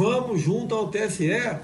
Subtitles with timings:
[0.00, 1.58] vamos junto ao TSE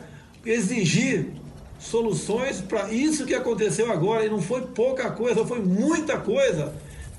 [0.44, 1.32] exigir
[1.78, 6.74] soluções para isso que aconteceu agora e não foi pouca coisa, foi muita coisa.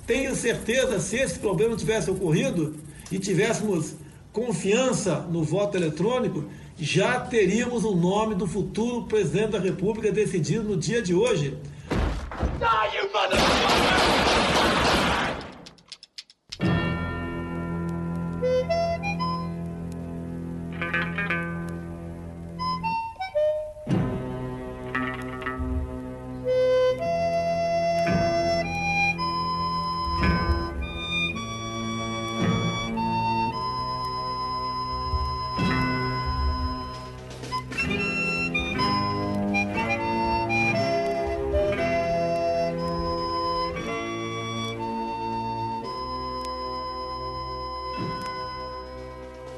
[0.05, 2.75] Tenho certeza, se esse problema tivesse ocorrido
[3.11, 3.96] e tivéssemos
[4.32, 6.46] confiança no voto eletrônico,
[6.77, 11.57] já teríamos o nome do futuro presidente da República decidido no dia de hoje.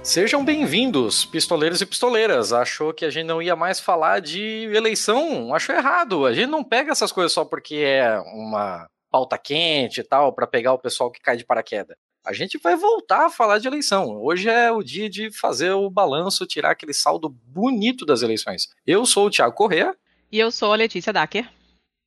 [0.10, 2.52] Sejam bem-vindos, pistoleiros e pistoleiras.
[2.52, 5.54] Achou que a gente não ia mais falar de eleição?
[5.54, 6.26] Achou errado.
[6.26, 10.48] A gente não pega essas coisas só porque é uma pauta quente e tal, para
[10.48, 11.96] pegar o pessoal que cai de paraquedas.
[12.26, 14.20] A gente vai voltar a falar de eleição.
[14.20, 18.68] Hoje é o dia de fazer o balanço, tirar aquele saldo bonito das eleições.
[18.88, 19.96] Eu sou o Thiago Corrêa.
[20.32, 21.48] E eu sou a Letícia Dacker.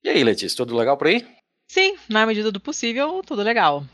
[0.03, 1.25] E aí, Letícia, tudo legal por aí?
[1.71, 3.85] Sim, na medida do possível, tudo legal.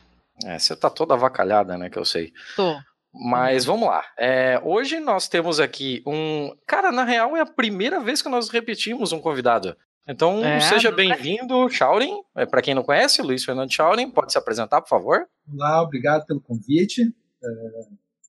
[0.47, 2.33] É, você tá toda avacalhada, né, que eu sei.
[2.57, 2.75] Tô.
[3.13, 4.05] Mas vamos lá.
[4.19, 6.55] É, hoje nós temos aqui um.
[6.67, 9.77] Cara, na real é a primeira vez que nós repetimos um convidado.
[10.07, 12.23] Então, é, seja bem-vindo, Shaurin.
[12.35, 15.27] É, Para quem não conhece, Luiz Fernando Shaurin, pode se apresentar, por favor?
[15.53, 17.03] Olá, obrigado pelo convite.
[17.03, 17.49] É,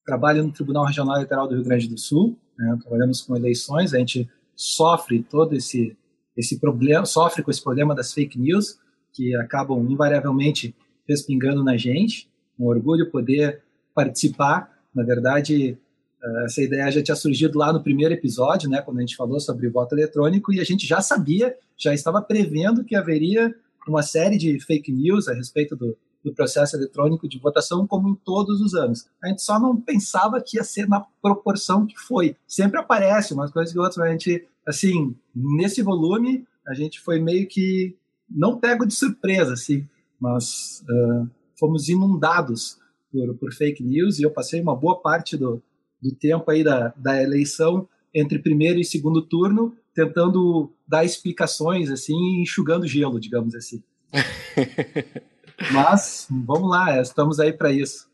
[0.05, 2.37] trabalho no Tribunal Regional Eleitoral do Rio Grande do Sul.
[2.57, 5.97] Né, trabalhamos com eleições, a gente sofre todo esse,
[6.35, 8.77] esse problema, sofre com esse problema das fake news,
[9.13, 10.75] que acabam invariavelmente
[11.07, 12.29] respingando na gente.
[12.59, 13.63] Um orgulho poder
[13.99, 14.71] participar.
[14.95, 15.77] Na verdade,
[16.23, 19.39] eh, essa ideia já tinha surgido lá no primeiro episódio, né, quando a gente falou
[19.41, 23.53] sobre voto eletrônico, e a gente já sabia, já estava prevendo que haveria
[23.87, 28.15] uma série de fake news a respeito do, do processo eletrônico de votação, como em
[28.15, 29.07] todos os anos.
[29.21, 32.35] A gente só não pensava que ia ser na proporção que foi.
[32.47, 37.19] Sempre aparece umas coisas que outras, mas a gente, assim, nesse volume, a gente foi
[37.19, 37.95] meio que
[38.29, 39.87] não pego de surpresa, assim,
[40.19, 41.27] mas uh,
[41.57, 42.77] fomos inundados
[43.11, 45.61] por, por fake news e eu passei uma boa parte do,
[46.01, 52.41] do tempo aí da, da eleição entre primeiro e segundo turno tentando dar explicações assim,
[52.41, 53.83] enxugando gelo, digamos assim.
[55.73, 58.09] Mas vamos lá, estamos aí para isso.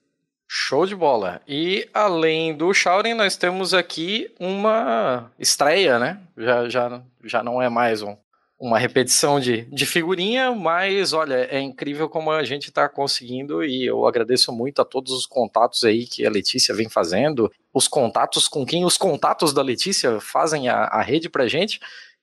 [0.47, 1.41] Show de bola.
[1.47, 6.22] E além do Shaurin, nós temos aqui uma estreia, né?
[6.38, 8.16] Já, já, já não é mais um,
[8.59, 13.85] uma repetição de, de figurinha, mas olha, é incrível como a gente está conseguindo e
[13.85, 18.47] eu agradeço muito a todos os contatos aí que a Letícia vem fazendo, os contatos
[18.47, 21.79] com quem os contatos da Letícia fazem a, a rede pra gente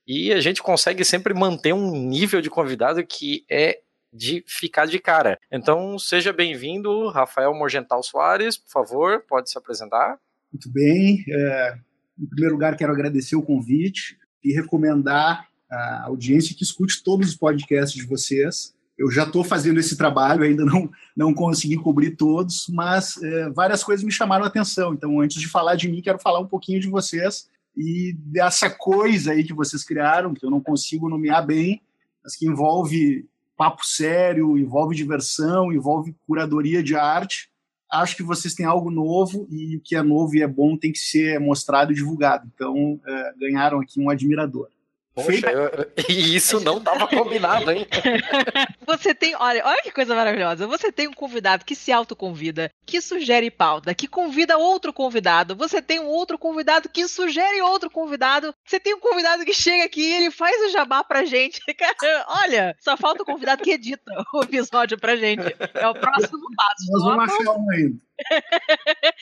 [0.06, 3.80] e a gente consegue sempre manter um nível de convidado que é
[4.12, 5.38] de ficar de cara.
[5.50, 10.18] Então, seja bem-vindo, Rafael Morgental Soares, por favor, pode se apresentar.
[10.52, 11.24] Muito bem.
[11.28, 11.74] É,
[12.18, 17.36] em primeiro lugar, quero agradecer o convite e recomendar a audiência que escute todos os
[17.36, 18.74] podcasts de vocês.
[18.98, 23.82] Eu já estou fazendo esse trabalho, ainda não, não consegui cobrir todos, mas é, várias
[23.82, 24.92] coisas me chamaram a atenção.
[24.92, 29.32] Então, antes de falar de mim, quero falar um pouquinho de vocês e dessa coisa
[29.32, 31.80] aí que vocês criaram, que eu não consigo nomear bem,
[32.22, 37.50] mas que envolve papo sério, envolve diversão, envolve curadoria de arte.
[37.90, 40.92] Acho que vocês têm algo novo e o que é novo e é bom tem
[40.92, 42.50] que ser mostrado e divulgado.
[42.54, 44.68] Então, é, ganharam aqui um admirador.
[45.14, 47.86] Poxa, eu, isso não estava combinado, hein?
[48.86, 50.66] Você tem, olha, olha que coisa maravilhosa.
[50.66, 55.54] Você tem um convidado que se autoconvida, que sugere pauta, que convida outro convidado.
[55.54, 58.54] Você tem um outro convidado que sugere outro convidado.
[58.64, 61.60] Você tem um convidado que chega aqui e ele faz o jabá pra gente.
[62.28, 65.54] olha, só falta o convidado que edita o episódio pra gente.
[65.74, 66.90] É o próximo passo.
[66.90, 67.98] Nós vamos achar um ainda.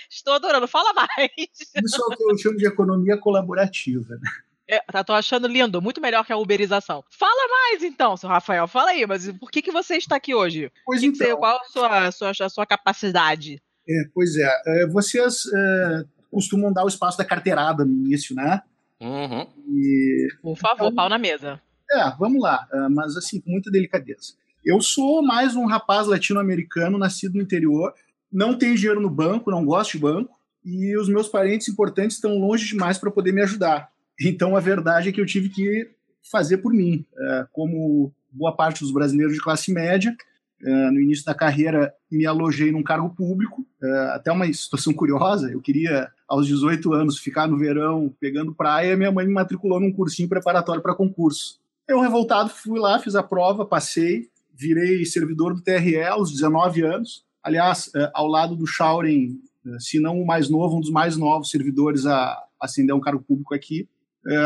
[0.08, 1.31] Estou adorando, fala mais.
[1.37, 4.14] Isso é o que eu chamo de economia colaborativa.
[4.14, 4.31] Né?
[4.70, 7.02] É, tá, tô achando lindo, muito melhor que a uberização.
[7.11, 10.70] Fala mais então, seu Rafael, fala aí, mas por que, que você está aqui hoje?
[10.87, 11.26] Pois então.
[11.26, 13.61] Você, qual a sua, a sua, a sua capacidade?
[13.88, 18.62] É, pois é, é vocês é, costumam dar o espaço da carteirada no início, né?
[19.00, 19.44] Uhum.
[19.67, 21.61] E, por favor, então, pau na mesa.
[21.90, 24.34] É, vamos lá, é, mas assim, com muita delicadeza.
[24.64, 27.93] Eu sou mais um rapaz latino-americano, nascido no interior,
[28.32, 32.38] não tenho dinheiro no banco, não gosto de banco, e os meus parentes importantes estão
[32.38, 33.90] longe demais para poder me ajudar.
[34.20, 35.90] Então a verdade é que eu tive que
[36.31, 37.05] fazer por mim.
[37.19, 40.14] É, como boa parte dos brasileiros de classe média,
[40.62, 45.50] Uh, no início da carreira, me alojei num cargo público, uh, até uma situação curiosa.
[45.50, 49.90] Eu queria, aos 18 anos, ficar no verão pegando praia, minha mãe me matriculou num
[49.90, 51.58] cursinho preparatório para concurso.
[51.88, 57.25] Eu, revoltado, fui lá, fiz a prova, passei, virei servidor do TRE aos 19 anos.
[57.43, 59.40] Aliás, ao lado do Schauren,
[59.78, 63.55] se não o mais novo, um dos mais novos servidores a ascender um cargo público
[63.55, 63.88] aqui.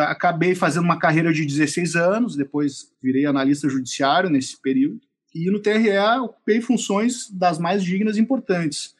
[0.09, 5.01] Acabei fazendo uma carreira de 16 anos, depois virei analista judiciário nesse período
[5.35, 5.91] e no TRE
[6.23, 8.95] ocupei funções das mais dignas e importantes.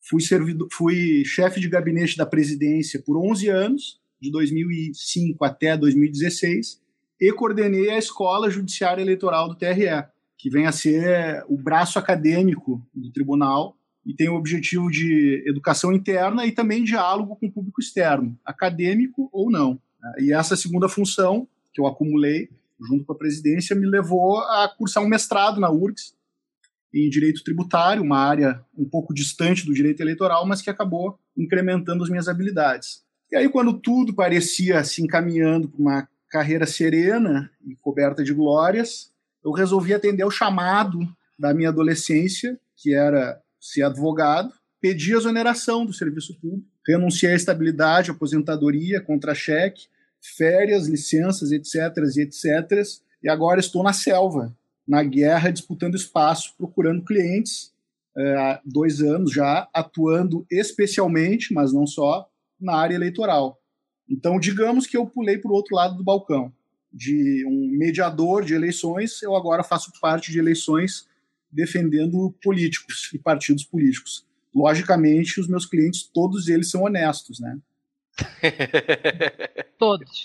[0.00, 6.80] Fui, servidor, fui chefe de gabinete da presidência por 11 anos, de 2005 até 2016,
[7.20, 10.04] e coordenei a Escola Judiciária Eleitoral do TRE,
[10.38, 15.92] que vem a ser o braço acadêmico do tribunal e tem o objetivo de educação
[15.92, 19.80] interna e também diálogo com o público externo, acadêmico ou não.
[20.18, 22.48] E essa segunda função que eu acumulei
[22.88, 26.14] junto com a presidência, me levou a cursar um mestrado na URGS
[26.92, 32.02] em direito tributário, uma área um pouco distante do direito eleitoral, mas que acabou incrementando
[32.02, 33.02] as minhas habilidades.
[33.30, 39.10] E aí, quando tudo parecia se encaminhando para uma carreira serena e coberta de glórias,
[39.42, 41.00] eu resolvi atender ao chamado
[41.38, 48.10] da minha adolescência, que era ser advogado, pedi exoneração do serviço público, renunciei à estabilidade,
[48.10, 49.86] aposentadoria, contra-cheque,
[50.22, 51.76] férias, licenças, etc,
[52.16, 52.82] e etc.
[53.22, 57.72] E agora estou na selva, na guerra, disputando espaço, procurando clientes,
[58.16, 62.28] é, há dois anos já, atuando especialmente, mas não só,
[62.60, 63.58] na área eleitoral.
[64.08, 66.52] Então, digamos que eu pulei para o outro lado do balcão.
[66.92, 71.06] De um mediador de eleições, eu agora faço parte de eleições
[71.50, 74.26] defendendo políticos e partidos políticos.
[74.54, 77.58] Logicamente, os meus clientes, todos eles são honestos, né?
[79.78, 80.22] Todos.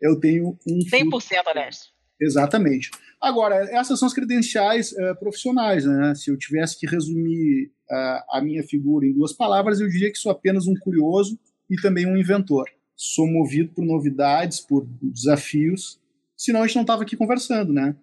[0.00, 0.78] Eu tenho, um.
[0.78, 1.92] 100% honesto.
[2.20, 2.90] Exatamente.
[3.20, 5.84] Agora, essas são as credenciais uh, profissionais.
[5.84, 6.14] Né?
[6.14, 10.18] Se eu tivesse que resumir uh, a minha figura em duas palavras, eu diria que
[10.18, 11.38] sou apenas um curioso
[11.70, 12.68] e também um inventor.
[12.96, 16.00] Sou movido por novidades, por desafios,
[16.36, 17.94] senão a gente não estava aqui conversando, né?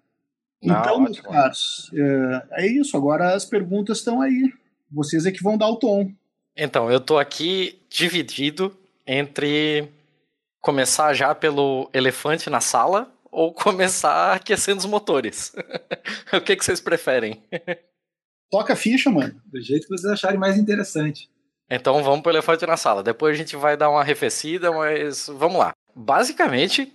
[0.64, 2.96] Não, então, meus caros, uh, é isso.
[2.96, 4.52] Agora as perguntas estão aí.
[4.92, 6.12] Vocês é que vão dar o tom.
[6.56, 8.76] Então, eu estou aqui dividido
[9.08, 9.90] entre
[10.62, 15.54] começar já pelo elefante na sala ou começar aquecendo os motores?
[16.34, 17.44] o que, que vocês preferem?
[18.50, 19.42] Toca a ficha, mano.
[19.46, 21.30] Do jeito que vocês acharem mais interessante.
[21.70, 23.02] Então vamos pro elefante na sala.
[23.02, 25.74] Depois a gente vai dar uma arrefecida, mas vamos lá.
[25.96, 26.92] Basicamente,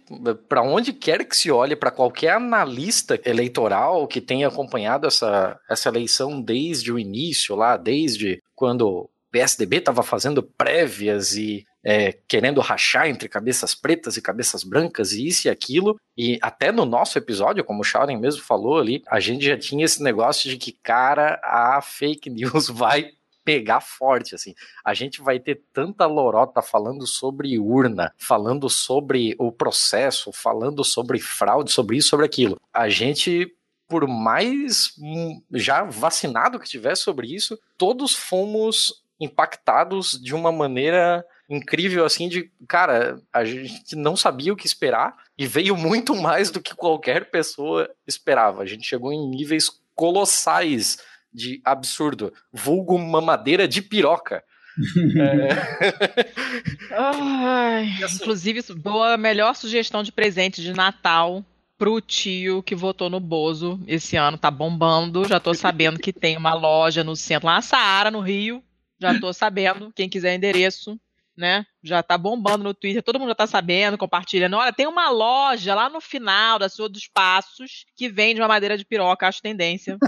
[0.48, 5.88] para onde quer que se olhe, para qualquer analista eleitoral que tenha acompanhado essa, essa
[5.88, 12.60] eleição desde o início, lá, desde quando o PSDB estava fazendo prévias e é, querendo
[12.60, 15.98] rachar entre cabeças pretas e cabeças brancas e isso e aquilo.
[16.16, 19.84] E até no nosso episódio, como o Sharon mesmo falou ali, a gente já tinha
[19.84, 23.12] esse negócio de que, cara, a fake news vai
[23.44, 24.54] pegar forte, assim.
[24.84, 31.18] A gente vai ter tanta lorota falando sobre urna, falando sobre o processo, falando sobre
[31.18, 32.60] fraude, sobre isso, sobre aquilo.
[32.72, 33.50] A gente
[33.90, 41.26] por mais hum, já vacinado que tivesse sobre isso, todos fomos impactados de uma maneira
[41.50, 46.50] incrível assim de, cara, a gente não sabia o que esperar e veio muito mais
[46.50, 48.62] do que qualquer pessoa esperava.
[48.62, 50.98] A gente chegou em níveis colossais
[51.32, 54.44] de absurdo, vulgo mamadeira de piroca.
[55.18, 55.48] é...
[56.94, 61.44] Ai, inclusive, boa, melhor sugestão de presente de Natal
[61.76, 65.26] pro tio que votou no Bozo esse ano, tá bombando.
[65.26, 68.62] Já tô sabendo que tem uma loja no centro, lá na Saara, no Rio.
[69.00, 69.90] Já tô sabendo.
[69.94, 71.00] Quem quiser endereço,
[71.36, 71.64] né?
[71.82, 74.56] Já tá bombando no Twitter, todo mundo já tá sabendo, compartilhando.
[74.56, 78.76] Olha, tem uma loja lá no final da sua dos passos que vende uma madeira
[78.76, 79.98] de piroca, acho tendência.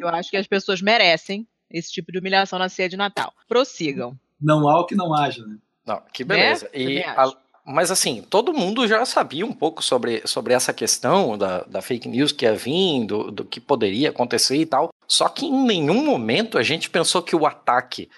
[0.00, 3.32] Eu acho que as pessoas merecem esse tipo de humilhação na ceia de Natal.
[3.46, 4.18] Prossigam.
[4.40, 5.58] Não há o que não haja, né?
[5.86, 6.64] Não, que beleza.
[6.72, 6.80] Né?
[6.80, 7.30] E a,
[7.64, 12.08] mas assim, todo mundo já sabia um pouco sobre, sobre essa questão da, da fake
[12.08, 14.90] news que ia vir, do, do que poderia acontecer e tal.
[15.06, 18.08] Só que em nenhum momento a gente pensou que o ataque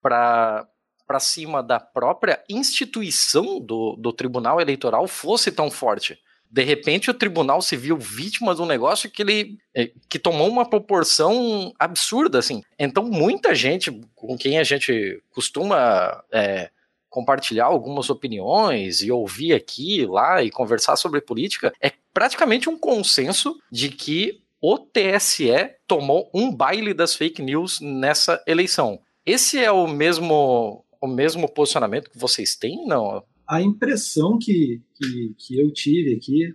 [0.00, 0.66] para
[1.06, 6.18] para cima da própria instituição do, do Tribunal Eleitoral fosse tão forte.
[6.50, 10.48] De repente, o tribunal se viu vítima de um negócio que ele eh, que tomou
[10.50, 12.62] uma proporção absurda, assim.
[12.78, 16.70] Então, muita gente com quem a gente costuma é,
[17.08, 23.58] compartilhar algumas opiniões e ouvir aqui, lá e conversar sobre política, é praticamente um consenso
[23.70, 29.00] de que o TSE tomou um baile das fake news nessa eleição.
[29.24, 33.24] Esse é o mesmo o mesmo posicionamento que vocês têm, não?
[33.46, 36.54] A impressão que, que, que eu tive aqui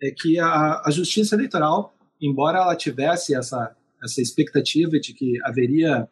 [0.00, 5.38] é, é que a, a, justiça eleitoral, embora ela tivesse essa, essa expectativa de que
[5.44, 6.08] haveria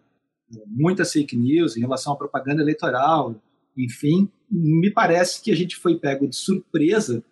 [0.66, 3.34] muitas fake news em relação à propaganda eleitoral,
[3.76, 7.24] enfim, me parece que a gente foi pego de surpresa,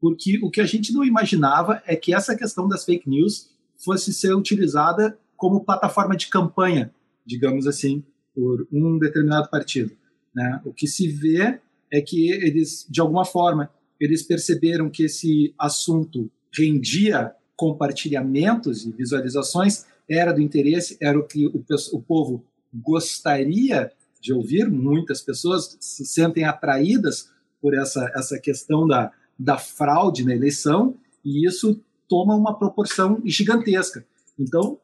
[0.00, 4.12] porque o que a gente não imaginava é que essa questão das fake news fosse
[4.12, 6.92] ser utilizada como plataforma de campanha,
[7.24, 8.02] digamos assim,
[8.36, 9.96] por um determinado partido.
[10.34, 10.60] Né?
[10.66, 11.58] O que se vê
[11.90, 19.86] é que eles, de alguma forma, eles perceberam que esse assunto rendia compartilhamentos e visualizações,
[20.08, 23.90] era do interesse, era o que o, o povo gostaria
[24.20, 30.34] de ouvir, muitas pessoas se sentem atraídas por essa, essa questão da, da fraude na
[30.34, 34.04] eleição, e isso toma uma proporção gigantesca.
[34.38, 34.78] Então,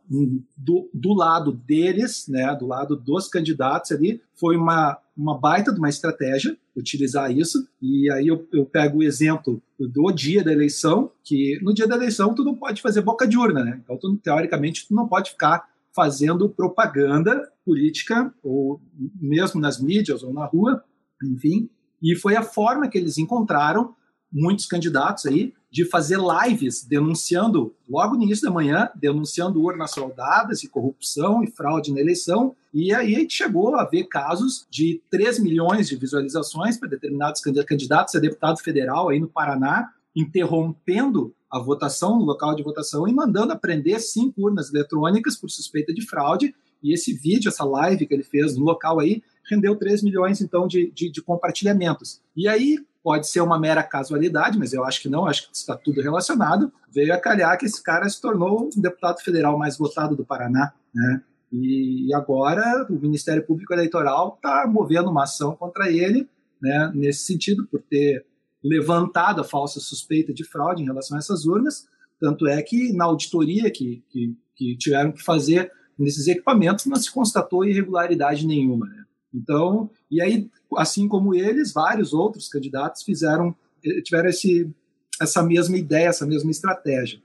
[0.57, 5.79] do, do lado deles, né, do lado dos candidatos ali, foi uma, uma baita de
[5.79, 7.69] uma estratégia utilizar isso.
[7.81, 11.97] E aí eu, eu pego o exemplo do dia da eleição, que no dia da
[11.97, 13.81] eleição tu não pode fazer boca de urna, né?
[13.85, 18.81] Então, tu, teoricamente, tu não pode ficar fazendo propaganda política, ou
[19.21, 20.83] mesmo nas mídias ou na rua,
[21.23, 21.69] enfim.
[22.03, 23.95] E foi a forma que eles encontraram,
[24.33, 30.63] muitos candidatos aí, de fazer lives denunciando, logo no início da manhã, denunciando urnas soldadas
[30.63, 32.55] e corrupção e fraude na eleição.
[32.75, 37.41] E aí a gente chegou a ver casos de 3 milhões de visualizações para determinados
[37.41, 43.13] candidatos a deputado federal aí no Paraná, interrompendo a votação no local de votação e
[43.13, 46.55] mandando apreender cinco urnas eletrônicas por suspeita de fraude.
[46.83, 50.67] E esse vídeo, essa live que ele fez no local aí, rendeu 3 milhões, então,
[50.67, 52.21] de, de, de compartilhamentos.
[52.37, 55.77] E aí, pode ser uma mera casualidade, mas eu acho que não, acho que está
[55.77, 56.73] tudo relacionado.
[56.91, 60.73] Veio a calhar que esse cara se tornou o deputado federal mais votado do Paraná,
[60.95, 61.23] né?
[61.53, 66.27] E agora o Ministério Público Eleitoral está movendo uma ação contra ele,
[66.61, 68.25] né, nesse sentido, por ter
[68.65, 71.87] levantado a falsa suspeita de fraude em relação a essas urnas.
[72.19, 77.13] Tanto é que na auditoria que, que, que tiveram que fazer nesses equipamentos não se
[77.13, 78.87] constatou irregularidade nenhuma.
[78.87, 79.05] Né?
[79.35, 84.71] Então, e aí, assim como eles, vários outros candidatos fizeram, eh, tiveram esse,
[85.21, 87.21] essa mesma ideia, essa mesma estratégia.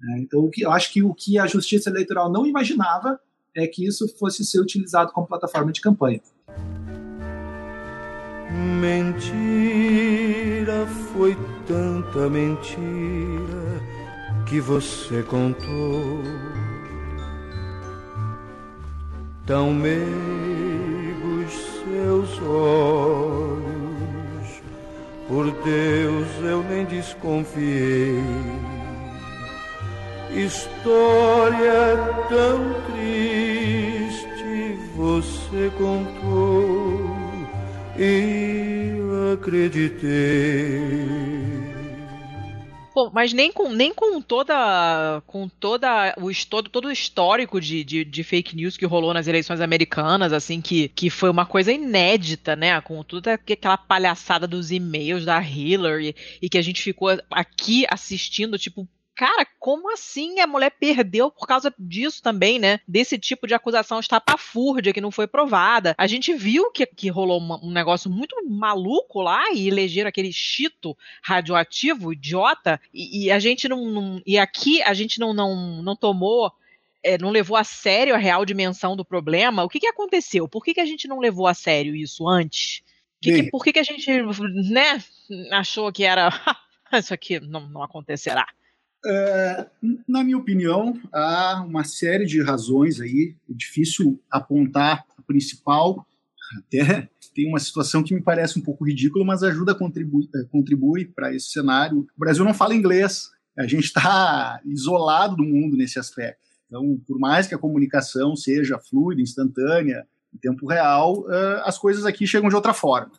[0.00, 0.18] Né?
[0.20, 3.20] Então, o que, eu acho que o que a Justiça Eleitoral não imaginava
[3.54, 6.20] é que isso fosse ser utilizado como plataforma de campanha.
[8.80, 9.26] Mentira,
[11.12, 13.80] foi tanta mentira
[14.48, 16.22] que você contou.
[19.46, 20.51] Tão meigos
[22.12, 23.62] seus olhos,
[25.28, 28.22] por Deus eu nem desconfiei.
[30.34, 31.96] História
[32.28, 37.16] tão triste você contou
[37.98, 38.92] e
[39.32, 40.12] acreditei.
[42.94, 47.82] Bom, mas nem com, nem com toda com toda o todo, todo o histórico de,
[47.82, 51.72] de, de, fake news que rolou nas eleições americanas, assim, que, que foi uma coisa
[51.72, 52.78] inédita, né?
[52.82, 58.58] Com toda aquela palhaçada dos e-mails da Hillary e que a gente ficou aqui assistindo,
[58.58, 62.80] tipo, cara, como assim a mulher perdeu por causa disso também, né?
[62.86, 65.94] Desse tipo de acusação estapafúrdia que não foi provada.
[65.98, 70.32] A gente viu que, que rolou uma, um negócio muito maluco lá e elegeram aquele
[70.32, 75.82] chito radioativo, idiota, e, e a gente não, não, E aqui a gente não, não,
[75.82, 76.52] não tomou.
[77.04, 79.64] É, não levou a sério a real dimensão do problema.
[79.64, 80.46] O que, que aconteceu?
[80.48, 82.80] Por que, que a gente não levou a sério isso antes?
[83.20, 84.08] Que, que, por que, que a gente
[84.70, 85.02] né,
[85.50, 86.30] achou que era.
[86.94, 88.46] isso aqui não, não acontecerá?
[89.04, 89.66] É,
[90.06, 93.34] na minha opinião, há uma série de razões aí.
[93.50, 96.06] É difícil apontar a principal.
[96.58, 100.44] Até tem uma situação que me parece um pouco ridícula, mas ajuda a contribuir é,
[100.44, 102.06] contribui para esse cenário.
[102.16, 103.30] O Brasil não fala inglês.
[103.58, 106.40] A gente está isolado do mundo nesse aspecto.
[106.66, 112.06] Então, por mais que a comunicação seja fluida, instantânea, em tempo real, é, as coisas
[112.06, 113.12] aqui chegam de outra forma.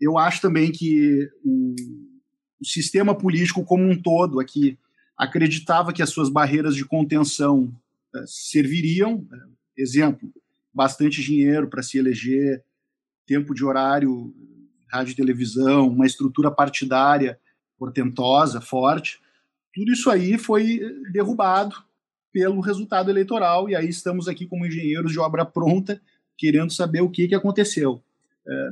[0.00, 1.74] Eu acho também que o,
[2.60, 4.76] o sistema político como um todo aqui
[5.16, 7.72] acreditava que as suas barreiras de contenção
[8.14, 9.16] uh, serviriam.
[9.16, 10.30] Uh, exemplo,
[10.72, 12.62] bastante dinheiro para se eleger,
[13.26, 14.34] tempo de horário,
[14.88, 17.38] rádio e televisão, uma estrutura partidária
[17.78, 19.20] portentosa, forte.
[19.74, 21.76] Tudo isso aí foi eh, derrubado
[22.32, 26.00] pelo resultado eleitoral, e aí estamos aqui como engenheiros de obra pronta,
[26.38, 28.02] querendo saber o que, que aconteceu.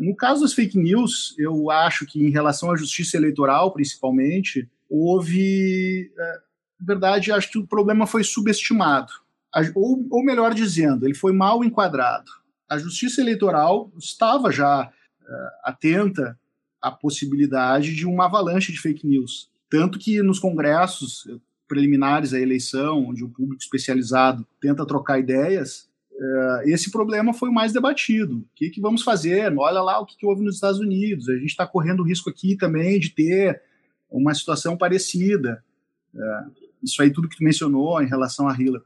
[0.00, 6.10] No caso das fake news, eu acho que em relação à justiça eleitoral, principalmente, houve.
[6.16, 6.32] É,
[6.80, 9.12] na verdade, acho que o problema foi subestimado.
[9.74, 12.30] Ou, ou melhor dizendo, ele foi mal enquadrado.
[12.68, 16.38] A justiça eleitoral estava já uh, atenta
[16.82, 19.48] à possibilidade de uma avalanche de fake news.
[19.70, 21.24] Tanto que nos congressos,
[21.68, 27.72] preliminares à eleição, onde o público especializado tenta trocar ideias, é, esse problema foi mais
[27.72, 28.38] debatido.
[28.38, 29.52] O que, que vamos fazer?
[29.56, 31.28] Olha lá o que, que houve nos Estados Unidos.
[31.28, 33.60] A gente está correndo o risco aqui também de ter
[34.10, 35.64] uma situação parecida.
[36.14, 36.44] É,
[36.82, 38.84] isso aí tudo que tu mencionou em relação a Hillary.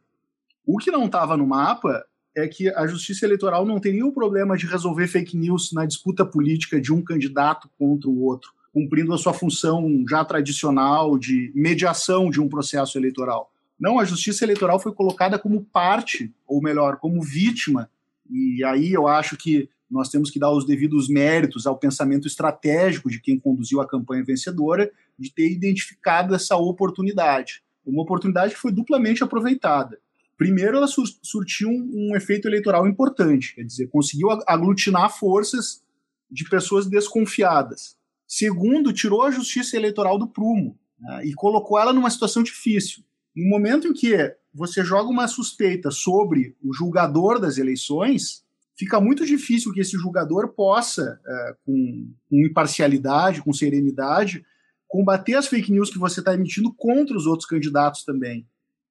[0.66, 2.04] O que não estava no mapa
[2.36, 6.24] é que a justiça eleitoral não teria o problema de resolver fake news na disputa
[6.24, 12.30] política de um candidato contra o outro, cumprindo a sua função já tradicional de mediação
[12.30, 13.50] de um processo eleitoral.
[13.78, 17.88] Não, a justiça eleitoral foi colocada como parte, ou melhor, como vítima,
[18.30, 23.08] e aí eu acho que nós temos que dar os devidos méritos ao pensamento estratégico
[23.08, 27.62] de quem conduziu a campanha vencedora de ter identificado essa oportunidade.
[27.84, 29.98] Uma oportunidade que foi duplamente aproveitada.
[30.36, 35.82] Primeiro, ela sur surtiu um, um, efeito eleitoral importante, quer dizer, conseguiu aglutinar forças
[36.30, 37.96] de pessoas desconfiadas.
[38.26, 43.02] Segundo, tirou a justiça eleitoral do prumo né, e colocou ela numa situação difícil.
[43.34, 44.14] No momento em que
[44.54, 48.44] você joga uma suspeita sobre o julgador das eleições,
[48.76, 54.44] fica muito difícil que esse julgador possa, é, com, com imparcialidade, com serenidade,
[54.88, 58.46] combater as fake news que você está emitindo contra os outros candidatos também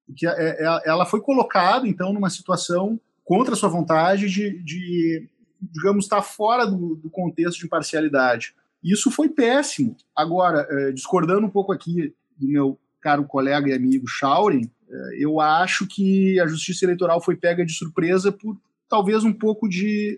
[0.08, 5.28] porque é, é, ela foi colocada, então, numa situação contra a sua vontade de, de
[5.62, 8.56] digamos, estar fora do, do, contexto de imparcialidade.
[8.82, 9.98] Isso foi péssimo.
[10.16, 14.62] Agora, é, discordando um pouco aqui do meu caro colega e amigo Schauren,
[15.20, 20.18] eu acho que a justiça eleitoral foi pega de surpresa por talvez um pouco de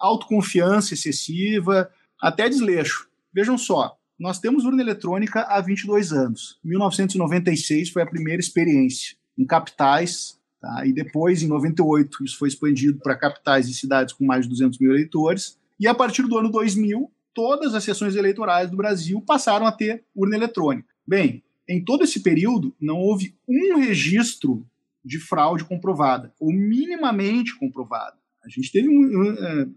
[0.00, 1.88] autoconfiança excessiva,
[2.20, 3.08] até desleixo.
[3.32, 6.58] Vejam só, nós temos urna eletrônica há 22 anos.
[6.64, 10.84] 1996 foi a primeira experiência em capitais, tá?
[10.84, 14.78] e depois, em 98, isso foi expandido para capitais e cidades com mais de 200
[14.78, 19.64] mil eleitores, e a partir do ano 2000, todas as sessões eleitorais do Brasil passaram
[19.64, 20.88] a ter urna eletrônica.
[21.06, 24.66] Bem, em todo esse período, não houve um registro
[25.04, 28.16] de fraude comprovada, ou minimamente comprovada.
[28.44, 29.68] A gente teve um, é,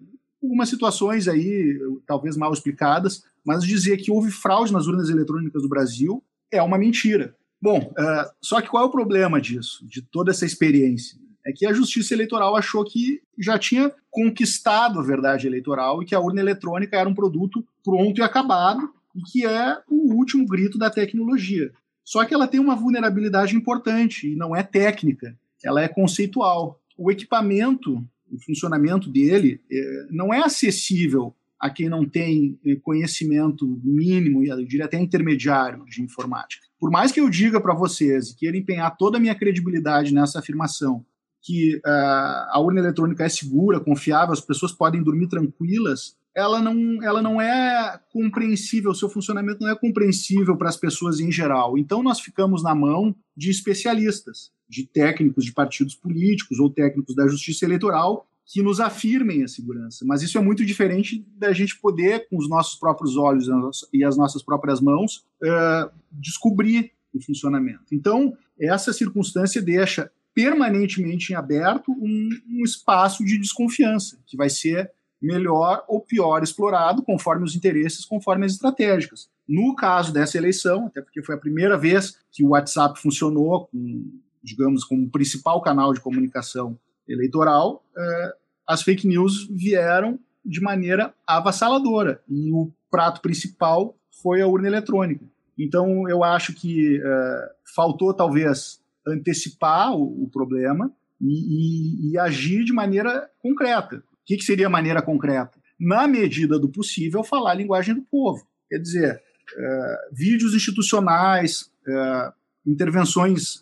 [0.41, 1.77] algumas situações aí,
[2.07, 6.77] talvez mal explicadas, mas dizer que houve fraude nas urnas eletrônicas do Brasil é uma
[6.77, 7.35] mentira.
[7.61, 11.19] Bom, uh, só que qual é o problema disso, de toda essa experiência?
[11.45, 16.13] É que a Justiça Eleitoral achou que já tinha conquistado a verdade eleitoral e que
[16.13, 20.77] a urna eletrônica era um produto pronto e acabado e que é o último grito
[20.77, 21.71] da tecnologia.
[22.03, 26.79] Só que ela tem uma vulnerabilidade importante e não é técnica, ela é conceitual.
[26.97, 33.67] O equipamento, o funcionamento dele, é, não é acessível a quem não tem eh, conhecimento
[33.83, 36.65] mínimo, e eu diria até intermediário de informática.
[36.79, 40.39] Por mais que eu diga para vocês e queira empenhar toda a minha credibilidade nessa
[40.39, 41.05] afirmação,
[41.39, 47.03] que uh, a urna eletrônica é segura, confiável, as pessoas podem dormir tranquilas, ela não,
[47.03, 51.77] ela não é compreensível, o seu funcionamento não é compreensível para as pessoas em geral.
[51.77, 57.27] Então nós ficamos na mão de especialistas, de técnicos de partidos políticos ou técnicos da
[57.27, 60.03] justiça eleitoral que nos afirmem a segurança.
[60.05, 63.47] Mas isso é muito diferente da gente poder, com os nossos próprios olhos
[63.93, 67.93] e as nossas próprias mãos, uh, descobrir o funcionamento.
[67.93, 74.91] Então, essa circunstância deixa permanentemente em aberto um, um espaço de desconfiança, que vai ser
[75.21, 79.29] melhor ou pior explorado conforme os interesses, conforme as estratégicas.
[79.47, 84.11] No caso dessa eleição, até porque foi a primeira vez que o WhatsApp funcionou com,
[84.43, 88.40] digamos, como principal canal de comunicação eleitoral, uh,
[88.71, 95.25] as fake news vieram de maneira avassaladora e o prato principal foi a urna eletrônica.
[95.59, 102.63] Então eu acho que uh, faltou talvez antecipar o, o problema e, e, e, agir
[102.63, 103.97] de maneira concreta.
[103.97, 105.59] O que, que seria maneira concreta?
[105.77, 108.47] Na medida do possível, falar a linguagem do povo.
[108.69, 109.21] Quer dizer,
[109.53, 112.31] uh, vídeos institucionais, uh,
[112.65, 113.59] intervenções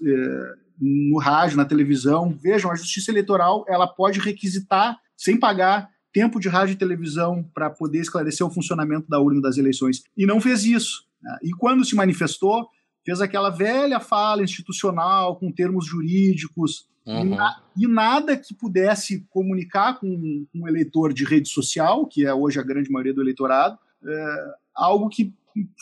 [0.79, 2.37] no rádio, na televisão.
[2.41, 7.69] Vejam, a justiça eleitoral ela pode requisitar, sem pagar, tempo de rádio e televisão para
[7.69, 10.03] poder esclarecer o funcionamento da urna das eleições.
[10.17, 11.03] E não fez isso.
[11.21, 11.37] Né?
[11.43, 12.67] E quando se manifestou,
[13.05, 17.21] fez aquela velha fala institucional com termos jurídicos uhum.
[17.21, 22.33] e, na, e, nada que pudesse comunicar com, um eleitor de rede social, que é
[22.33, 24.35] hoje a grande maioria do eleitorado, é,
[24.75, 25.33] algo que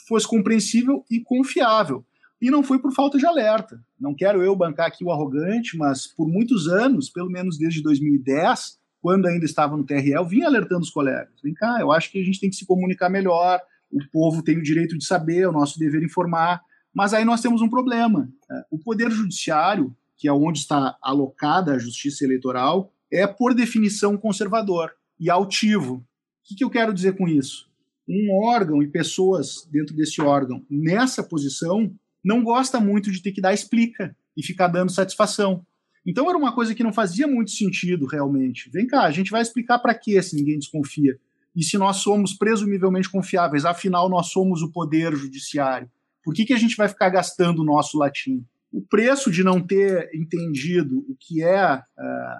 [0.08, 2.04] fosse compreensível e confiável.
[2.42, 3.84] E não foi por falta de alerta.
[4.00, 8.78] Não quero eu bancar aqui o arrogante, mas por muitos anos, pelo menos desde 2010,
[9.02, 11.34] quando ainda estava no TRE, eu vinha alertando os colegas.
[11.44, 13.60] Vem cá, eu acho que a gente tem que se comunicar melhor,
[13.92, 16.62] o povo tem o direito de saber, é o nosso dever informar.
[16.94, 18.30] Mas aí nós temos um problema.
[18.52, 24.18] É, o Poder Judiciário, que é onde está alocada a justiça eleitoral, é, por definição,
[24.18, 25.96] conservador e altivo.
[25.96, 26.04] O
[26.44, 27.70] que, que eu quero dizer com isso?
[28.08, 31.94] Um órgão e pessoas dentro desse órgão nessa posição
[32.28, 35.66] não gosta muito de ter que dar explica e ficar dando satisfação.
[36.06, 38.70] Então era uma coisa que não fazia muito sentido realmente.
[38.70, 41.18] Vem cá, a gente vai explicar para quê se ninguém desconfia.
[41.56, 45.90] E se nós somos presumivelmente confiáveis, afinal nós somos o poder judiciário,
[46.22, 48.46] por que, que a gente vai ficar gastando o nosso latim?
[48.74, 51.82] O preço de não ter entendido o que é uh,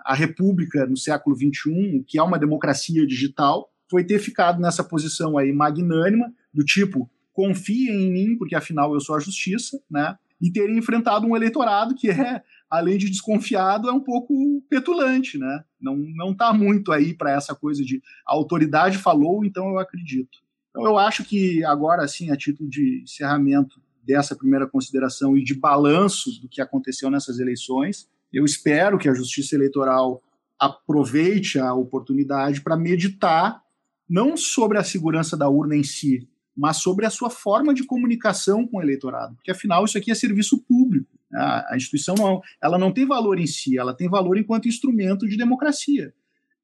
[0.06, 4.84] a República no século XXI, o que é uma democracia digital, foi ter ficado nessa
[4.84, 10.18] posição aí magnânima, do tipo, confiem em mim, porque afinal eu sou a justiça, né?
[10.42, 14.34] E ter enfrentado um eleitorado que é, além de desconfiado, é um pouco
[14.68, 15.64] petulante, né?
[15.80, 20.40] Não, não tá muito aí para essa coisa de a autoridade falou, então eu acredito.
[20.72, 25.54] Então eu acho que agora, assim, a título de encerramento dessa primeira consideração e de
[25.54, 30.24] balanço do que aconteceu nessas eleições, eu espero que a Justiça Eleitoral
[30.60, 33.62] aproveite a oportunidade para meditar
[34.10, 38.66] não sobre a segurança da urna em si, mas sobre a sua forma de comunicação
[38.66, 41.08] com o eleitorado, porque afinal isso aqui é serviço público.
[41.34, 45.38] A, instituição não, ela não tem valor em si, ela tem valor enquanto instrumento de
[45.38, 46.14] democracia.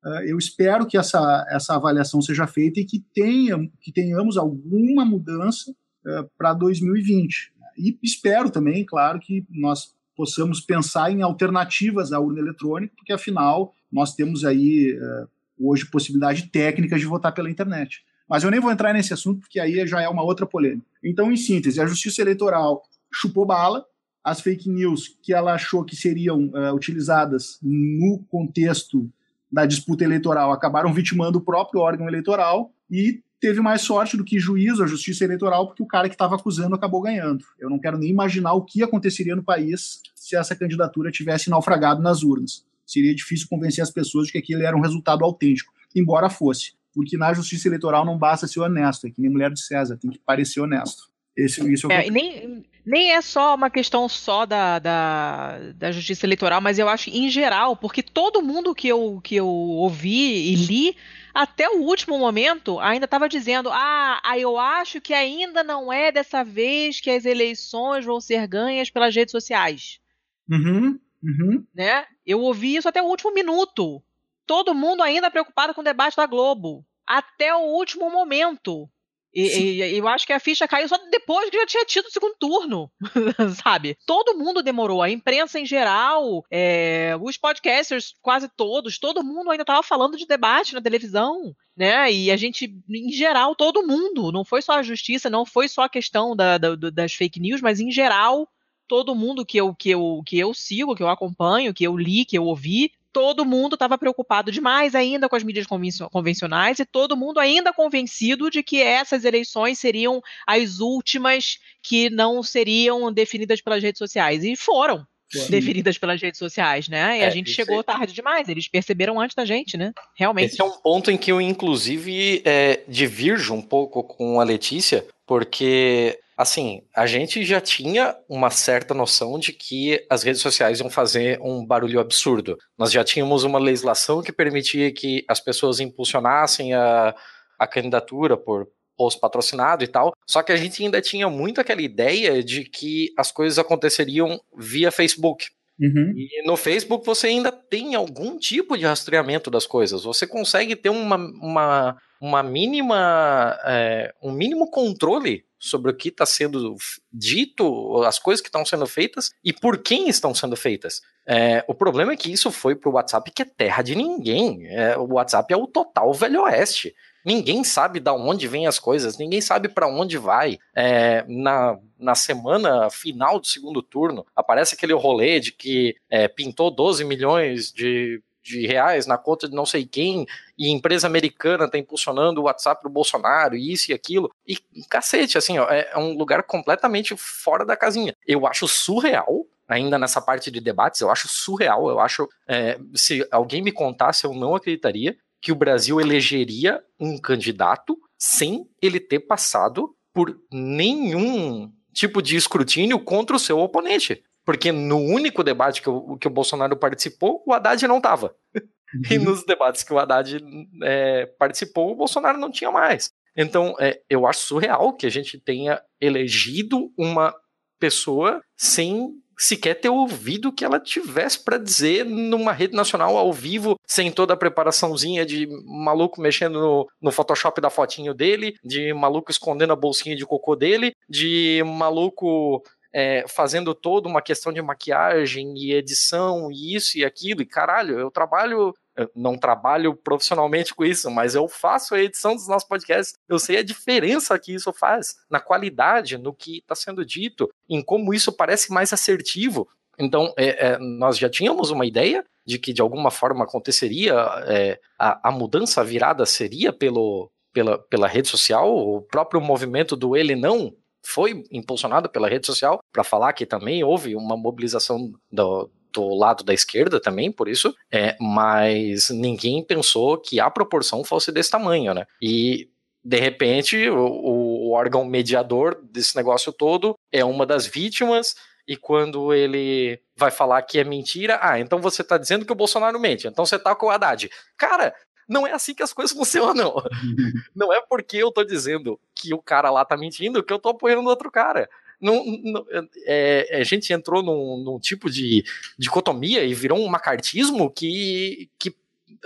[0.04, 5.06] Uh, eu espero que essa, essa avaliação seja feita e que, tenha, que tenhamos alguma
[5.06, 7.54] mudança uh, para 2020.
[7.78, 13.74] E espero também, claro, que nós possamos pensar em alternativas à urna eletrônica, porque afinal
[13.92, 15.28] nós temos aí uh,
[15.60, 18.04] hoje possibilidade técnica de votar pela internet.
[18.34, 20.88] Mas eu nem vou entrar nesse assunto, porque aí já é uma outra polêmica.
[21.04, 22.82] Então, em síntese, a Justiça Eleitoral
[23.14, 23.86] chupou bala,
[24.24, 29.08] as fake news que ela achou que seriam uh, utilizadas no contexto
[29.52, 34.40] da disputa eleitoral acabaram vitimando o próprio órgão eleitoral e teve mais sorte do que
[34.40, 37.46] juízo a justiça eleitoral porque o cara que estava acusando acabou ganhando.
[37.60, 42.02] Eu não quero nem imaginar o que aconteceria no país se essa candidatura tivesse naufragado
[42.02, 42.66] nas urnas.
[42.84, 47.18] Seria difícil convencer as pessoas de que aquele era um resultado autêntico, embora fosse porque
[47.18, 50.20] na justiça eleitoral não basta ser honesto, é que nem mulher de César, tem que
[50.20, 51.12] parecer honesto.
[51.36, 56.28] Esse, isso é, é nem, nem é só uma questão só da, da, da, justiça
[56.28, 60.56] eleitoral, mas eu acho em geral, porque todo mundo que eu, que eu ouvi e
[60.56, 60.96] li,
[61.34, 66.44] até o último momento, ainda estava dizendo: ah, eu acho que ainda não é dessa
[66.44, 70.00] vez que as eleições vão ser ganhas pelas redes sociais.
[70.48, 71.66] Uhum, uhum.
[71.74, 72.06] Né?
[72.24, 74.04] Eu ouvi isso até o último minuto
[74.46, 76.86] todo mundo ainda preocupado com o debate da Globo.
[77.06, 78.90] Até o último momento.
[79.34, 82.12] E, e, eu acho que a ficha caiu só depois que já tinha tido o
[82.12, 82.92] segundo turno,
[83.64, 83.98] sabe?
[84.06, 89.64] Todo mundo demorou, a imprensa em geral, é, os podcasters quase todos, todo mundo ainda
[89.64, 92.12] estava falando de debate na televisão, né?
[92.12, 95.82] E a gente, em geral, todo mundo, não foi só a justiça, não foi só
[95.84, 98.48] a questão da, da, das fake news, mas em geral,
[98.88, 102.24] todo mundo que eu, que, eu, que eu sigo, que eu acompanho, que eu li,
[102.24, 105.68] que eu ouvi, todo mundo estava preocupado demais ainda com as mídias
[106.12, 112.42] convencionais e todo mundo ainda convencido de que essas eleições seriam as últimas que não
[112.42, 114.44] seriam definidas pelas redes sociais.
[114.44, 115.06] E foram.
[115.32, 115.50] Sim.
[115.50, 117.18] definidas pelas redes sociais, né?
[117.18, 117.84] E é, a gente chegou é...
[117.84, 119.92] tarde demais, eles perceberam antes da gente, né?
[120.16, 120.52] Realmente.
[120.52, 125.04] Esse é um ponto em que eu, inclusive, é, divirjo um pouco com a Letícia,
[125.26, 130.90] porque assim, a gente já tinha uma certa noção de que as redes sociais iam
[130.90, 132.58] fazer um barulho absurdo.
[132.78, 137.16] Nós já tínhamos uma legislação que permitia que as pessoas impulsionassem a,
[137.58, 140.14] a candidatura por post patrocinado e tal.
[140.28, 144.92] Só que a gente ainda tinha muito aquela ideia de que as coisas aconteceriam via
[144.92, 145.48] Facebook.
[145.80, 146.14] Uhum.
[146.16, 150.04] E no Facebook você ainda tem algum tipo de rastreamento das coisas.
[150.04, 156.26] Você consegue ter uma, uma, uma mínima, é, um mínimo controle sobre o que está
[156.26, 156.76] sendo
[157.12, 161.02] dito, as coisas que estão sendo feitas e por quem estão sendo feitas.
[161.26, 164.68] É, o problema é que isso foi para o WhatsApp, que é terra de ninguém.
[164.68, 166.94] É, o WhatsApp é o total velho oeste.
[167.26, 170.60] Ninguém sabe da onde vêm as coisas, ninguém sabe para onde vai.
[170.76, 176.70] É, na, na semana final do segundo turno, aparece aquele rolê de que é, pintou
[176.70, 180.28] 12 milhões de de reais na conta de não sei quem,
[180.58, 184.30] e empresa americana tá impulsionando o WhatsApp do Bolsonaro, isso e aquilo.
[184.46, 184.58] E
[184.90, 188.14] cacete, assim, ó, é, é um lugar completamente fora da casinha.
[188.28, 193.26] Eu acho surreal ainda nessa parte de debates, eu acho surreal, eu acho, é, se
[193.32, 199.20] alguém me contasse, eu não acreditaria que o Brasil elegeria um candidato sem ele ter
[199.20, 204.24] passado por nenhum tipo de escrutínio contra o seu oponente.
[204.46, 208.36] Porque no único debate que o, que o Bolsonaro participou, o Haddad não estava.
[208.56, 209.02] Uhum.
[209.10, 210.38] E nos debates que o Haddad
[210.84, 213.12] é, participou, o Bolsonaro não tinha mais.
[213.36, 217.34] Então, é, eu acho surreal que a gente tenha elegido uma
[217.80, 223.34] pessoa sem sequer ter ouvido o que ela tivesse para dizer numa rede nacional ao
[223.34, 228.94] vivo, sem toda a preparaçãozinha de maluco mexendo no, no Photoshop da fotinho dele, de
[228.94, 234.62] maluco escondendo a bolsinha de cocô dele, de maluco é, fazendo toda uma questão de
[234.62, 238.74] maquiagem e edição e isso e aquilo, e caralho, eu trabalho.
[238.96, 243.16] Eu não trabalho profissionalmente com isso, mas eu faço a edição dos nossos podcasts.
[243.28, 247.82] Eu sei a diferença que isso faz na qualidade, no que está sendo dito, em
[247.82, 249.68] como isso parece mais assertivo.
[249.98, 254.14] Então, é, é, nós já tínhamos uma ideia de que de alguma forma aconteceria,
[254.46, 260.16] é, a, a, mudança, virada seria pelo, pela, pela rede social, o próprio movimento do
[260.16, 265.70] ele não foi impulsionado pela rede social para falar que também houve uma mobilização do,
[265.92, 271.32] do lado da esquerda também, por isso, é, mas ninguém pensou que a proporção fosse
[271.32, 272.06] desse tamanho, né?
[272.22, 272.70] E
[273.04, 278.34] de repente o, o órgão mediador desse negócio todo é uma das vítimas
[278.68, 282.56] e quando ele vai falar que é mentira, ah, então você tá dizendo que o
[282.56, 284.30] Bolsonaro mente, então você tá com o Haddad.
[284.58, 284.96] Cara,
[285.28, 286.76] não é assim que as coisas funcionam.
[287.56, 290.70] não é porque eu tô dizendo que o cara lá tá mentindo que eu tô
[290.70, 291.70] apoiando outro cara.
[292.02, 292.66] Não, não
[293.06, 295.44] é, a gente entrou num, num, tipo de
[295.78, 298.76] dicotomia e virou um macartismo que, que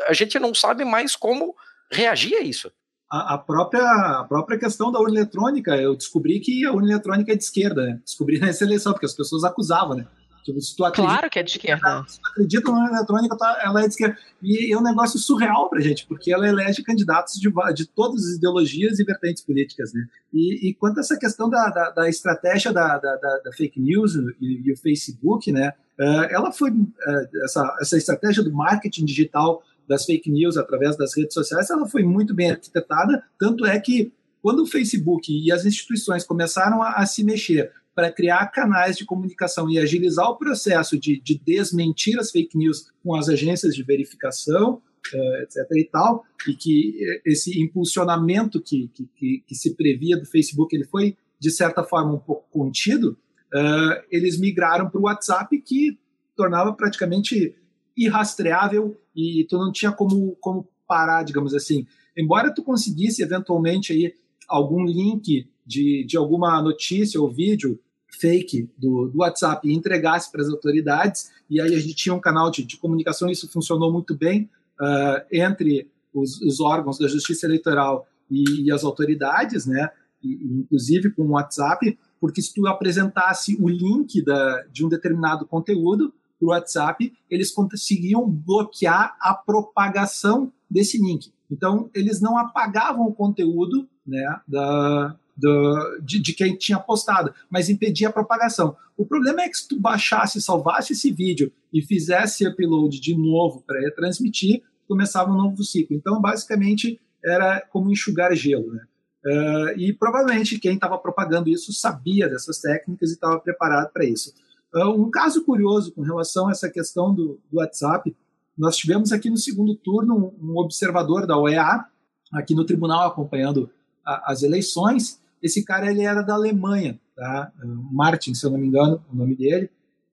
[0.08, 1.56] a gente não sabe mais como
[1.92, 2.72] reagir a isso.
[3.10, 3.84] A, a, própria,
[4.20, 7.86] a própria questão da urna eletrônica, eu descobri que a urna eletrônica é de esquerda,
[7.86, 8.00] né?
[8.04, 10.06] Descobri nessa eleição, porque as pessoas acusavam, né?
[10.48, 12.06] Tipo, se tu acredita, claro que é de esquerda.
[12.08, 14.18] Se tu acredita na eletrônica, tá, ela é de esquerda.
[14.42, 18.38] E é um negócio surreal pra gente, porque ela elege candidatos de, de todas as
[18.38, 20.08] ideologias e vertentes políticas, né?
[20.34, 24.16] E, e quanto a essa questão da, da, da estratégia da, da, da, fake news
[24.40, 25.74] e, e, o Facebook, né?
[26.00, 31.14] Uh, ela foi, uh, essa, essa estratégia do marketing digital das fake news através das
[31.16, 35.66] redes sociais, ela foi muito bem arquitetada, tanto é que quando o Facebook e as
[35.66, 41.00] instituições começaram a, a se mexer para criar canais de comunicação e agilizar o processo
[41.00, 44.84] de, de desmentir as fake news com as agências de verificação,
[45.16, 45.66] uh, etc.
[45.72, 51.18] e tal, e que esse impulsionamento que, que, que, se previa do Facebook ele foi,
[51.40, 53.18] de certa forma, um pouco contido,
[53.52, 55.98] uh, eles migraram para o WhatsApp, que
[56.36, 57.56] tornava praticamente
[57.98, 61.88] irrastreável e tu não tinha como, como parar, digamos assim.
[62.16, 64.14] Embora tu conseguisse, eventualmente, aí,
[64.48, 70.42] algum link de, de alguma notícia ou vídeo fake do, do WhatsApp e entregasse para
[70.42, 74.16] as autoridades, e aí a gente tinha um canal de, de comunicação, isso funcionou muito
[74.16, 79.90] bem uh, entre os, os, órgãos da Justiça Eleitoral e, e as autoridades, né,
[80.24, 85.46] e, inclusive com o WhatsApp, porque se tu apresentasse o link da, de um determinado
[85.46, 91.32] conteúdo para o WhatsApp, eles conseguiam bloquear a propagação desse link.
[91.50, 97.70] Então, eles não apagavam o conteúdo né, da, do, de, de, quem tinha postado, mas
[97.70, 98.76] impedia a propagação.
[98.98, 103.64] O problema é que se tu baixasse, salvasse esse vídeo e fizesse upload de novo
[103.66, 105.96] para retransmitir, começava um novo ciclo.
[105.96, 108.74] Então, basicamente, era como enxugar gelo.
[108.74, 108.84] Né?
[109.26, 114.34] Uh, e provavelmente quem estava propagando isso sabia dessas técnicas e estava preparado para isso.
[114.74, 118.16] Uh, um caso curioso com relação a essa questão do, do WhatsApp,
[118.58, 121.86] nós tivemos aqui no segundo turno um, um observador da OEA,
[122.34, 123.70] aqui no tribunal acompanhando
[124.06, 127.52] a, as eleições, esse cara ele era da Alemanha, tá?
[127.92, 129.70] Martin, se eu não me engano, o nome dele.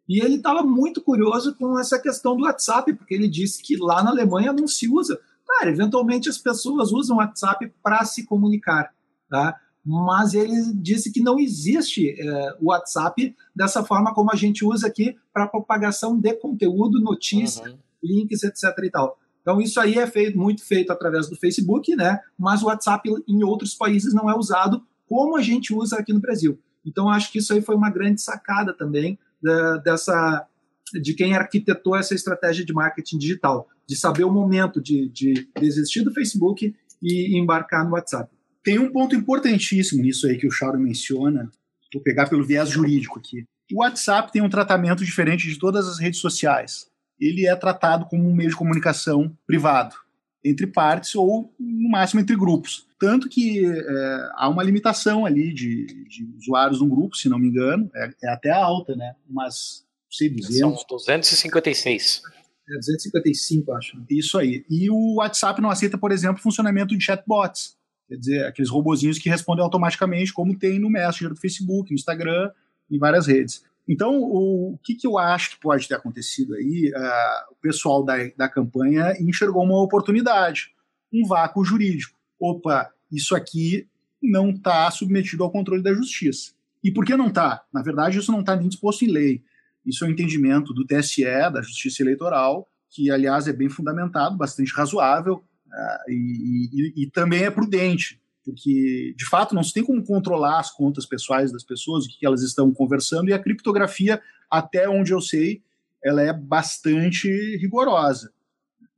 [0.08, 4.02] E ele estava muito curioso com essa questão do WhatsApp, porque ele disse que lá
[4.02, 5.18] na Alemanha não se usa.
[5.46, 8.92] Claro, eventualmente as pessoas usam o WhatsApp para se comunicar,
[9.28, 9.58] tá?
[9.84, 14.86] Mas ele disse que não existe é, o WhatsApp dessa forma como a gente usa
[14.86, 17.78] aqui para propagação de conteúdo, notícias, uhum.
[18.02, 18.64] links, etc.
[18.82, 19.18] e tal.
[19.42, 22.18] Então isso aí é feito, muito feito através do Facebook, né?
[22.38, 26.20] Mas o WhatsApp em outros países não é usado como a gente usa aqui no
[26.20, 26.58] Brasil.
[26.84, 30.46] Então, acho que isso aí foi uma grande sacada também da, dessa
[30.92, 36.02] de quem arquitetou essa estratégia de marketing digital, de saber o momento de, de desistir
[36.02, 38.30] do Facebook e embarcar no WhatsApp.
[38.62, 41.50] Tem um ponto importantíssimo nisso aí que o Chauro menciona,
[41.92, 43.44] vou pegar pelo viés jurídico aqui.
[43.72, 46.86] O WhatsApp tem um tratamento diferente de todas as redes sociais.
[47.18, 49.96] Ele é tratado como um meio de comunicação privado
[50.44, 52.86] entre partes ou, no máximo, entre grupos.
[53.00, 57.48] Tanto que é, há uma limitação ali de, de, usuários num grupo, se não me
[57.48, 59.14] engano, é, é até alta, né?
[59.28, 60.58] Mas, sei, 200.
[60.58, 62.22] São 256.
[62.68, 64.04] É 255, acho.
[64.10, 64.64] Isso aí.
[64.70, 67.76] E o WhatsApp não aceita, por exemplo, funcionamento de chatbots.
[68.08, 72.50] Quer dizer, aqueles robozinhos que respondem automaticamente, como tem no Messenger do Facebook, no Instagram,
[72.90, 73.64] em várias redes.
[73.88, 76.90] Então, o, que, que, eu acho que pode ter acontecido aí?
[76.94, 80.70] Uh, o pessoal da, da campanha enxergou uma oportunidade,
[81.12, 82.18] um vácuo jurídico.
[82.40, 83.86] Opa, isso aqui
[84.22, 86.52] não está submetido ao controle da justiça.
[86.82, 87.62] E por que não está?
[87.72, 89.42] Na verdade, isso não está nem disposto em lei.
[89.84, 94.72] Isso é um entendimento do TSE, da Justiça Eleitoral, que, aliás, é bem fundamentado, bastante
[94.72, 98.20] razoável uh, e, e, e, também é prudente.
[98.44, 102.26] Porque de fato não se tem como controlar as contas pessoais das pessoas, o que
[102.26, 105.62] elas estão conversando, e a criptografia, até onde eu sei,
[106.04, 108.30] ela é bastante rigorosa.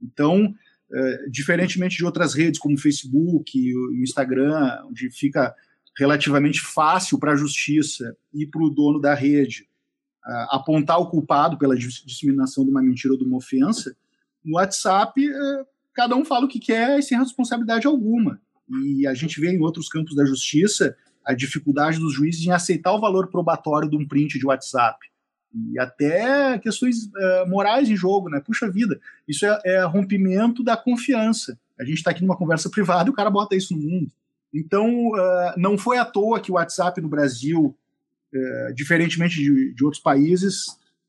[0.03, 0.53] Então,
[0.93, 5.55] é, diferentemente de outras redes como o Facebook, o Instagram, onde fica
[5.97, 9.67] relativamente fácil para a justiça e para o dono da rede
[10.27, 13.97] uh, apontar o culpado pela disseminação de uma mentira ou de uma ofensa,
[14.45, 18.41] no WhatsApp uh, cada um fala o que quer e sem responsabilidade alguma.
[18.69, 22.93] E a gente vê em outros campos da justiça a dificuldade dos juízes em aceitar
[22.93, 24.99] o valor probatório de um print de WhatsApp.
[25.73, 28.41] E até questões uh, morais em jogo, né?
[28.41, 31.59] Puxa vida, isso é, é rompimento da confiança.
[31.79, 34.13] A gente está aqui numa conversa privada e o cara bota isso no mundo.
[34.55, 37.77] Então, uh, não foi à toa que o WhatsApp no Brasil,
[38.35, 40.67] uh, diferentemente de, de, outros países,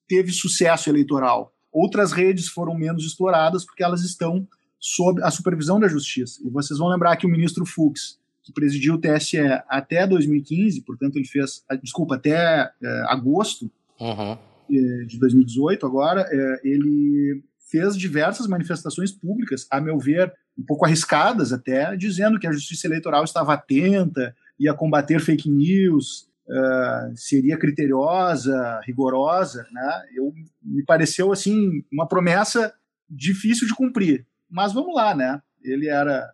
[0.08, 1.54] teve sucesso eleitoral.
[1.72, 4.48] Outras redes foram menos exploradas porque elas estão
[4.80, 6.42] sob a supervisão da justiça.
[6.46, 9.38] E vocês vão lembrar que o ministro Fux, que presidiu o TSE
[9.68, 14.38] até 2015, portanto, ele fez, ah, desculpa, até uh, agosto uhum.
[14.70, 16.26] de 2018, agora,
[16.64, 22.52] ele fez diversas manifestações públicas, a meu ver, um pouco arriscadas até, dizendo que a
[22.52, 29.68] justiça eleitoral estava atenta, ia combater fake news, uh, seria criteriosa, rigorosa.
[29.72, 30.02] Né?
[30.16, 32.74] Eu, me pareceu assim uma promessa
[33.10, 34.26] difícil de cumprir.
[34.50, 35.42] Mas vamos lá, né?
[35.62, 36.32] Ele era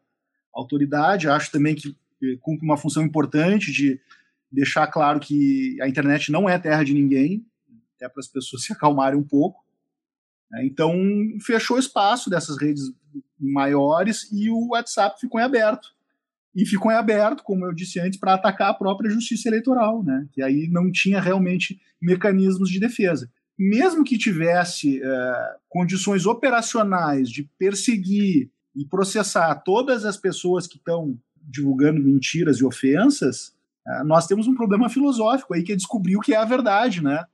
[0.54, 1.96] autoridade, acho também que
[2.42, 4.00] cumpre uma função importante de
[4.52, 7.46] deixar claro que a internet não é terra de ninguém,
[7.96, 9.64] até para as pessoas se acalmarem um pouco.
[10.52, 10.66] Né?
[10.66, 10.94] Então,
[11.42, 12.84] fechou espaço dessas redes
[13.40, 15.94] maiores e o WhatsApp ficou em aberto.
[16.56, 20.28] E ficou em aberto, como eu disse antes, para atacar a própria justiça eleitoral, né?
[20.32, 23.30] que aí não tinha realmente mecanismos de defesa.
[23.58, 31.18] Mesmo que tivesse é, condições operacionais de perseguir e processar todas as pessoas que estão
[31.42, 33.54] divulgando mentiras e ofensas,
[33.88, 37.04] é, nós temos um problema filosófico aí que é descobrir o que é a verdade,
[37.04, 37.26] né?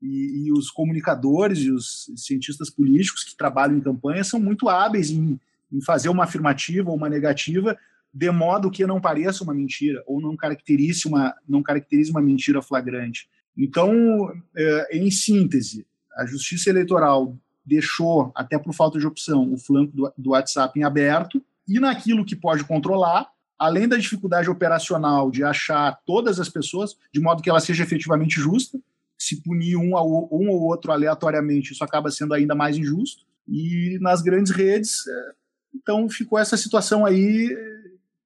[0.00, 5.10] E, e, os comunicadores e os cientistas políticos que trabalham em campanha são muito hábeis
[5.10, 5.40] em,
[5.72, 7.76] em, fazer uma afirmativa ou uma negativa
[8.12, 12.62] de modo que não pareça uma mentira ou não caracterize uma, não caracterize uma mentira
[12.62, 13.28] flagrante.
[13.56, 20.12] Então, é, em síntese, a Justiça Eleitoral deixou, até por falta de opção, o flanco
[20.16, 25.98] do, WhatsApp em aberto e naquilo que pode controlar, além da dificuldade operacional de achar
[26.06, 28.78] todas as pessoas, de modo que ela seja efetivamente justa,
[29.18, 33.24] se punir um, ao, um ou outro aleatoriamente, isso acaba sendo ainda mais injusto.
[33.48, 35.32] E nas grandes redes, é,
[35.74, 37.48] então ficou essa situação aí,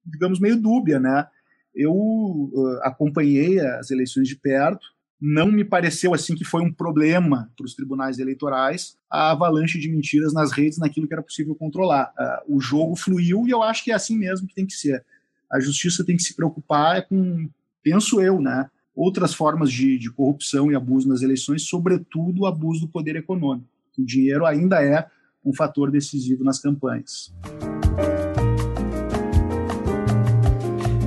[0.05, 1.27] digamos, meio dúbia, né?
[1.73, 4.85] Eu uh, acompanhei as eleições de perto,
[5.21, 9.87] não me pareceu assim que foi um problema para os tribunais eleitorais a avalanche de
[9.87, 12.11] mentiras nas redes naquilo que era possível controlar.
[12.17, 15.05] Uh, o jogo fluiu e eu acho que é assim mesmo que tem que ser.
[15.51, 17.47] A justiça tem que se preocupar com,
[17.83, 18.67] penso eu, né?
[18.95, 23.67] outras formas de, de corrupção e abuso nas eleições, sobretudo o abuso do poder econômico.
[23.97, 25.07] O dinheiro ainda é
[25.43, 27.33] um fator decisivo nas campanhas.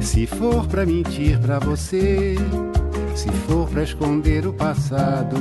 [0.01, 2.37] Se for para mentir para você,
[3.15, 5.37] se for para esconder o passado,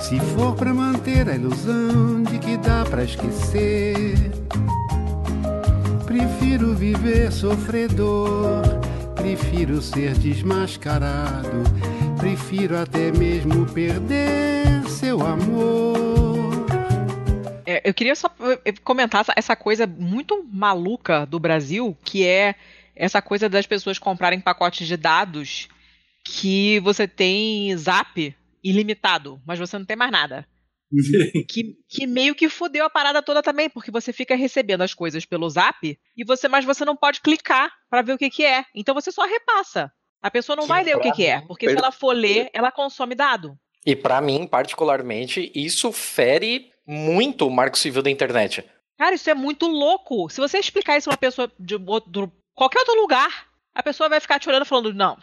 [0.00, 4.14] se for para manter a ilusão de que dá para esquecer,
[6.06, 8.84] prefiro viver sofredor
[9.24, 11.64] Prefiro ser desmascarado,
[12.18, 16.66] prefiro até mesmo perder seu amor.
[17.64, 18.30] É, eu queria só
[18.84, 22.54] comentar essa coisa muito maluca do Brasil, que é
[22.94, 25.68] essa coisa das pessoas comprarem pacotes de dados
[26.24, 30.46] que você tem zap ilimitado, mas você não tem mais nada.
[31.48, 35.24] que, que meio que fudeu a parada toda também, porque você fica recebendo as coisas
[35.24, 38.64] pelo zap e você, mas você não pode clicar para ver o que, que é.
[38.74, 39.92] Então você só repassa.
[40.22, 42.72] A pessoa não vai ler o que, que é, porque se ela for ler, ela
[42.72, 43.58] consome dado.
[43.84, 48.64] E para mim, particularmente, isso fere muito o marco civil da internet.
[48.96, 50.30] Cara, isso é muito louco.
[50.30, 54.20] Se você explicar isso pra uma pessoa de outro, qualquer outro lugar, a pessoa vai
[54.20, 55.18] ficar te olhando falando, não,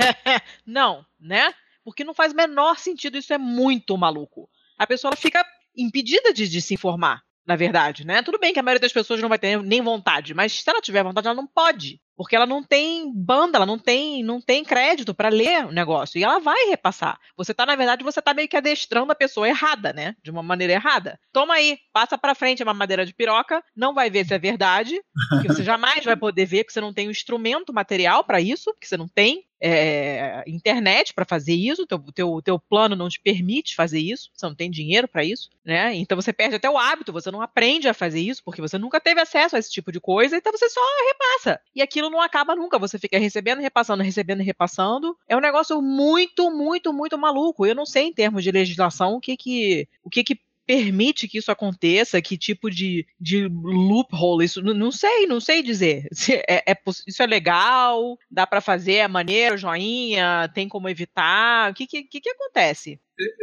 [0.66, 1.52] não, né?
[1.84, 5.44] Porque não faz menor sentido, isso é muito maluco a pessoa fica
[5.76, 8.22] impedida de, de se informar na verdade, né?
[8.22, 10.80] Tudo bem que a maioria das pessoas não vai ter nem vontade, mas se ela
[10.80, 14.64] tiver vontade, ela não pode, porque ela não tem banda, ela não tem, não tem
[14.64, 17.18] crédito para ler o negócio e ela vai repassar.
[17.36, 20.16] Você tá, na verdade, você tá meio que adestrando a pessoa errada, né?
[20.22, 21.20] De uma maneira errada.
[21.32, 25.00] Toma aí, passa para frente uma madeira de piroca, não vai ver se é verdade,
[25.30, 28.40] porque você jamais vai poder ver, porque você não tem o um instrumento material para
[28.40, 29.44] isso, porque você não tem.
[29.60, 34.30] É, internet para fazer isso, o teu, teu, teu plano não te permite fazer isso,
[34.34, 35.94] você não tem dinheiro para isso, né?
[35.94, 39.00] Então você perde até o hábito, você não aprende a fazer isso, porque você nunca
[39.00, 41.60] teve acesso a esse tipo de coisa, então você só repassa.
[41.74, 45.16] E aquilo não acaba nunca, você fica recebendo, repassando, recebendo repassando.
[45.28, 47.66] É um negócio muito, muito, muito maluco.
[47.66, 51.38] Eu não sei em termos de legislação o que que, o que, que permite que
[51.38, 56.08] isso aconteça, que tipo de, de loophole, isso não sei, não sei dizer.
[56.48, 61.74] É, é isso é legal, dá para fazer, é maneiro, joinha, tem como evitar, o
[61.74, 63.00] que, que, que acontece?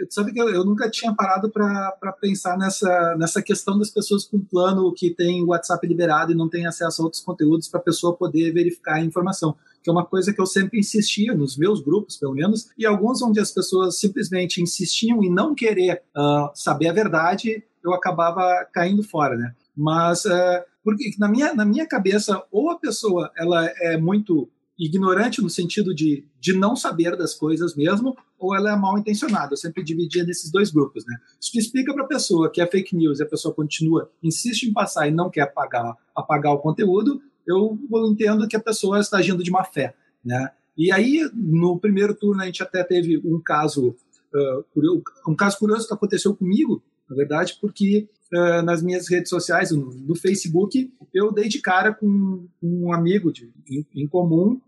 [0.09, 4.39] sabe que eu, eu, nunca tinha parado para pensar nessa, nessa questão das pessoas com
[4.39, 8.15] plano que tem WhatsApp liberado e não tem acesso a outros conteúdos para a pessoa
[8.15, 12.17] poder verificar a informação, que é uma coisa que eu sempre insistia nos meus grupos,
[12.17, 16.93] pelo menos, e alguns onde as pessoas simplesmente insistiam em não querer uh, saber a
[16.93, 19.53] verdade, eu acabava caindo fora, né?
[19.75, 25.41] Mas uh, porque na minha, na minha cabeça, ou a pessoa ela é muito ignorante
[25.41, 29.53] no sentido de, de não saber das coisas mesmo, ou ela é mal intencionada.
[29.53, 31.05] Eu sempre dividia nesses dois grupos.
[31.05, 31.15] Né?
[31.39, 34.63] Se tu explica para a pessoa que é fake news e a pessoa continua, insiste
[34.63, 37.77] em passar e não quer apagar, apagar o conteúdo, eu
[38.09, 39.95] entendo que a pessoa está agindo de má fé.
[40.23, 40.49] Né?
[40.77, 43.95] E aí, no primeiro turno, a gente até teve um caso,
[44.33, 49.71] uh, um caso curioso que aconteceu comigo, na verdade, porque uh, nas minhas redes sociais,
[49.71, 54.59] no, no, Facebook, eu dei de cara com um amigo de, em, em, comum,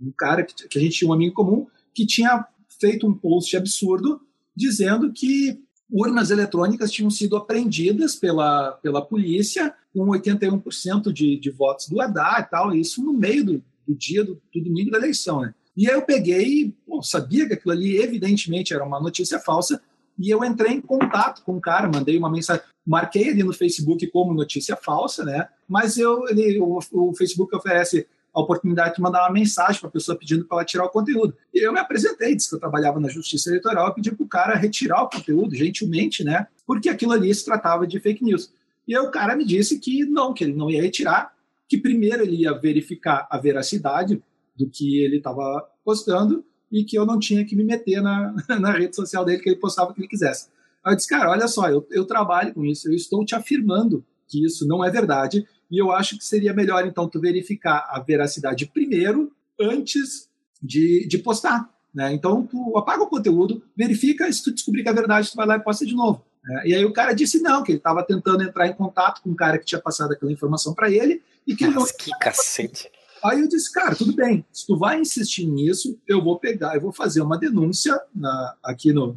[0.00, 2.44] um cara que, que, a gente tinha um amigo em comum, que tinha
[2.80, 4.20] feito um post absurdo
[4.56, 11.88] dizendo que urnas eletrônicas tinham sido apreendidas pela, pela polícia com 81% de, de votos
[11.88, 15.42] do Haddad e tal, isso no meio do, do dia do, do, domingo da eleição,
[15.42, 15.54] né?
[15.76, 19.80] E aí eu peguei, bom, sabia que aquilo ali evidentemente era uma notícia falsa,
[20.16, 24.06] e eu entrei em contato com o cara, mandei uma mensagem, marquei ele no Facebook
[24.08, 25.48] como notícia falsa, né?
[25.68, 29.92] Mas eu, ele, o, o Facebook oferece a oportunidade de mandar uma mensagem para a
[29.92, 31.36] pessoa pedindo para ela tirar o conteúdo.
[31.54, 34.56] E eu me apresentei, disse que eu trabalhava na Justiça Eleitoral, pedi para o cara
[34.56, 36.48] retirar o conteúdo, gentilmente, né?
[36.66, 38.52] Porque aquilo ali se tratava de fake news.
[38.88, 41.32] E aí o cara me disse que não, que ele não ia retirar,
[41.68, 44.22] que primeiro ele ia verificar a veracidade
[44.56, 48.72] do que ele estava postando e que eu não tinha que me meter na, na
[48.72, 50.48] rede social dele, que ele postava o que ele quisesse.
[50.84, 54.04] Aí eu disse, cara, olha só, eu, eu trabalho com isso, eu estou te afirmando
[54.28, 58.00] que isso não é verdade, e eu acho que seria melhor, então, tu verificar a
[58.00, 60.28] veracidade primeiro, antes
[60.62, 61.68] de, de postar.
[61.94, 62.12] Né?
[62.12, 65.56] Então, tu apaga o conteúdo, verifica, se tu descobrir que é verdade, tu vai lá
[65.56, 66.24] e posta de novo.
[66.42, 66.62] Né?
[66.66, 69.36] E aí o cara disse não, que ele estava tentando entrar em contato com o
[69.36, 71.86] cara que tinha passado aquela informação para ele e que Mas não...
[71.86, 72.90] que cacete.
[73.24, 76.80] Aí eu disse, cara, tudo bem, se tu vai insistir nisso, eu vou pegar, eu
[76.80, 79.16] vou fazer uma denúncia na, aqui no,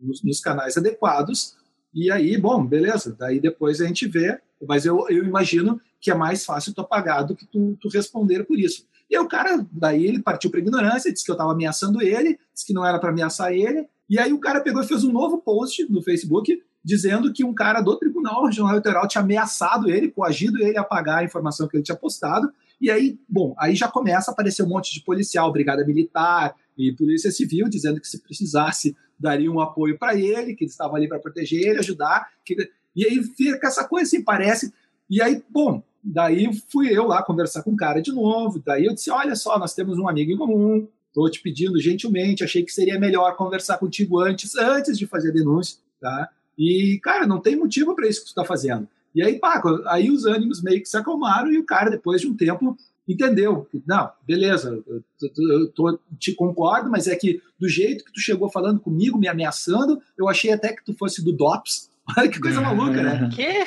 [0.00, 1.54] nos, nos, canais adequados,
[1.92, 6.14] e aí, bom, beleza, daí depois a gente vê, mas eu, eu imagino que é
[6.14, 8.86] mais fácil tu apagar do que tu, tu responder por isso.
[9.10, 12.38] E aí o cara, daí ele partiu para ignorância, disse que eu estava ameaçando ele,
[12.54, 15.12] disse que não era para ameaçar ele, e aí o cara pegou e fez um
[15.12, 20.10] novo post no Facebook dizendo que um cara do Tribunal Regional Eleitoral tinha ameaçado ele,
[20.10, 22.52] coagido ele a pagar a informação que ele tinha postado.
[22.80, 26.92] E aí, bom, aí já começa a aparecer um monte de policial, brigada militar e
[26.92, 31.06] polícia civil dizendo que se precisasse daria um apoio para ele, que eles estavam ali
[31.06, 32.28] para proteger ele, ajudar.
[32.44, 32.56] Que...
[32.94, 34.72] E aí fica essa coisa assim, parece.
[35.08, 38.62] E aí, bom, daí fui eu lá conversar com o cara de novo.
[38.64, 40.86] Daí eu disse: olha só, nós temos um amigo em comum.
[41.08, 45.34] Estou te pedindo gentilmente, achei que seria melhor conversar contigo antes, antes de fazer a
[45.34, 46.30] denúncia, tá?
[46.56, 48.88] E, cara, não tem motivo para isso que tu está fazendo.
[49.14, 52.28] E aí, pá, aí os ânimos meio que se acalmaram e o cara, depois de
[52.28, 52.76] um tempo,
[53.06, 53.68] entendeu.
[53.86, 55.04] Não, beleza, eu,
[55.50, 59.28] eu, tô, te concordo, mas é que do jeito que tu chegou falando comigo, me
[59.28, 61.90] ameaçando, eu achei até que tu fosse do DOPS.
[62.16, 63.30] Olha que coisa maluca, né?
[63.34, 63.64] Que?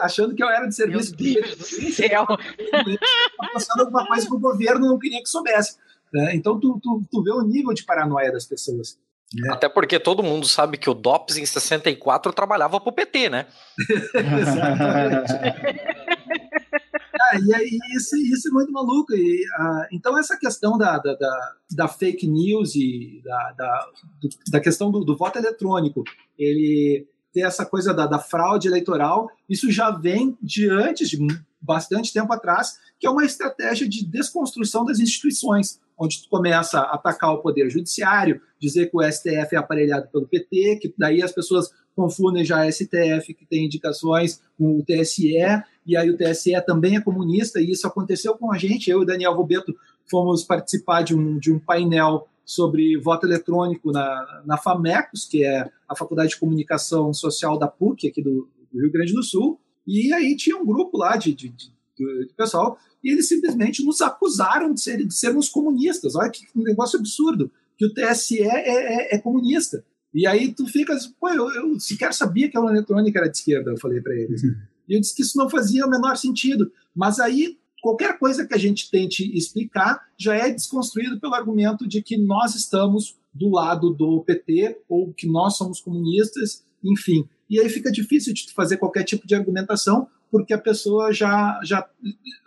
[0.00, 2.26] Achando que eu era de serviço Meu Deus do céu.
[3.52, 5.76] Passando alguma coisa que o governo não queria que soubesse.
[6.12, 6.34] Né?
[6.34, 8.98] Então, tu, tu, tu vê o nível de paranoia das pessoas.
[9.46, 9.52] É.
[9.52, 13.46] Até porque todo mundo sabe que o DOPS em 64 trabalhava pro PT, né?
[14.14, 15.32] Exatamente.
[17.20, 19.14] ah, e aí, isso, isso é muito maluco.
[19.14, 23.86] E, uh, então, essa questão da, da, da, da, fake news e da, da,
[24.50, 26.04] da questão do, do, voto eletrônico,
[26.38, 31.18] ele ter essa coisa da, da fraude eleitoral, isso já vem de antes, de
[31.60, 36.94] bastante tempo atrás, que é uma estratégia de desconstrução das instituições onde tu começa a
[36.94, 41.32] atacar o poder judiciário, dizer que o STF é aparelhado pelo PT, que daí as
[41.32, 45.36] pessoas confundem já STF, que tem indicações, com o TSE,
[45.86, 49.06] e aí o TSE também é comunista, e isso aconteceu com a gente, eu e
[49.06, 49.74] Daniel Robeto
[50.10, 55.70] fomos participar de um, de um painel sobre voto eletrônico na, na FAMECOS, que é
[55.88, 60.12] a Faculdade de Comunicação Social da PUC, aqui do, do Rio Grande do Sul, e
[60.12, 64.72] aí tinha um grupo lá de, de, de do pessoal, e eles simplesmente nos acusaram
[64.72, 66.16] de, ser, de sermos comunistas.
[66.16, 69.84] Olha que negócio absurdo, que o TSE é, é, é comunista.
[70.14, 73.70] E aí tu fica, pô, eu, eu sequer sabia que a eletrônica era de esquerda,
[73.70, 74.42] eu falei para eles.
[74.42, 74.54] Uhum.
[74.88, 76.70] E eu disse que isso não fazia o menor sentido.
[76.94, 82.00] Mas aí qualquer coisa que a gente tente explicar já é desconstruído pelo argumento de
[82.00, 87.28] que nós estamos do lado do PT ou que nós somos comunistas, enfim.
[87.50, 91.86] E aí fica difícil de fazer qualquer tipo de argumentação, porque a pessoa já, já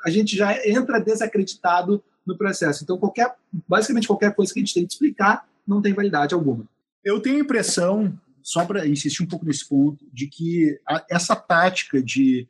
[0.05, 2.83] a gente já entra desacreditado no processo.
[2.83, 3.35] Então, qualquer,
[3.67, 6.65] basicamente qualquer coisa que a gente tente explicar não tem validade alguma.
[7.03, 11.35] Eu tenho a impressão, só para insistir um pouco nesse ponto, de que a, essa
[11.35, 12.47] tática de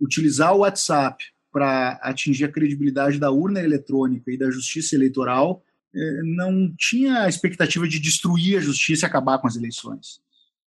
[0.00, 5.62] utilizar o WhatsApp para atingir a credibilidade da urna eletrônica e da justiça eleitoral
[5.94, 10.18] eh, não tinha a expectativa de destruir a justiça e acabar com as eleições.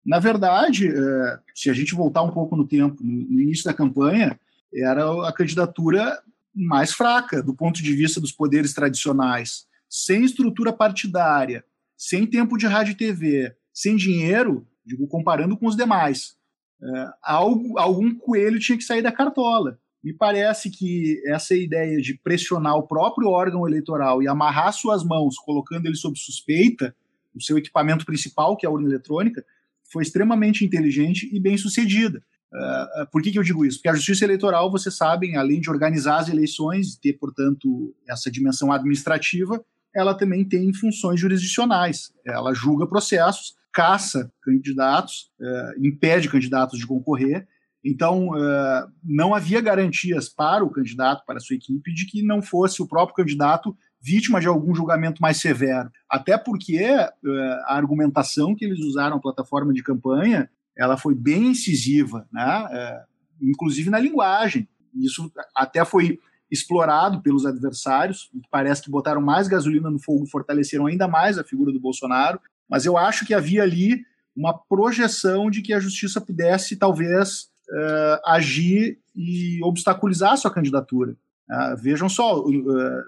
[0.06, 4.38] Na verdade, eh, se a gente voltar um pouco no tempo, no início da campanha,
[4.76, 6.22] era a candidatura
[6.54, 11.64] mais fraca do ponto de vista dos poderes tradicionais, sem estrutura partidária,
[11.96, 16.36] sem tempo de rádio e TV, sem dinheiro, digo, comparando com os demais.
[16.84, 19.80] Eh, algo, algum coelho tinha que sair da cartola.
[20.04, 25.38] Me parece que essa ideia de pressionar o próprio órgão eleitoral e amarrar suas mãos,
[25.38, 26.94] colocando ele sob suspeita,
[27.34, 29.44] o seu equipamento principal, que é a urna eletrônica,
[29.92, 32.22] foi extremamente inteligente e bem sucedida.
[32.54, 33.78] Uh, por que, que eu digo isso?
[33.78, 38.72] Porque a justiça eleitoral, vocês sabem, além de organizar as eleições, ter, portanto, essa dimensão
[38.72, 39.64] administrativa,
[39.96, 42.12] ela também tem funções jurisdicionais.
[42.26, 47.48] Ela julga processos, caça candidatos, uh, impede candidatos de concorrer
[47.84, 52.42] então, uh, não havia garantias para o candidato, para a sua equipe, de que não
[52.42, 55.92] fosse o próprio candidato vítima de algum julgamento mais severo.
[56.10, 57.30] Até porque uh,
[57.66, 62.66] a argumentação que eles usaram na plataforma de campanha, ela foi bem incisiva, né?
[62.66, 64.68] Uh, inclusive na linguagem.
[64.96, 66.20] Isso até foi
[66.50, 71.72] explorado pelos adversários, parece que botaram mais gasolina no fogo, fortaleceram ainda mais a figura
[71.72, 74.04] do Bolsonaro, mas eu acho que havia ali
[74.36, 81.16] uma projeção de que a justiça pudesse, talvez, uh, agir e obstaculizar a sua candidatura.
[81.50, 82.52] Uh, vejam só, uh,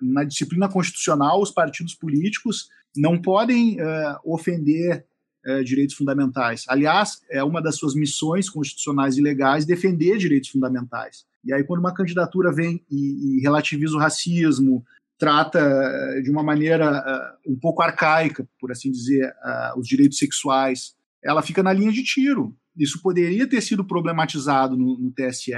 [0.01, 3.77] na disciplina constitucional, os partidos políticos não podem
[4.23, 5.05] ofender
[5.65, 6.63] direitos fundamentais.
[6.69, 11.25] Aliás, é uma das suas missões constitucionais e legais defender direitos fundamentais.
[11.43, 14.81] E aí, quando uma candidatura vem e, e relativiza o racismo,
[15.19, 15.59] trata
[16.23, 17.03] de uma maneira
[17.45, 19.29] um pouco arcaica, por assim dizer,
[19.75, 20.95] os direitos sexuais,
[21.25, 22.55] ela fica na linha de tiro.
[22.77, 25.53] Isso poderia ter sido problematizado no, no TSE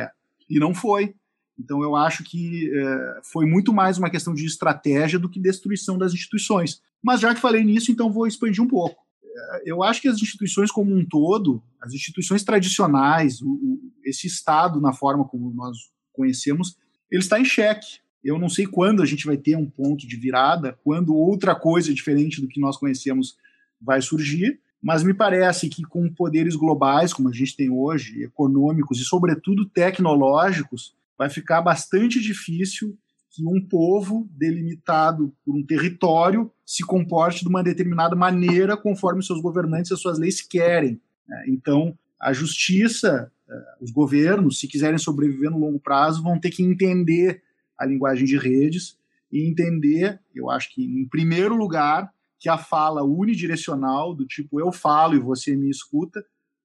[0.50, 1.14] e não foi.
[1.60, 5.98] Então eu acho que é, foi muito mais uma questão de estratégia do que destruição
[5.98, 6.82] das instituições.
[7.04, 9.04] Mas já que falei nisso, então vou expandir um pouco.
[9.26, 14.26] É, eu acho que as instituições como um todo, as instituições tradicionais, o, o, esse
[14.26, 15.76] Estado na forma como nós
[16.14, 16.78] conhecemos,
[17.12, 18.00] ele está em xeque.
[18.24, 21.94] Eu não sei quando a gente vai ter um ponto de virada, quando outra coisa
[21.94, 23.36] diferente do que nós conhecemos
[23.82, 29.00] vai surgir, mas me parece que com poderes globais, como a gente tem hoje, econômicos
[29.00, 32.98] e, sobretudo, tecnológicos, vai ficar bastante difícil
[33.30, 39.42] que um povo delimitado por um território se comporte de uma determinada maneira conforme seus
[39.42, 41.00] governantes e as suas leis querem.
[41.28, 41.46] Né?
[41.48, 46.64] Então, a justiça, eh, os governos, se quiserem sobreviver no longo prazo, vão ter que
[46.64, 47.44] entender
[47.78, 48.98] a linguagem de redes
[49.32, 54.72] e entender, eu acho que, em primeiro lugar, que a fala unidirecional, do tipo eu
[54.72, 56.24] falo e você me escuta,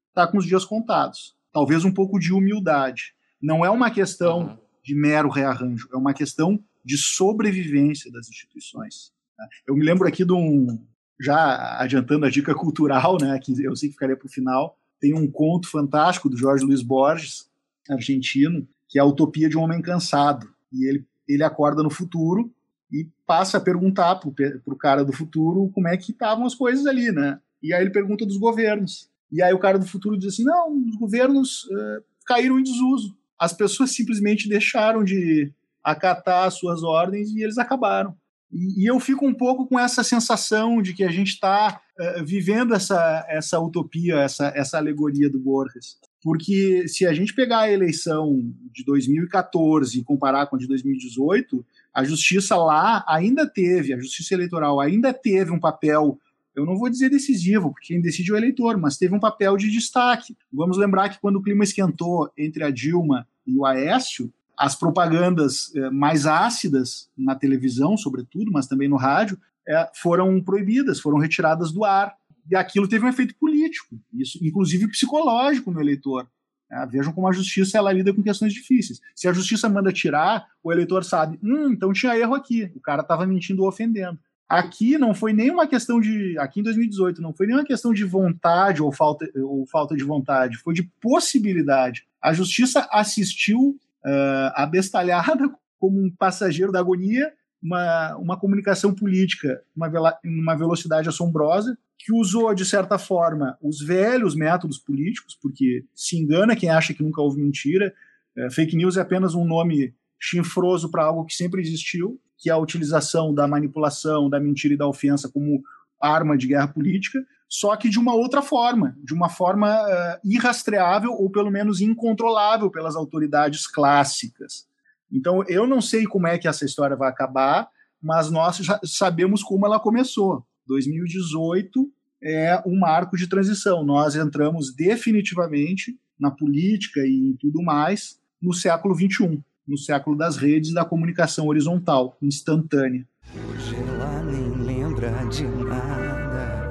[0.09, 1.35] está com os dias contados.
[1.53, 3.15] Talvez um pouco de humildade.
[3.41, 4.59] Não é uma questão uhum.
[4.85, 9.13] de mero rearranjo, é uma questão de sobrevivência das instituições.
[9.39, 9.47] Né?
[9.67, 10.79] Eu me lembro aqui de um,
[11.21, 15.15] já adiantando a dica cultural, né, que eu sei que ficaria para o final, tem
[15.15, 17.51] um conto fantástico do Jorge Luiz Borges,
[17.91, 20.49] argentino, que é a Utopia de um Homem Cansado.
[20.73, 22.53] E ele, ele acorda no futuro
[22.93, 26.87] e passa a perguntar para o cara do futuro como é que estavam as coisas
[26.87, 27.41] ali, né?
[27.63, 29.09] E aí ele pergunta dos governos.
[29.31, 33.17] E aí o cara do futuro diz assim: não, os governos uh, caíram em desuso.
[33.39, 35.51] As pessoas simplesmente deixaram de
[35.83, 38.15] acatar as suas ordens e eles acabaram.
[38.53, 42.03] E, e eu fico um pouco com essa sensação de que a gente está uh,
[42.03, 45.97] eh, vivendo essa, essa utopia, essa, essa alegoria do Borges.
[46.23, 48.39] Porque se a gente pegar a eleição
[48.71, 51.65] de 2014 e comparar com a de 2018,
[51.95, 56.19] a justiça lá ainda teve, a justiça eleitoral ainda teve um papel,
[56.55, 59.57] eu não vou dizer decisivo, porque quem decide é o eleitor, mas teve um papel
[59.57, 60.37] de destaque.
[60.53, 65.75] Vamos lembrar que quando o clima esquentou entre a Dilma e o Aécio, as propagandas
[65.75, 71.73] eh, mais ácidas na televisão, sobretudo, mas também no rádio, eh, foram proibidas, foram retiradas
[71.73, 72.15] do ar.
[72.51, 76.27] E aquilo teve um efeito político, isso, inclusive psicológico no eleitor.
[76.73, 78.99] É, vejam como a justiça ela lida com questões difíceis.
[79.15, 83.03] Se a justiça manda tirar, o eleitor sabe, hum, então tinha erro aqui, o cara
[83.03, 84.19] estava mentindo ou ofendendo.
[84.49, 86.39] Aqui não foi nenhuma questão de.
[86.39, 90.59] Aqui em 2018, não foi nenhuma questão de vontade ou falta, ou falta de vontade,
[90.59, 92.07] foi de possibilidade.
[92.21, 99.63] A justiça assistiu uh, a bestalhada como um passageiro da agonia, uma, uma comunicação política
[99.75, 106.19] numa, numa velocidade assombrosa, que usou, de certa forma, os velhos métodos políticos, porque se
[106.19, 107.95] engana quem acha que nunca houve mentira.
[108.37, 112.53] É, fake news é apenas um nome chinfroso para algo que sempre existiu, que é
[112.53, 115.63] a utilização da manipulação, da mentira e da ofensa como
[116.01, 121.13] arma de guerra política, só que de uma outra forma, de uma forma uh, irrastreável
[121.13, 124.67] ou pelo menos incontrolável pelas autoridades clássicas.
[125.11, 127.69] Então, eu não sei como é que essa história vai acabar,
[128.03, 130.45] mas nós já sabemos como ela começou.
[130.73, 131.91] 2018
[132.23, 133.85] é um marco de transição.
[133.85, 140.37] Nós entramos definitivamente na política e em tudo mais no século 21, no século das
[140.37, 143.07] redes da comunicação horizontal, instantânea.
[143.51, 146.63] Hoje ela nem lembra de nada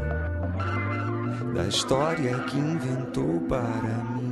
[1.53, 4.31] da história que inventou para mim.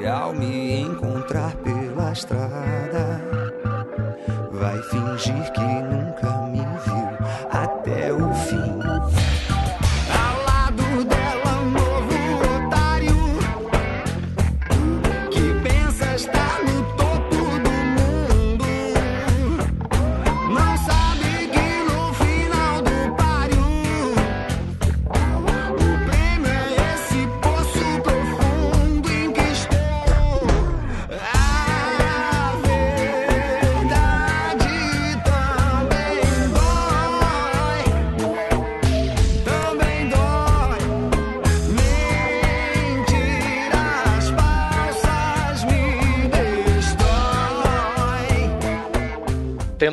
[0.00, 3.20] E ao me encontrar pela estrada,
[4.52, 6.35] vai fingir que nunca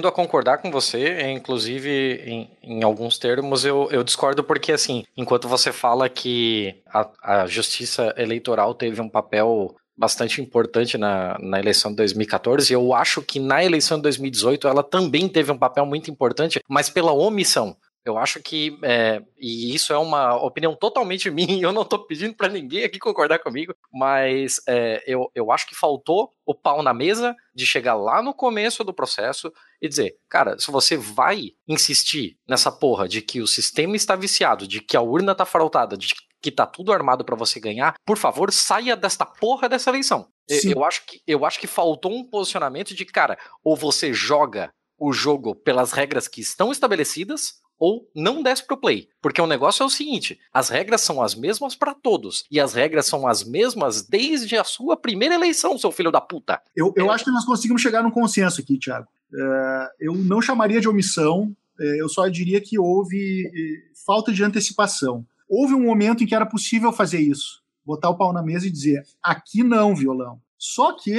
[0.04, 1.90] tendo a concordar com você, inclusive
[2.26, 7.48] em, em alguns termos eu, eu, discordo porque, assim, enquanto você fala que a, a
[7.48, 12.74] justiça eleitoral teve um papel bastante importante na, na eleição de 2014.
[12.74, 16.90] Eu acho que na eleição de 2018 ela também teve um papel muito importante, mas
[16.90, 17.78] pela omissão.
[18.06, 22.36] Eu acho que, é, e isso é uma opinião totalmente minha, eu não estou pedindo
[22.36, 26.94] para ninguém aqui concordar comigo, mas é, eu, eu acho que faltou o pau na
[26.94, 29.52] mesa de chegar lá no começo do processo
[29.82, 34.68] e dizer, cara, se você vai insistir nessa porra de que o sistema está viciado,
[34.68, 38.18] de que a urna está frautada, de que tá tudo armado para você ganhar, por
[38.18, 40.28] favor, saia desta porra dessa eleição.
[40.72, 45.14] Eu, acho que, eu acho que faltou um posicionamento de, cara, ou você joga o
[45.14, 49.10] jogo pelas regras que estão estabelecidas, ou não desce pro play.
[49.22, 52.46] Porque o negócio é o seguinte: as regras são as mesmas para todos.
[52.50, 56.62] E as regras são as mesmas desde a sua primeira eleição, seu filho da puta.
[56.74, 57.14] Eu, eu é.
[57.14, 59.10] acho que nós conseguimos chegar num consenso aqui, Thiago.
[59.36, 64.42] É, eu não chamaria de omissão, é, eu só diria que houve é, falta de
[64.46, 65.26] antecipação.
[65.50, 67.62] Houve um momento em que era possível fazer isso.
[67.86, 70.40] Botar o pau na mesa e dizer: aqui não, violão.
[70.58, 71.12] Só que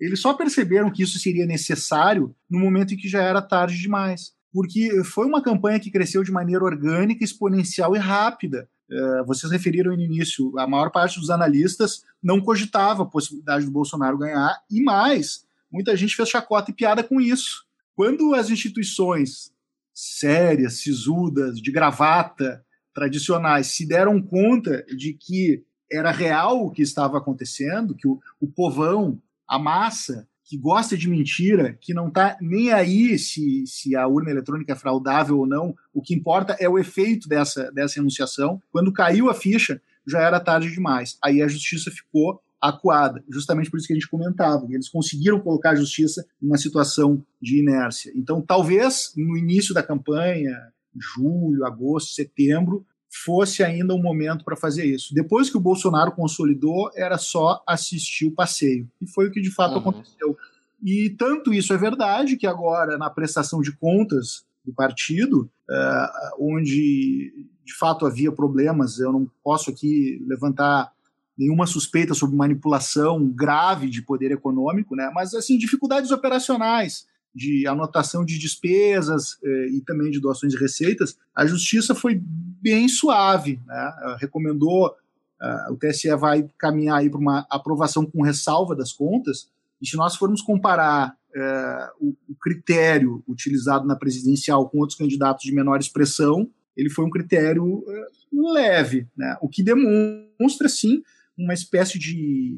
[0.00, 4.34] eles só perceberam que isso seria necessário no momento em que já era tarde demais
[4.56, 8.66] porque foi uma campanha que cresceu de maneira orgânica, exponencial e rápida.
[8.90, 13.70] É, vocês referiram no início, a maior parte dos analistas não cogitava a possibilidade do
[13.70, 17.66] Bolsonaro ganhar, e mais, muita gente fez chacota e piada com isso.
[17.94, 19.52] Quando as instituições
[19.92, 27.18] sérias, sisudas, de gravata, tradicionais, se deram conta de que era real o que estava
[27.18, 32.72] acontecendo, que o, o povão, a massa, que gosta de mentira, que não está nem
[32.72, 36.78] aí se, se a urna eletrônica é fraudável ou não, o que importa é o
[36.78, 38.62] efeito dessa, dessa enunciação.
[38.70, 41.18] Quando caiu a ficha, já era tarde demais.
[41.22, 45.70] Aí a justiça ficou acuada, justamente por isso que a gente comentava, eles conseguiram colocar
[45.70, 48.12] a justiça numa situação de inércia.
[48.14, 50.56] Então, talvez no início da campanha,
[50.96, 55.14] julho, agosto, setembro, fosse ainda um momento para fazer isso.
[55.14, 58.88] Depois que o Bolsonaro consolidou, era só assistir o passeio.
[59.00, 59.78] E foi o que de fato uhum.
[59.78, 60.36] aconteceu.
[60.82, 67.32] E tanto isso é verdade que agora, na prestação de contas do partido, uh, onde
[67.64, 70.92] de fato havia problemas, eu não posso aqui levantar
[71.36, 75.10] nenhuma suspeita sobre manipulação grave de poder econômico, né?
[75.14, 81.18] mas assim dificuldades operacionais de anotação de despesas eh, e também de doações e receitas,
[81.34, 84.16] a justiça foi bem suave, né?
[84.18, 89.50] recomendou, uh, o TSE vai caminhar aí para uma aprovação com ressalva das contas,
[89.82, 95.44] e se nós formos comparar uh, o, o, critério utilizado na presidencial com outros candidatos
[95.44, 99.36] de menor expressão, ele foi um critério uh, leve, né?
[99.42, 101.02] o que demonstra, sim,
[101.36, 102.56] uma espécie de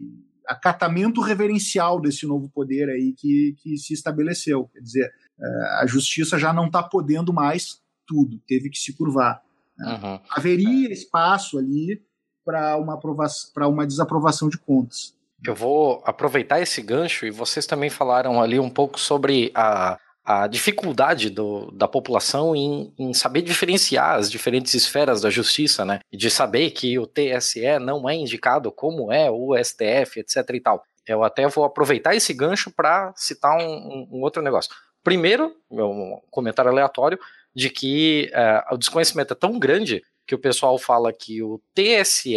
[0.49, 4.69] acatamento reverencial desse novo poder aí que, que se estabeleceu.
[4.73, 5.47] Quer dizer, é,
[5.81, 9.43] a justiça já não está podendo mais tudo, teve que se curvar.
[9.77, 10.01] Né?
[10.03, 10.21] Uhum.
[10.31, 12.03] Haveria espaço ali
[12.45, 12.99] para uma,
[13.69, 15.15] uma desaprovação de contas.
[15.47, 19.99] Eu vou aproveitar esse gancho e vocês também falaram ali um pouco sobre a,
[20.31, 26.01] a dificuldade do, da população em, em, saber diferenciar as diferentes esferas da justiça, né?
[26.13, 30.85] De saber que o TSE não é indicado como é o STF, etc e tal.
[31.07, 34.71] Eu até vou aproveitar esse gancho para citar um, um, outro negócio.
[35.03, 37.19] Primeiro, um comentário aleatório
[37.55, 42.37] de que uh, o desconhecimento é tão grande que o pessoal fala que o TSE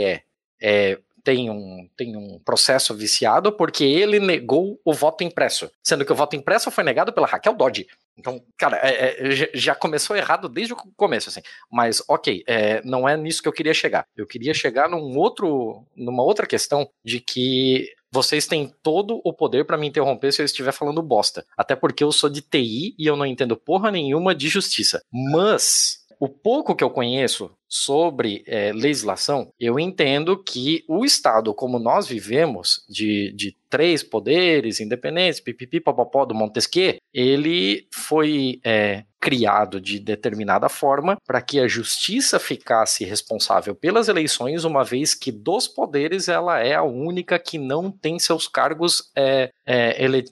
[0.62, 6.12] é tem um, tem um processo viciado porque ele negou o voto impresso, sendo que
[6.12, 7.88] o voto impresso foi negado pela Raquel Dodge.
[8.18, 11.42] Então, cara, é, é, já começou errado desde o começo, assim.
[11.72, 14.06] Mas, ok, é, não é nisso que eu queria chegar.
[14.16, 19.66] Eu queria chegar num outro, numa outra questão de que vocês têm todo o poder
[19.66, 21.46] para me interromper se eu estiver falando bosta.
[21.58, 25.02] Até porque eu sou de TI e eu não entendo porra nenhuma de justiça.
[25.12, 31.80] Mas o pouco que eu conheço sobre é, legislação, eu entendo que o Estado, como
[31.80, 35.82] nós vivemos, de, de três poderes independentes, pipipi,
[36.28, 43.74] do Montesquieu, ele foi é, criado de determinada forma para que a justiça ficasse responsável
[43.74, 48.48] pelas eleições, uma vez que dos poderes ela é a única que não tem seus
[48.48, 49.50] cargos é,
[49.98, 50.26] ele,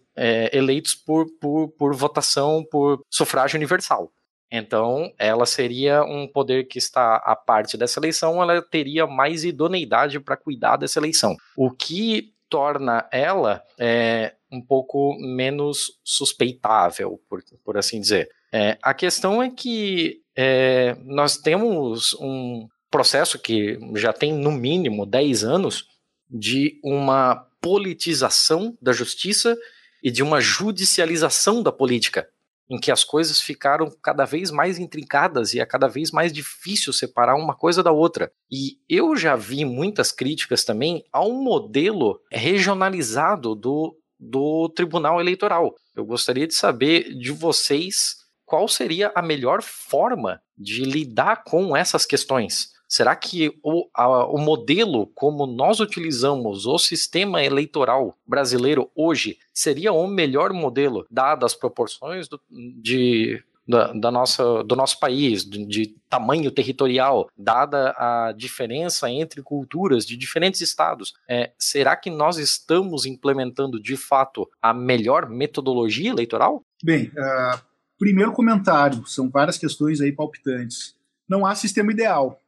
[0.53, 4.11] eleitos por, por, por votação, por sufrágio universal.
[4.51, 10.19] Então, ela seria um poder que está à parte dessa eleição, ela teria mais idoneidade
[10.19, 11.37] para cuidar dessa eleição.
[11.55, 18.27] O que torna ela é, um pouco menos suspeitável, por, por assim dizer.
[18.51, 25.05] É, a questão é que é, nós temos um processo que já tem no mínimo
[25.05, 25.85] 10 anos
[26.27, 29.55] de uma politização da justiça
[30.03, 32.27] e de uma judicialização da política
[32.69, 36.93] em que as coisas ficaram cada vez mais intrincadas e é cada vez mais difícil
[36.93, 38.31] separar uma coisa da outra.
[38.51, 45.73] E eu já vi muitas críticas também ao modelo regionalizado do, do Tribunal Eleitoral.
[45.95, 52.05] Eu gostaria de saber de vocês qual seria a melhor forma de lidar com essas
[52.05, 52.69] questões.
[52.89, 59.93] Será que o, a, o modelo como nós utilizamos o sistema eleitoral brasileiro hoje seria
[59.93, 65.63] o melhor modelo, dadas as proporções do, de, da, da, nossa, do nosso país, de,
[65.67, 72.37] de, tamanho territorial, dada a diferença entre culturas de diferentes estados, é, será que nós
[72.37, 76.63] estamos implementando de fato a melhor metodologia eleitoral?
[76.83, 77.61] Bem, uh,
[77.99, 80.95] primeiro comentário, são várias questões aí palpitantes.
[81.29, 82.41] Não há sistema ideal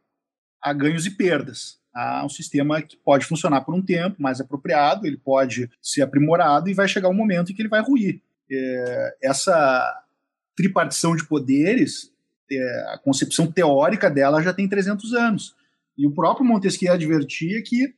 [0.62, 1.80] há ganhos e perdas.
[1.94, 6.70] Há um sistema que pode funcionar por um tempo mais apropriado, ele pode ser aprimorado
[6.70, 8.22] e vai chegar um momento em que ele vai ruir.
[8.50, 10.02] É, essa
[10.56, 12.12] tripartição de poderes,
[12.50, 15.56] é, a concepção teórica dela já tem 300 anos.
[15.98, 17.94] E o próprio Montesquieu advertia que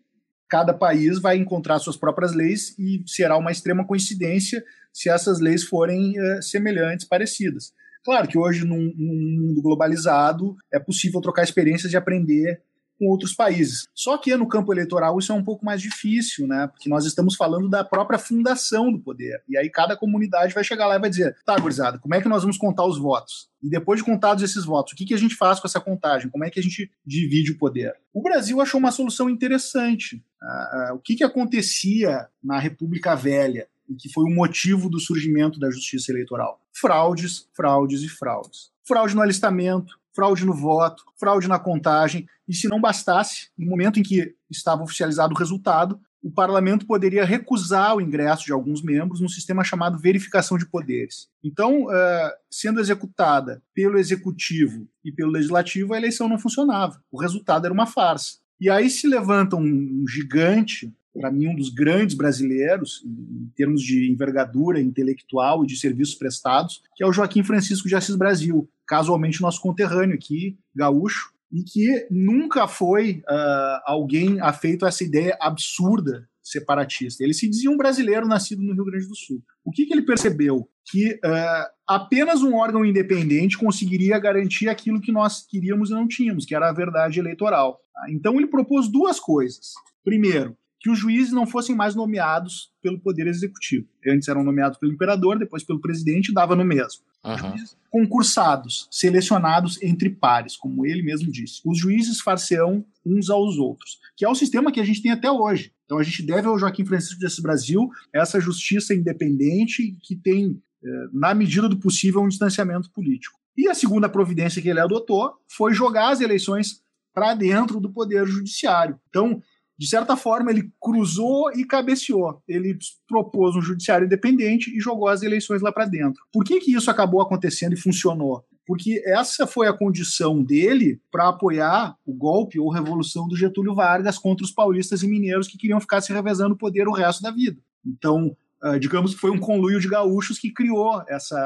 [0.50, 5.64] cada país vai encontrar suas próprias leis e será uma extrema coincidência se essas leis
[5.64, 7.74] forem é, semelhantes, parecidas.
[8.04, 12.62] Claro que hoje, num, num mundo globalizado, é possível trocar experiências e aprender
[12.98, 13.88] com outros países.
[13.94, 16.68] Só que no campo eleitoral isso é um pouco mais difícil, né?
[16.68, 19.42] Porque nós estamos falando da própria fundação do poder.
[19.48, 22.30] E aí cada comunidade vai chegar lá e vai dizer: tá, gurizada, como é que
[22.30, 23.50] nós vamos contar os votos?
[23.62, 26.30] E depois de contados esses votos, o que, que a gente faz com essa contagem?
[26.30, 27.94] Como é que a gente divide o poder?
[28.14, 30.24] O Brasil achou uma solução interessante.
[30.42, 33.68] Uh, uh, o que, que acontecia na República Velha?
[33.90, 36.60] E que foi o motivo do surgimento da justiça eleitoral.
[36.74, 38.72] Fraudes, fraudes e fraudes.
[38.86, 44.00] Fraude no alistamento, fraude no voto, fraude na contagem, e se não bastasse, no momento
[44.00, 49.20] em que estava oficializado o resultado, o parlamento poderia recusar o ingresso de alguns membros
[49.20, 51.28] num sistema chamado verificação de poderes.
[51.44, 57.02] Então, uh, sendo executada pelo executivo e pelo legislativo, a eleição não funcionava.
[57.12, 58.38] O resultado era uma farsa.
[58.60, 64.12] E aí se levanta um gigante para mim, um dos grandes brasileiros, em termos de
[64.12, 69.42] envergadura intelectual e de serviços prestados, que é o Joaquim Francisco de Assis Brasil, casualmente
[69.42, 76.28] nosso conterrâneo aqui, gaúcho, e que nunca foi uh, alguém afeito a essa ideia absurda
[76.42, 77.24] separatista.
[77.24, 79.42] Ele se dizia um brasileiro nascido no Rio Grande do Sul.
[79.64, 80.68] O que, que ele percebeu?
[80.92, 86.44] Que uh, apenas um órgão independente conseguiria garantir aquilo que nós queríamos e não tínhamos,
[86.44, 87.80] que era a verdade eleitoral.
[88.10, 89.74] Então ele propôs duas coisas.
[90.04, 93.88] Primeiro, que os juízes não fossem mais nomeados pelo Poder Executivo.
[94.06, 97.02] Antes eram nomeados pelo imperador, depois pelo presidente, dava no mesmo.
[97.24, 97.56] Uhum.
[97.90, 101.62] Concursados, selecionados entre pares, como ele mesmo disse.
[101.66, 105.32] Os juízes far-se-ão uns aos outros, que é o sistema que a gente tem até
[105.32, 105.72] hoje.
[105.86, 111.08] Então a gente deve ao Joaquim Francisco desse Brasil essa justiça independente que tem, eh,
[111.14, 113.40] na medida do possível, um distanciamento político.
[113.56, 118.26] E a segunda providência que ele adotou foi jogar as eleições para dentro do Poder
[118.26, 119.00] Judiciário.
[119.08, 119.42] Então,
[119.78, 122.42] de certa forma, ele cruzou e cabeceou.
[122.48, 126.22] Ele propôs um judiciário independente e jogou as eleições lá para dentro.
[126.32, 128.44] Por que, que isso acabou acontecendo e funcionou?
[128.66, 134.18] Porque essa foi a condição dele para apoiar o golpe ou revolução do Getúlio Vargas
[134.18, 137.32] contra os paulistas e mineiros que queriam ficar se revezando o poder o resto da
[137.32, 137.60] vida.
[137.86, 138.36] Então,
[138.80, 141.38] digamos que foi um conluio de gaúchos que criou essa,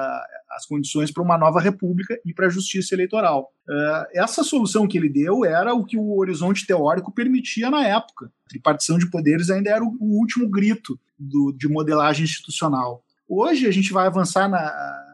[0.51, 3.51] as condições para uma nova república e para a justiça eleitoral.
[3.67, 8.31] Uh, essa solução que ele deu era o que o horizonte teórico permitia na época.
[8.45, 13.03] A tripartição de poderes ainda era o, último grito do, de modelagem institucional.
[13.27, 14.61] Hoje a gente vai avançar na,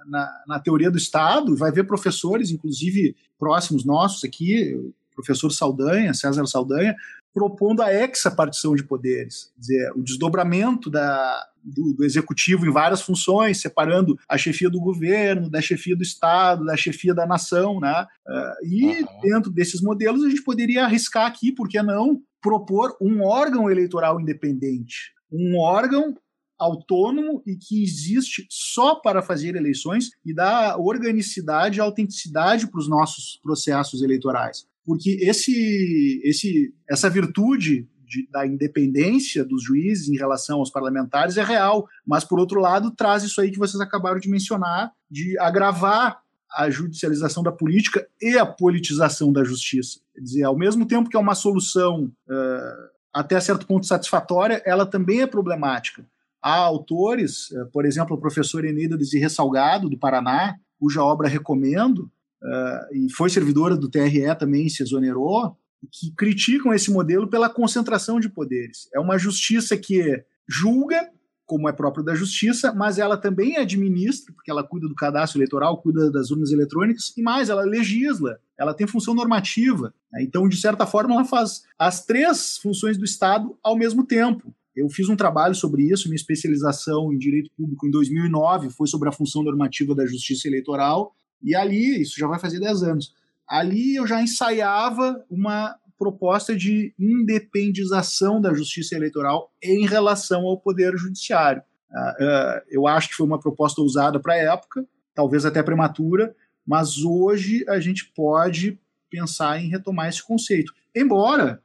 [0.06, 4.78] na, na, teoria do Estado, vai ver professores, inclusive próximos nossos aqui,
[5.16, 6.96] professor Saldanha, César Saldanha,
[7.34, 13.02] propondo a hexapartição de poderes, quer dizer, o desdobramento da, do, do, executivo em várias
[13.02, 18.06] funções, separando a chefia do governo, da chefia do Estado, da chefia da nação, né?
[18.28, 19.22] Uh, e uhum.
[19.22, 24.22] dentro desses modelos a gente poderia arriscar aqui, por que não, propor um órgão eleitoral
[24.22, 26.16] independente, um órgão
[26.60, 32.88] autônomo e que existe só para fazer eleições e dar organicidade e autenticidade para os
[32.88, 40.60] nossos processos eleitorais porque esse, esse, essa virtude de, da independência dos juízes em relação
[40.60, 44.30] aos parlamentares é real, mas por outro lado traz isso aí que vocês acabaram de
[44.30, 46.22] mencionar, de agravar
[46.52, 50.00] a judicialização da política e a politização da justiça.
[50.14, 54.86] Quer dizer, ao mesmo tempo que é uma solução uh, até certo ponto satisfatória, ela
[54.86, 56.06] também é problemática.
[56.40, 62.12] Há autores, uh, por exemplo, o professor Eneida Desirre Salgado, do Paraná, cuja obra recomendo,
[62.44, 65.58] uh, e foi servidora do TRE também, se exonerou,
[65.92, 68.90] que criticam esse modelo pela concentração de poderes.
[68.94, 71.10] É uma justiça que julga,
[71.46, 75.82] como é próprio da justiça, mas ela também administra, porque ela cuida do cadastro eleitoral,
[75.82, 79.94] cuida das urnas eletrônicas, e mais, ela legisla, ela tem função normativa.
[80.12, 80.24] Né?
[80.24, 84.54] Então, de certa forma, ela faz as três funções do Estado ao mesmo tempo.
[84.76, 89.08] Eu fiz um trabalho sobre isso, minha especialização em direito público em 2009 foi sobre
[89.08, 93.14] a função normativa da justiça eleitoral, e ali, isso já vai fazer 10 anos,
[93.48, 100.98] ali eu já ensaiava uma proposta de independização da justiça eleitoral em relação ao poder
[100.98, 101.62] judiciário.
[101.92, 106.36] Uh, uh, eu acho que foi uma proposta usada para a época, talvez até prematura,
[106.66, 108.80] mas hoje a gente pode
[109.10, 110.74] pensar em retomar esse conceito.
[110.96, 111.62] Embora,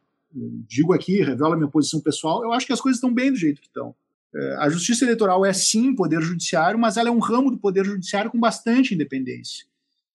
[0.66, 3.60] digo aqui, revela minha posição pessoal, eu acho que as coisas estão bem do jeito
[3.60, 3.94] que estão.
[4.38, 7.84] Uh, a justiça eleitoral é sim poder judiciário, mas ela é um ramo do poder
[7.84, 9.66] judiciário com bastante independência.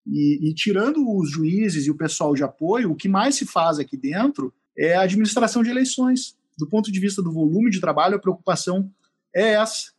[0.06, 3.78] E, e, tirando os juízes e o pessoal de apoio, o que mais se faz
[3.78, 6.36] aqui dentro é a administração de eleições.
[6.58, 8.90] Do ponto de vista do volume de trabalho, a preocupação
[9.34, 9.92] é essa.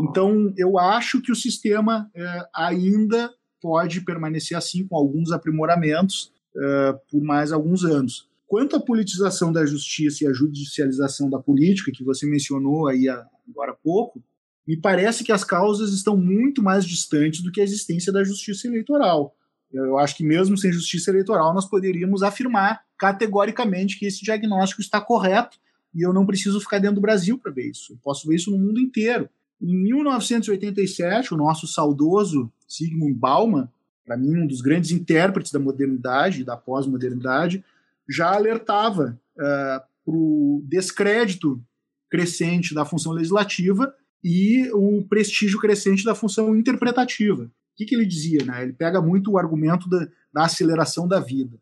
[0.00, 6.92] Então, eu acho que o sistema é, ainda pode permanecer assim, com alguns aprimoramentos, é,
[7.10, 8.28] por mais alguns anos.
[8.46, 13.06] Quanto à politização da justiça e à judicialização da política, que você mencionou aí
[13.50, 14.22] agora há pouco,
[14.66, 18.68] me parece que as causas estão muito mais distantes do que a existência da justiça
[18.68, 19.34] eleitoral.
[19.72, 25.00] Eu acho que mesmo sem justiça eleitoral nós poderíamos afirmar categoricamente que esse diagnóstico está
[25.00, 25.58] correto
[25.94, 27.92] e eu não preciso ficar dentro do Brasil para ver isso.
[27.92, 29.28] Eu posso ver isso no mundo inteiro.
[29.60, 33.68] Em 1987, o nosso saudoso Sigmund Bauman,
[34.04, 37.64] para mim um dos grandes intérpretes da modernidade, da pós-modernidade,
[38.08, 41.62] já alertava uh, eh, para o descrédito
[42.10, 47.50] crescente da função legislativa e o prestígio crescente da função interpretativa
[47.80, 48.44] que, que ele dizia?
[48.44, 48.62] Né?
[48.62, 51.58] Ele pega muito o argumento da, da aceleração da vida.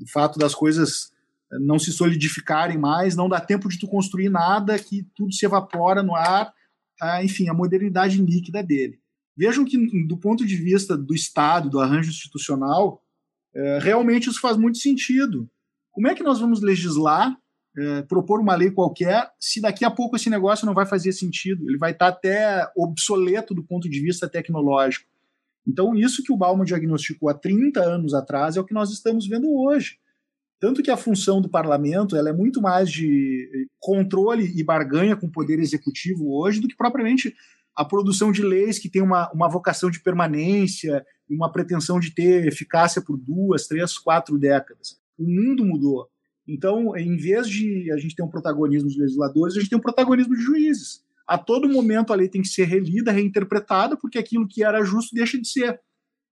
[0.00, 1.12] O fato das coisas
[1.52, 5.46] eh, não se solidificarem mais, não dá tempo de tu construir nada, que tudo se
[5.46, 6.52] evapora no ar,
[7.00, 8.98] ah, enfim, a modernidade líquida dele.
[9.36, 13.02] Vejam que, do ponto de vista do Estado, do arranjo institucional,
[13.54, 15.48] é, realmente isso faz muito sentido.
[15.92, 17.34] Como é que nós vamos legislar,
[17.76, 21.68] é, propor uma lei qualquer, se daqui a pouco esse negócio não vai fazer sentido?
[21.68, 25.08] Ele vai estar até obsoleto do ponto de vista tecnológico.
[25.66, 29.26] Então, isso que o Bauman diagnosticou há 30 anos atrás é o que nós estamos
[29.26, 29.98] vendo hoje.
[30.58, 35.26] Tanto que a função do parlamento ela é muito mais de controle e barganha com
[35.26, 37.34] o poder executivo hoje do que propriamente
[37.74, 42.10] a produção de leis que tem uma, uma vocação de permanência e uma pretensão de
[42.14, 45.00] ter eficácia por duas, três, quatro décadas.
[45.18, 46.08] O mundo mudou.
[46.52, 49.82] Então, em vez de a gente ter um protagonismo dos legisladores, a gente tem um
[49.82, 51.00] protagonismo de juízes.
[51.24, 55.14] A todo momento a lei tem que ser relida, reinterpretada, porque aquilo que era justo
[55.14, 55.80] deixa de ser,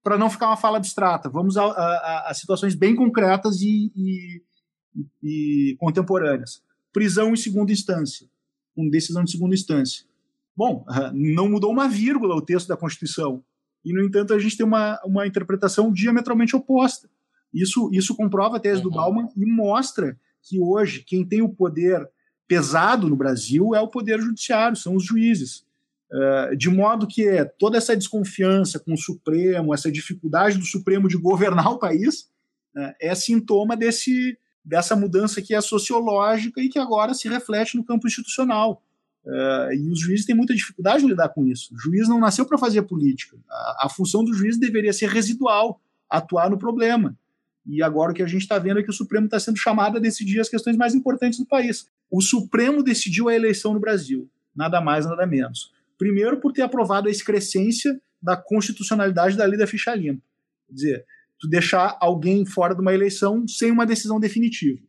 [0.03, 1.29] para não ficar uma fala abstrata.
[1.29, 4.41] Vamos a, a, a situações bem concretas e, e,
[5.23, 6.61] e contemporâneas.
[6.91, 8.27] Prisão em segunda instância,
[8.75, 10.05] com decisão de segunda instância.
[10.53, 13.41] Bom, não mudou uma vírgula o texto da Constituição.
[13.85, 17.09] E, no entanto, a gente tem uma, uma interpretação diametralmente oposta.
[17.53, 18.89] Isso, isso comprova a tese uhum.
[18.89, 22.07] do Bauman e mostra que hoje quem tem o poder
[22.47, 25.63] pesado no Brasil é o poder judiciário, são os juízes.
[26.11, 27.23] Uh, de modo que
[27.59, 32.21] toda essa desconfiança com o Supremo, essa dificuldade do Supremo de governar o país,
[32.75, 34.35] uh, é sintoma desse,
[34.65, 38.81] dessa mudança que é sociológica e que agora se reflete no campo institucional.
[39.23, 41.75] Uh, e os juízes têm muita dificuldade de lidar com isso.
[41.75, 43.37] O juiz não nasceu para fazer política.
[43.47, 45.79] A, a, função do juiz deveria ser residual,
[46.09, 47.15] atuar no problema.
[47.69, 49.97] E agora o que a gente está vendo é que o Supremo está sendo chamado
[49.97, 51.87] a decidir as questões mais importantes do país.
[52.09, 55.71] O Supremo decidiu a eleição no Brasil, nada mais, nada menos.
[55.95, 60.23] Primeiro, por ter aprovado a excrescência da constitucionalidade da lei da ficha limpa.
[60.67, 61.05] Quer dizer,
[61.39, 64.79] tu deixar alguém fora de uma eleição sem uma decisão definitiva.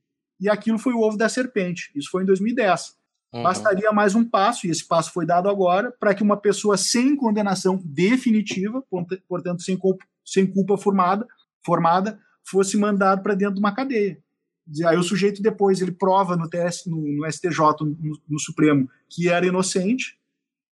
[0.41, 1.91] E aquilo foi o ovo da serpente.
[1.95, 2.97] Isso foi em 2010.
[3.35, 3.43] Uhum.
[3.43, 7.15] Bastaria mais um passo, e esse passo foi dado agora, para que uma pessoa sem
[7.15, 8.83] condenação definitiva,
[9.29, 11.27] portanto, sem culpa, sem culpa formada,
[11.63, 12.19] formada
[12.51, 14.19] fosse mandado para dentro de uma cadeia.
[14.87, 19.29] Aí o sujeito depois ele prova no, TS, no, no STJ, no, no, Supremo, que
[19.29, 20.17] era inocente,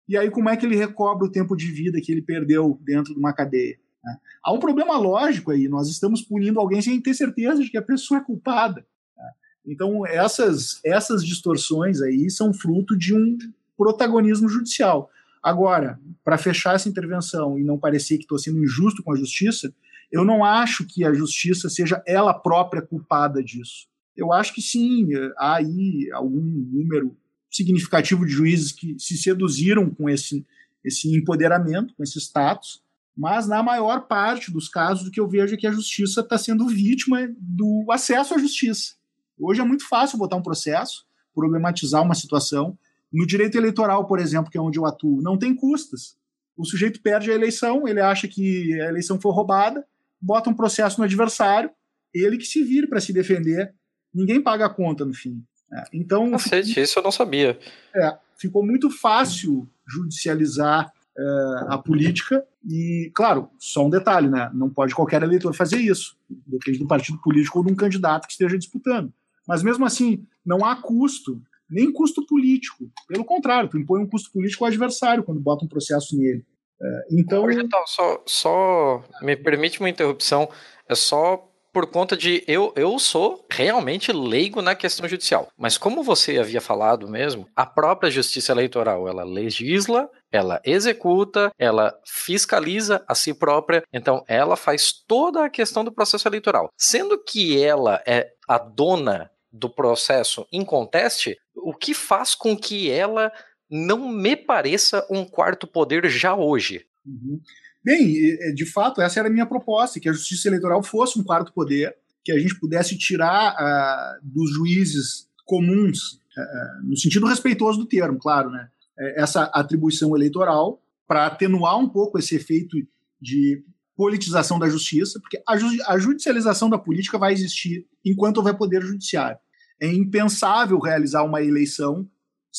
[0.08, 3.12] e aí como é que ele recobra o tempo de vida que ele perdeu dentro
[3.12, 3.76] de uma cadeia?
[4.04, 4.16] Né?
[4.44, 7.82] Há um problema lógico aí, nós estamos punindo alguém sem ter certeza de que a
[7.82, 8.86] pessoa é culpada.
[9.16, 9.30] Né?
[9.66, 13.36] Então essas, essas distorções aí são fruto de um
[13.76, 15.10] protagonismo judicial.
[15.42, 19.72] Agora, para fechar essa intervenção e não parecer que estou sendo injusto com a justiça,
[20.10, 23.86] eu não acho que a justiça seja ela própria culpada disso.
[24.16, 27.16] Eu acho que sim, há aí algum número
[27.50, 30.46] significativo de juízes que se seduziram com esse,
[30.84, 32.82] esse empoderamento, com esse status,
[33.16, 36.38] mas na maior parte dos casos o que eu vejo é que a justiça está
[36.38, 38.94] sendo vítima do acesso à justiça.
[39.38, 42.78] Hoje é muito fácil botar um processo, problematizar uma situação.
[43.12, 46.16] No direito eleitoral, por exemplo, que é onde eu atuo, não tem custas.
[46.56, 49.86] O sujeito perde a eleição, ele acha que a eleição foi roubada,
[50.20, 51.70] bota um processo no adversário,
[52.14, 53.74] ele que se vire para se defender,
[54.12, 55.42] ninguém paga a conta no fim.
[55.72, 57.58] É, então, Cacete, isso eu não sabia.
[57.94, 61.22] É, ficou muito fácil judicializar é,
[61.68, 64.50] a política e, claro, só um detalhe, né?
[64.54, 66.16] Não pode qualquer eleitor fazer isso.
[66.46, 69.12] Depende do partido político ou de um candidato que esteja disputando.
[69.46, 72.90] Mas mesmo assim, não há custo, nem custo político.
[73.06, 76.44] Pelo contrário, tu impõe um custo político ao adversário quando bota um processo nele.
[76.80, 77.44] É, então.
[77.86, 80.48] só, só me permite uma interrupção.
[80.88, 85.48] É só por conta de eu, eu sou realmente leigo na questão judicial.
[85.56, 91.94] Mas como você havia falado mesmo, a própria justiça eleitoral, ela legisla, ela executa, ela
[92.04, 96.68] fiscaliza a si própria, então ela faz toda a questão do processo eleitoral.
[96.76, 102.90] Sendo que ela é a dona do processo em conteste, o que faz com que
[102.90, 103.32] ela
[103.70, 106.86] não me pareça um quarto poder já hoje.
[107.06, 107.40] Uhum.
[107.84, 111.52] Bem, de fato, essa era a minha proposta, que a justiça eleitoral fosse um quarto
[111.52, 111.94] poder,
[112.24, 118.18] que a gente pudesse tirar uh, dos juízes comuns, uh, no sentido respeitoso do termo,
[118.18, 122.76] claro, né, é, essa atribuição eleitoral para atenuar um pouco esse efeito
[123.20, 123.64] de
[123.96, 128.82] politização da justiça, porque a, ju a judicialização da política vai existir enquanto houver poder
[128.82, 129.38] judiciário.
[129.80, 132.08] É impensável realizar uma eleição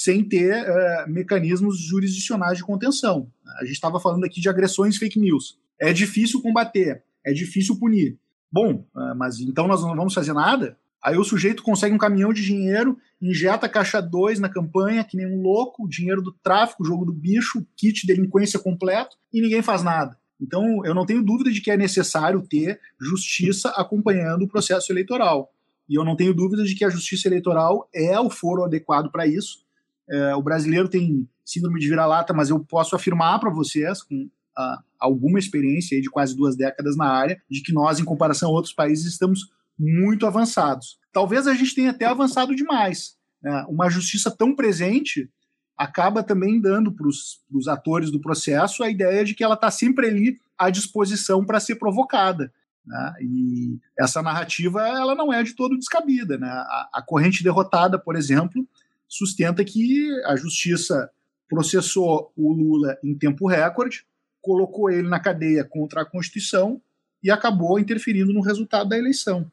[0.01, 3.29] sem ter uh, mecanismos jurisdicionais de contenção.
[3.59, 5.59] A gente estava falando aqui de agressões fake news.
[5.77, 8.17] É difícil combater, é difícil punir.
[8.49, 10.77] Bom, uh, mas então nós não vamos fazer nada?
[11.03, 15.27] Aí o sujeito consegue um caminhão de dinheiro, injeta caixa 2 na campanha, que nem
[15.27, 20.17] um louco, dinheiro do tráfico, jogo do bicho, kit delinquência completo, e ninguém faz nada.
[20.41, 25.49] Então, eu não tenho dúvida de que é necessário ter justiça acompanhando o processo eleitoral.
[25.89, 29.27] E eu não tenho dúvida de que a justiça eleitoral é o foro adequado para
[29.27, 29.67] isso,
[30.09, 34.81] é, o brasileiro tem síndrome de vira-lata, mas eu posso afirmar para vocês, com a,
[34.99, 38.73] alguma experiência de quase duas décadas na área, de que nós, em comparação a outros
[38.73, 40.99] países, estamos muito avançados.
[41.13, 43.15] Talvez a gente tenha até avançado demais.
[43.41, 43.65] Né?
[43.69, 45.29] Uma justiça tão presente
[45.77, 50.07] acaba também dando para os atores do processo a ideia de que ela está sempre
[50.07, 52.51] ali à disposição para ser provocada.
[52.85, 53.13] Né?
[53.21, 56.37] E essa narrativa ela não é de todo descabida.
[56.37, 56.49] Né?
[56.49, 58.67] A, a corrente derrotada, por exemplo,
[59.09, 61.09] sustenta que a justiça
[61.49, 64.05] processou o Lula em tempo recorde,
[64.39, 66.79] colocou ele na cadeia contra a Constituição
[67.21, 69.51] e acabou interferindo no resultado da eleição.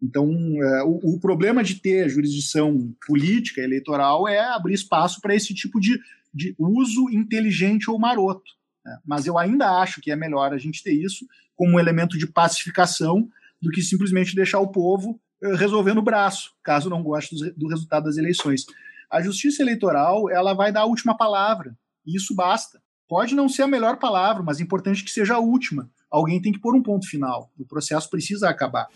[0.00, 0.28] Então,
[0.62, 5.80] é, o, o, problema de ter jurisdição política eleitoral é abrir espaço para esse tipo
[5.80, 5.98] de,
[6.32, 8.52] de uso inteligente ou maroto.
[8.84, 8.98] Né?
[9.04, 11.26] Mas eu ainda acho que é melhor a gente ter isso
[11.56, 13.28] como um elemento de pacificação
[13.62, 15.18] do que simplesmente deixar o povo
[15.56, 18.64] resolvendo o braço, caso não goste do, do resultado das eleições.
[19.10, 21.76] A justiça eleitoral ela vai dar a última palavra,
[22.06, 22.82] e isso basta.
[23.08, 25.90] Pode não ser a melhor palavra, mas é importante que seja a última.
[26.10, 27.50] Alguém tem que pôr um ponto final.
[27.58, 28.88] O processo precisa acabar.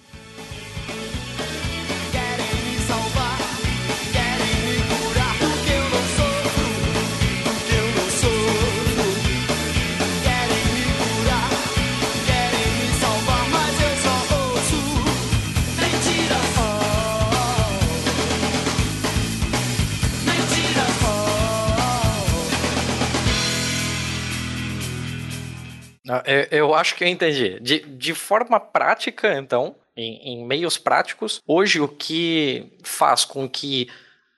[26.24, 27.60] Eu, eu acho que eu entendi.
[27.60, 33.88] De, de forma prática, então, em, em meios práticos, hoje o que faz com que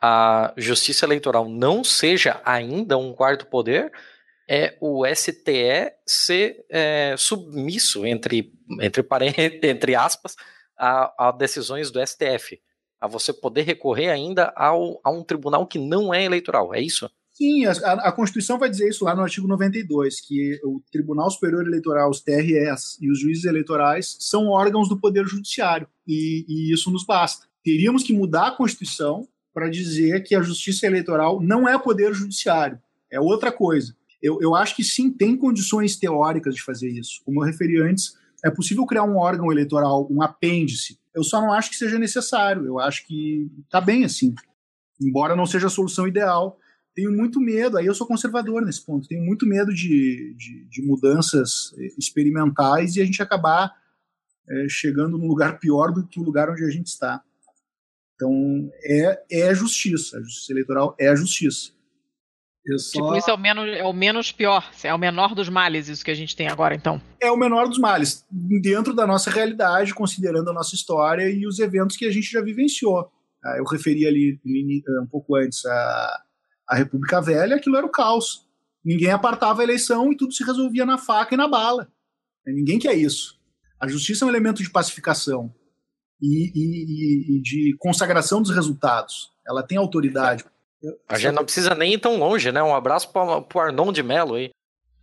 [0.01, 3.93] a justiça eleitoral não seja ainda um quarto poder
[4.49, 9.07] é o STE ser é, submisso, entre, entre,
[9.68, 10.35] entre aspas,
[10.77, 12.61] a, a, decisões do STF.
[13.01, 17.09] A você poder recorrer ainda ao, a um tribunal que não é eleitoral, é isso?
[17.41, 21.66] Sim, a, a, Constituição vai dizer isso lá no artigo 92, que o Tribunal Superior
[21.66, 26.91] Eleitoral, os TRS, e os juízes eleitorais são órgãos do Poder Judiciário, e, e isso
[26.91, 27.47] nos basta.
[27.64, 32.78] Teríamos que mudar a Constituição para dizer que a Justiça Eleitoral não é Poder Judiciário,
[33.11, 33.97] é outra coisa.
[34.22, 37.22] Eu, eu acho que sim, tem condições teóricas de fazer isso.
[37.24, 40.99] Como eu referi antes, é possível criar um órgão eleitoral, um apêndice.
[41.14, 42.66] Eu só não acho que seja necessário.
[42.66, 44.34] Eu acho que está bem assim.
[45.01, 46.60] Embora não seja a solução ideal,
[46.95, 50.82] tenho muito medo, aí eu sou conservador nesse ponto, tenho muito medo de, de, de
[50.82, 53.72] mudanças eh, experimentais e a gente acabar
[54.49, 57.22] é, chegando num lugar pior do que o lugar onde a gente está.
[58.14, 61.72] Então, é, é a justiça, a justiça eleitoral é a justiça.
[62.76, 62.93] Só...
[62.93, 66.05] Tipo, isso é o, menos, é o menos pior, é o menor dos males, isso
[66.05, 67.01] que a gente tem agora, então.
[67.18, 71.59] É o menor dos males, dentro da nossa realidade, considerando a nossa história e os
[71.59, 73.11] eventos que a gente já vivenciou.
[73.43, 76.22] Ah, eu referi ali um pouco antes a,
[76.71, 78.47] a República Velha, aquilo era o caos.
[78.85, 81.89] Ninguém apartava a eleição e tudo se resolvia na faca e na bala.
[82.47, 83.39] Ninguém quer isso.
[83.79, 85.53] A justiça é um elemento de pacificação
[86.23, 89.33] e, e, e de consagração dos resultados.
[89.47, 90.45] Ela tem autoridade.
[91.09, 92.62] A gente não precisa nem ir tão longe, né?
[92.62, 94.51] Um abraço para o Arnon de Mello aí.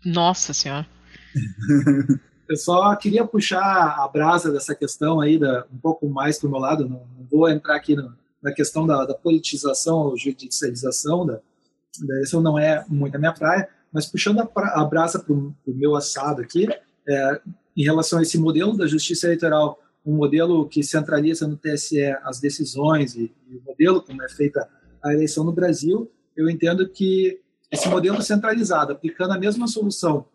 [0.05, 0.88] Nossa Senhora.
[2.49, 3.61] Eu só queria puxar
[3.99, 6.88] a brasa dessa questão aí da, um pouco mais para o meu lado.
[6.88, 11.41] Não, não, vou entrar aqui no, na questão da, da politização ou judicialização da,
[12.23, 15.95] isso não é muito a minha praia, mas puxando a, a brasa para o meu
[15.95, 16.67] assado aqui,
[17.07, 17.41] é,
[17.75, 22.39] em relação a esse modelo da justiça eleitoral, um modelo que centraliza no TSE as
[22.39, 24.67] decisões e, e o modelo como é feita
[25.03, 27.39] a eleição no Brasil, eu entendo que
[27.71, 30.25] esse modelo centralizado, aplicando a mesma solução,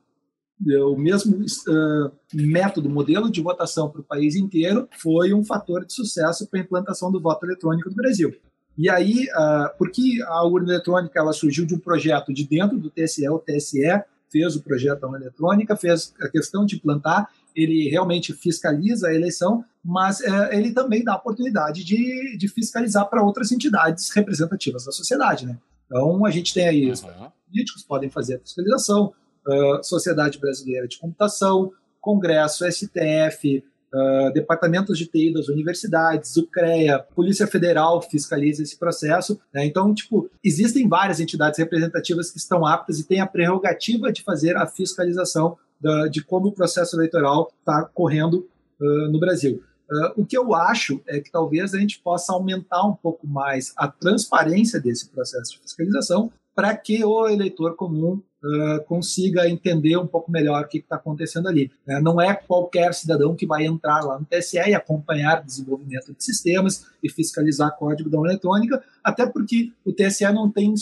[0.65, 5.93] o mesmo uh, método, modelo de votação para o país inteiro, foi um fator de
[5.93, 8.33] sucesso para a implantação do voto eletrônico no Brasil.
[8.77, 12.91] E aí, uh, porque a urna eletrônica ela surgiu de um projeto de dentro do
[12.91, 17.91] TSE, o TSE fez o projeto da urna eletrônica, fez a questão de plantar, ele
[17.91, 23.23] realmente fiscaliza a eleição, mas uh, ele também dá a oportunidade de, de fiscalizar para
[23.23, 25.47] outras entidades representativas da sociedade.
[25.47, 25.59] Né?
[25.87, 27.03] Então, a gente tem aí, os
[27.47, 29.13] políticos podem fazer a fiscalização,
[29.47, 31.71] uh, Sociedade Brasileira de Computação,
[32.01, 33.63] Congresso, STF,
[33.93, 39.41] uh, departamentos de TI das universidades, o CREA, Polícia Federal fiscaliza esse processo.
[39.53, 39.67] Né?
[39.67, 44.57] Então, tipo, existem várias entidades representativas que estão aptas e têm a prerrogativa de fazer
[44.57, 48.49] a fiscalização da, de como o processo eleitoral está correndo
[48.81, 49.63] uh, no Brasil.
[49.91, 53.73] Uh, o que eu acho é que talvez a gente possa aumentar um pouco mais
[53.77, 60.07] a transparência desse processo de fiscalização para que o eleitor comum uh, consiga entender um
[60.07, 61.71] pouco melhor o que está acontecendo ali.
[61.87, 66.23] Uh, não é qualquer cidadão que vai entrar lá no TSE e acompanhar desenvolvimento de
[66.23, 70.75] sistemas e fiscalizar código da eletrônica, até porque o TSE não tem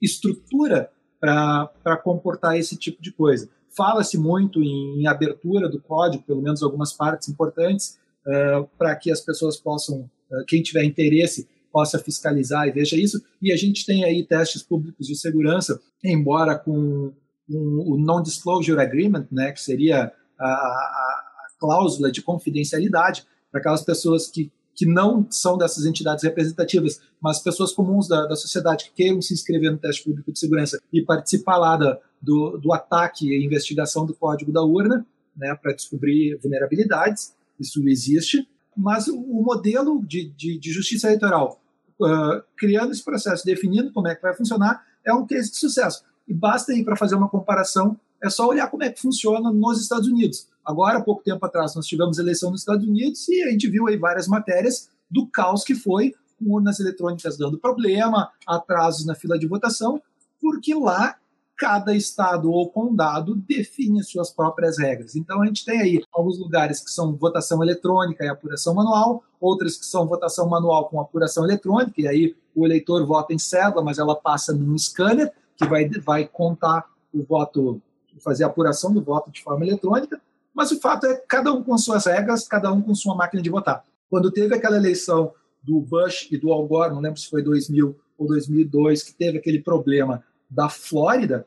[0.00, 3.48] estrutura para comportar esse tipo de coisa.
[3.76, 9.10] Fala-se muito em, em, abertura do código, pelo menos algumas partes importantes, uh, para que
[9.10, 10.08] as pessoas possam,
[10.48, 13.22] quem tiver interesse, possa fiscalizar e veja isso.
[13.40, 17.12] E a gente tem aí testes públicos de segurança, embora com
[17.48, 24.28] o Non-Disclosure Agreement, né, que seria a, a, a cláusula de confidencialidade para aquelas pessoas
[24.28, 29.20] que, que não são dessas entidades representativas, mas pessoas comuns da, da sociedade que queiram
[29.20, 33.44] se inscrever no teste público de segurança e participar lá da, do, do ataque e
[33.44, 35.04] investigação do código da urna,
[35.36, 37.34] né, para descobrir vulnerabilidades.
[37.58, 38.48] Isso existe.
[38.76, 41.60] Mas o, modelo de, de, de, justiça eleitoral,
[42.00, 46.04] uh, criando esse processo, definindo como é que vai funcionar, é um case de sucesso.
[46.26, 49.80] E basta ir para fazer uma comparação, é só olhar como é que funciona nos
[49.80, 50.46] Estados Unidos.
[50.64, 53.96] Agora, pouco tempo atrás, nós tivemos eleição nos Estados Unidos e a gente viu aí
[53.96, 59.46] várias matérias do caos que foi com urnas eletrônicas dando problema, atrasos na fila de
[59.46, 60.00] votação,
[60.40, 61.16] porque lá
[61.60, 65.14] cada estado ou condado define suas próprias regras.
[65.14, 69.76] Então a gente tem aí alguns lugares que são votação eletrônica e apuração manual, outros
[69.76, 73.98] que são votação manual com apuração eletrônica, e aí o eleitor vota em cédula, mas
[73.98, 77.82] ela passa num scanner que vai, vai contar o voto,
[78.20, 80.18] fazer a apuração do voto de forma eletrônica.
[80.54, 83.50] Mas o fato é cada um com suas regras, cada um com sua máquina de
[83.50, 83.84] votar.
[84.08, 87.94] Quando teve aquela eleição do Bush e do Al Gore, não lembro se foi 2000
[88.16, 91.46] ou 2002, que teve aquele problema da Flórida,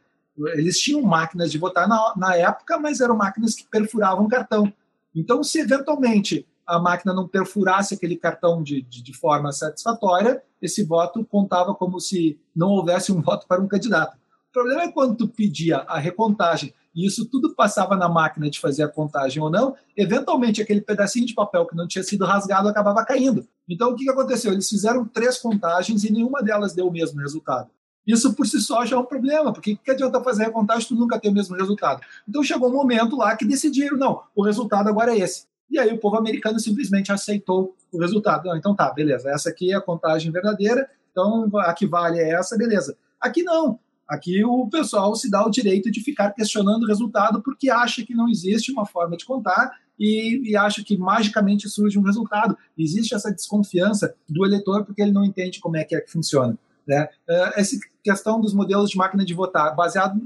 [0.55, 4.71] eles tinham máquinas de votar na, na época, mas eram máquinas que perfuravam cartão.
[5.15, 10.83] Então, se eventualmente a máquina não perfurasse aquele cartão de, de, de, forma satisfatória, esse
[10.83, 14.15] voto contava como se não houvesse um voto para um candidato.
[14.49, 18.59] O problema é quando tu pedia a recontagem e isso tudo passava na máquina de
[18.59, 22.67] fazer a contagem ou não, eventualmente aquele pedacinho de papel que não tinha sido rasgado
[22.67, 23.47] acabava caindo.
[23.67, 24.53] Então o que aconteceu?
[24.53, 27.69] Eles fizeram três contagens e nenhuma delas deu o mesmo resultado.
[28.05, 30.89] Isso por si só já é um problema, porque que adianta fazer a contagem se
[30.89, 32.01] tu nunca tem o mesmo resultado?
[32.27, 35.45] Então chegou um momento lá que decidiram, não, o resultado agora é esse.
[35.69, 38.45] E aí o povo americano simplesmente aceitou o resultado.
[38.45, 42.33] Não, então tá, beleza, essa aqui é a contagem verdadeira, então a que vale é
[42.33, 42.97] essa, beleza.
[43.19, 43.79] Aqui não.
[44.07, 48.13] Aqui o pessoal se dá o direito de ficar questionando o resultado porque acha que
[48.13, 52.57] não existe uma forma de contar e, e, acha que magicamente surge um resultado.
[52.77, 56.57] Existe essa desconfiança do eleitor porque ele não entende como é que, é que funciona.
[56.87, 57.07] Né?
[57.27, 60.19] É, essa questão dos modelos de máquina de votar, baseado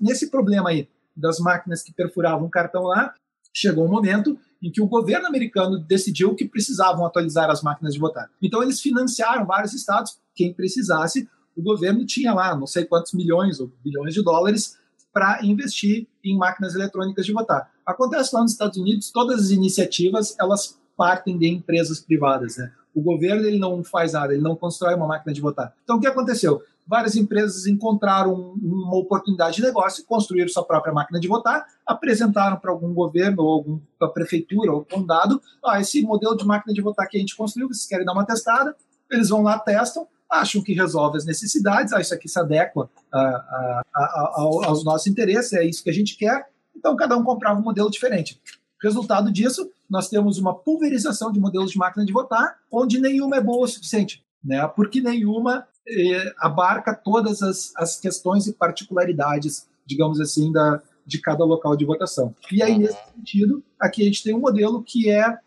[0.00, 3.12] nesse, problema aí das máquinas que perfuravam o cartão lá,
[3.52, 8.00] chegou um momento em que o governo americano decidiu que precisavam atualizar as máquinas de
[8.00, 8.28] votar.
[8.42, 13.58] Então eles financiaram vários estados, quem precisasse, o governo tinha lá não sei quantos milhões
[13.58, 14.78] ou bilhões de dólares
[15.12, 17.70] para investir em máquinas eletrônicas de votar.
[17.84, 22.56] Acontece lá nos Estados Unidos, todas as iniciativas elas partem de empresas privadas.
[22.56, 22.72] Né?
[22.98, 25.72] O governo ele não faz nada, ele não constrói uma máquina de votar.
[25.84, 26.60] Então o que aconteceu?
[26.84, 32.72] Várias empresas encontraram uma oportunidade de negócio, construíram sua própria máquina de votar, apresentaram para
[32.72, 37.06] algum governo ou para a prefeitura ou condado, ah, esse modelo de máquina de votar
[37.06, 38.74] que a gente construiu, vocês querem dar uma testada?
[39.08, 43.20] Eles vão lá, testam, acham que resolve as necessidades, ah, isso aqui se adequa a,
[43.20, 44.32] a, a,
[44.66, 47.90] aos nossos interesses, é isso que a gente quer, então cada um comprava um modelo
[47.90, 48.40] diferente.
[48.82, 53.40] Resultado disso, nós temos uma pulverização de modelos de máquina de votar, onde nenhuma é
[53.40, 54.66] boa o suficiente, né?
[54.68, 61.44] porque nenhuma eh, abarca todas as, as questões e particularidades, digamos assim, da, de cada
[61.44, 62.34] local de votação.
[62.52, 65.38] E aí, nesse sentido, aqui a gente tem um modelo que é,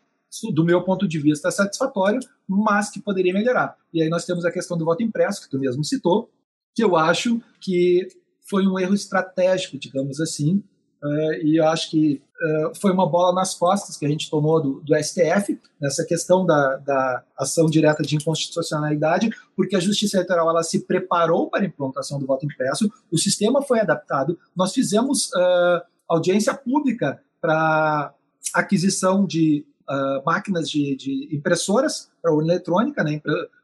[0.54, 3.76] do meu ponto de vista, satisfatório, mas que poderia melhorar.
[3.94, 6.30] E aí nós temos a questão do voto impresso, que tu mesmo citou,
[6.74, 8.08] que eu acho que
[8.50, 10.64] foi um erro estratégico, digamos assim,
[11.04, 14.62] Uh, e eu acho que uh, foi uma bola nas costas que a gente tomou
[14.62, 20.50] do, do STF nessa questão da, da, ação direta de inconstitucionalidade, porque a Justiça Eleitoral
[20.50, 25.28] ela se preparou para a implantação do voto impresso, o sistema foi adaptado, nós fizemos
[25.28, 28.14] uh, audiência pública para
[28.54, 29.66] aquisição de
[30.26, 33.22] máquinas de, de impressoras para urna eletrônica, né,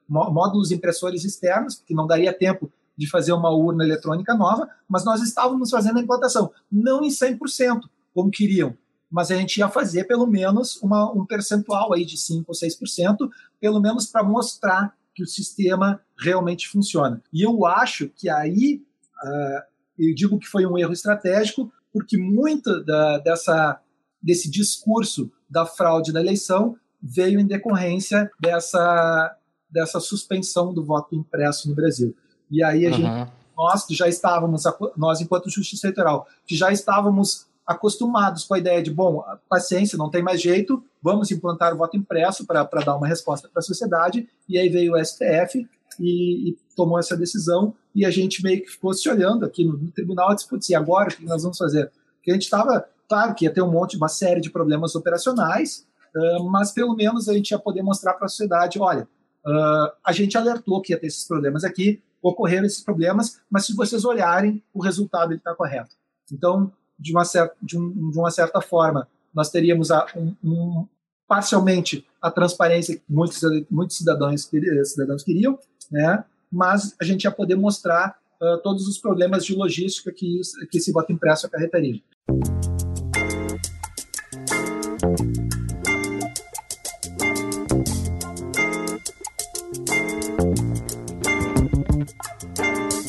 [0.09, 5.21] módulos impressores externos, que não daria tempo de fazer uma urna eletrônica nova, mas nós
[5.21, 7.81] estávamos fazendo a implantação, não em 100%,
[8.17, 8.75] como queriam,
[9.11, 13.29] mas a gente ia fazer pelo menos uma, um percentual aí de 5% ou 6%,
[13.61, 17.21] pelo menos para mostrar que o sistema realmente funciona.
[17.31, 18.81] E eu acho que aí,
[19.23, 19.61] uh,
[19.99, 23.79] eu digo que foi um erro estratégico, porque muito da, dessa,
[24.19, 29.37] desse discurso da fraude na eleição veio em decorrência dessa,
[29.69, 32.15] dessa suspensão do voto impresso no Brasil.
[32.49, 32.95] E aí a uhum.
[32.95, 34.63] gente, nós que já estávamos,
[34.97, 40.09] nós enquanto Justiça Eleitoral, que já estávamos acostumados com a ideia de, bom, paciência, não
[40.09, 44.27] tem mais jeito, vamos implantar o voto impresso para dar uma resposta para a sociedade,
[44.47, 45.67] e aí veio o STF
[45.99, 49.77] e, e, tomou essa decisão, e a gente meio que ficou se olhando aqui no,
[49.77, 51.91] no tribunal disse, putz, e agora o que nós vamos fazer?
[52.15, 55.85] Porque a gente estava, claro que ia ter um monte, uma série de problemas operacionais,
[56.15, 59.09] uh, mas pelo menos a gente ia poder mostrar para a sociedade, olha,
[59.45, 63.75] uh, a gente alertou que ia ter esses problemas aqui, ocorreram esses problemas, mas se
[63.75, 65.95] vocês olharem, o resultado está correto.
[66.31, 69.07] Então, de uma certa, de, um, de uma certa forma.
[69.33, 70.87] Nós teríamos a, um, um,
[71.27, 74.49] parcialmente a transparência que muitos, muitos cidadãos,
[74.85, 75.59] cidadãos queriam,
[75.91, 76.23] né?
[76.51, 80.41] mas a gente ia poder mostrar uh, todos os problemas de logística que,
[80.71, 82.01] que esse voto impresso acarretaria.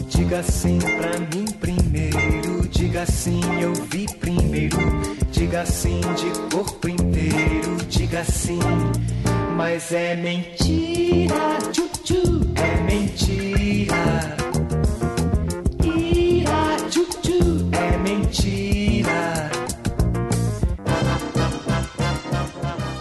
[0.09, 0.79] Diga sim
[3.11, 4.77] sim, eu vi primeiro.
[5.31, 7.77] Diga sim de corpo inteiro.
[7.89, 8.61] Diga sim,
[9.57, 11.59] mas é mentira.
[12.57, 14.37] É mentira.
[15.85, 19.51] Ira, tchu, tchu, é mentira.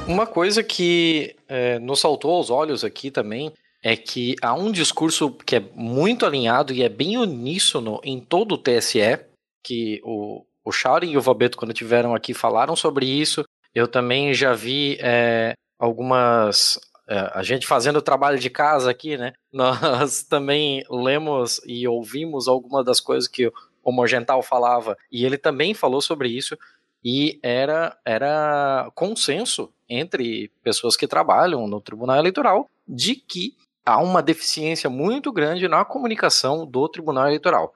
[0.08, 3.52] Uma coisa que é, nos saltou aos olhos aqui também
[3.84, 8.56] é que há um discurso que é muito alinhado e é bem uníssono em todo
[8.56, 9.20] o TSE,
[9.68, 13.44] que o, o Sharon e o Vabeto, quando tiveram aqui, falaram sobre isso.
[13.76, 16.80] Eu também já vi é, algumas.
[17.10, 19.34] É, a gente fazendo o trabalho de casa aqui, né?
[19.52, 23.52] Nós também lemos e ouvimos algumas das coisas que
[23.84, 26.58] o Morgental falava, e ele também falou sobre isso,
[27.04, 34.22] e era, era consenso entre pessoas que trabalham no Tribunal Eleitoral de que há uma
[34.22, 37.74] deficiência muito grande na comunicação do Tribunal Eleitoral.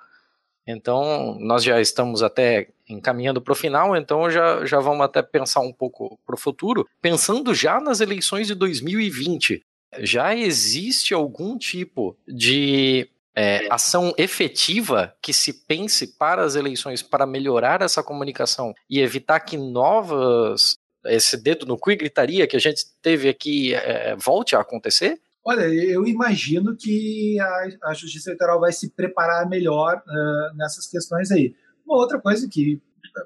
[0.71, 5.61] Então, nós já estamos até encaminhando para o final, então já, já vamos até pensar
[5.61, 6.87] um pouco para o futuro.
[7.01, 9.63] Pensando já nas eleições de 2020,
[9.99, 17.25] já existe algum tipo de é, ação efetiva que se pense para as eleições para
[17.25, 22.59] melhorar essa comunicação e evitar que novas esse dedo no cu e gritaria que a
[22.59, 25.19] gente teve aqui é, volte a acontecer?
[25.43, 31.31] Olha, eu imagino que a, a Justiça Eleitoral vai se preparar melhor uh, nessas questões
[31.31, 31.55] aí.
[31.85, 32.79] Uma outra coisa que,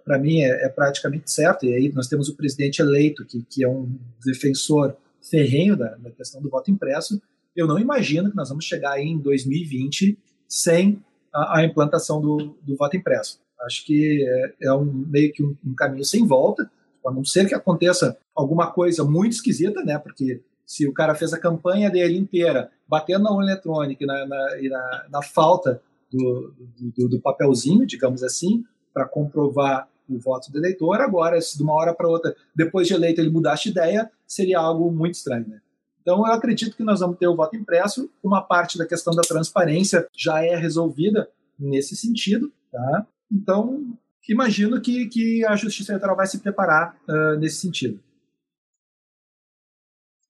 [0.04, 3.66] para mim, é, é, praticamente certo, e aí nós temos o presidente eleito, que, que
[3.66, 4.96] é um defensor
[5.30, 7.22] ferrenho da, da questão do voto impresso,
[7.56, 10.18] eu não imagino que nós vamos chegar aí em 2020
[10.48, 11.02] sem
[11.34, 13.40] a, a implantação do, do, voto impresso.
[13.62, 16.70] Acho que é, é um, meio que um, um caminho sem volta,
[17.06, 19.98] a não ser que aconteça alguma coisa muito esquisita, né?
[20.00, 24.26] Porque se o cara fez a campanha dele inteira batendo na urna eletrônica e na,
[24.26, 25.82] na, e na, na falta
[26.12, 26.54] do,
[26.96, 28.64] do, do, papelzinho, digamos assim,
[28.94, 32.94] para comprovar o voto do eleitor, agora, se de uma hora para outra, depois de
[32.94, 35.48] eleito, ele mudasse de ideia, seria algo muito estranho.
[35.48, 35.60] Né?
[36.02, 38.10] Então, eu acredito que nós vamos ter o voto impresso.
[38.24, 41.28] Uma parte da questão da transparência já é resolvida
[41.58, 42.52] nesse sentido.
[42.72, 43.08] Tá?
[43.32, 43.84] Então,
[44.30, 48.00] imagino que, que a Justiça Eleitoral vai se preparar uh, nesse sentido.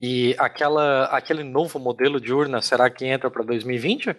[0.01, 4.15] E aquela, aquele novo modelo de urna, será que entra para 2020?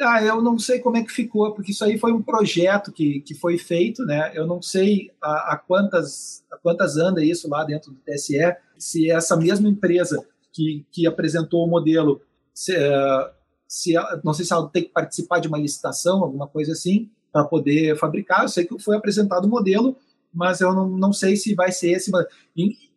[0.00, 3.20] Ah, eu não sei como é que ficou, porque isso aí foi um projeto que,
[3.20, 4.32] que foi feito, né?
[4.34, 9.10] Eu não sei a, a quantas, a quantas anda isso lá dentro do TSE, se
[9.10, 12.20] essa mesma empresa que, que apresentou o modelo,
[12.52, 13.30] se, uh,
[13.68, 13.94] se,
[14.24, 17.96] não sei se ela tem que participar de uma licitação, alguma coisa assim, para poder
[17.96, 18.42] fabricar.
[18.42, 19.96] Eu sei que foi apresentado o modelo,
[20.32, 22.10] mas eu não, não sei se vai ser esse.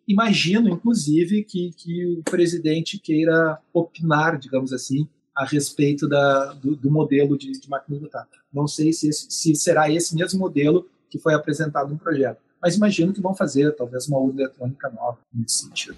[0.07, 6.91] Imagino, inclusive, que, que o presidente queira opinar, digamos assim, a respeito da, do, do
[6.91, 8.27] modelo de, de máquina votar.
[8.53, 12.75] Não sei se, esse, se será esse mesmo modelo que foi apresentado no projeto, mas
[12.75, 15.97] imagino que vão fazer talvez uma urna eletrônica nova nesse sentido.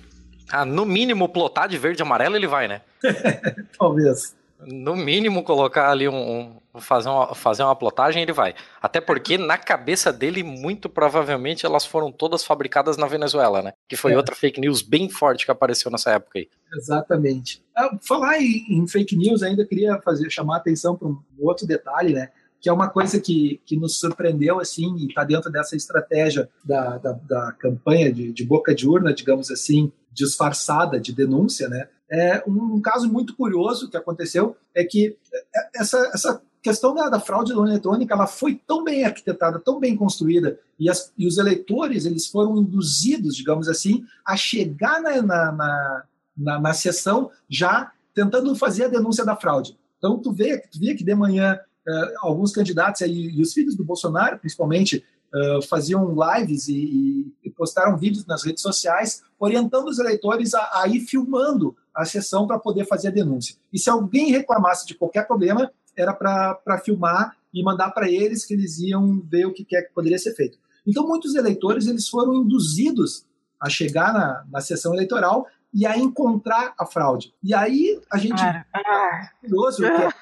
[0.50, 2.82] Ah, no mínimo plotar de verde e amarelo ele vai, né?
[3.78, 8.56] talvez no mínimo colocar ali um, um, fazer uma fazer uma plotagem ele vai.
[8.82, 13.74] Até porque na cabeça dele muito provavelmente elas foram todas fabricadas na Venezuela né?
[13.88, 14.18] Que foi é.
[14.18, 16.50] outra fake news bem forte que apareceu nessa época aí.
[16.76, 17.64] Exatamente.
[17.76, 21.68] Ah, falar em, em, fake news ainda queria fazer chamar a atenção para um outro
[21.68, 22.30] detalhe né?
[22.60, 26.98] Que é uma coisa que, que nos surpreendeu assim e está dentro dessa estratégia da,
[26.98, 32.44] da, da campanha de, de boca de urna digamos assim disfarçada de denúncia né é,
[32.48, 37.52] um, caso muito curioso que aconteceu é que é, essa, essa questão da, da fraude
[37.52, 42.28] eletrônica ela foi tão bem arquitetada, tão bem construída, e, as, e os eleitores eles
[42.28, 46.04] foram induzidos, digamos assim, a chegar na, na, na,
[46.38, 49.78] na, na sessão já tentando fazer a denúncia da fraude.
[49.98, 53.76] Então, tu vê, tu vê que de manhã uh, alguns candidatos, aí, e os filhos
[53.76, 60.00] do Bolsonaro, principalmente, uh, faziam lives e, e, postaram vídeos nas redes sociais orientando os
[60.00, 63.56] eleitores a, a ir filmando a sessão para poder fazer a denúncia.
[63.74, 68.54] E se alguém reclamasse de qualquer problema, era para filmar e mandar para eles que
[68.54, 70.60] eles iam ver o que, que, é que poderia ser feito.
[70.86, 73.26] Então, muitos eleitores eles foram induzidos
[73.60, 77.34] a chegar na, na sessão eleitoral e a encontrar a fraude.
[77.44, 78.42] E aí a gente.
[78.42, 80.14] Ah, ah, curioso, ah.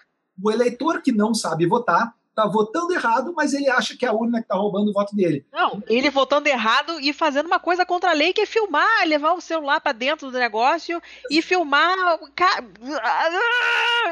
[0.41, 4.13] o eleitor que não sabe votar, tá votando errado, mas ele acha que é a
[4.13, 5.45] urna que tá roubando o voto dele.
[5.53, 9.33] Não, ele votando errado e fazendo uma coisa contra a lei, que é filmar, levar
[9.33, 11.01] o celular para dentro do negócio
[11.31, 11.95] e filmar.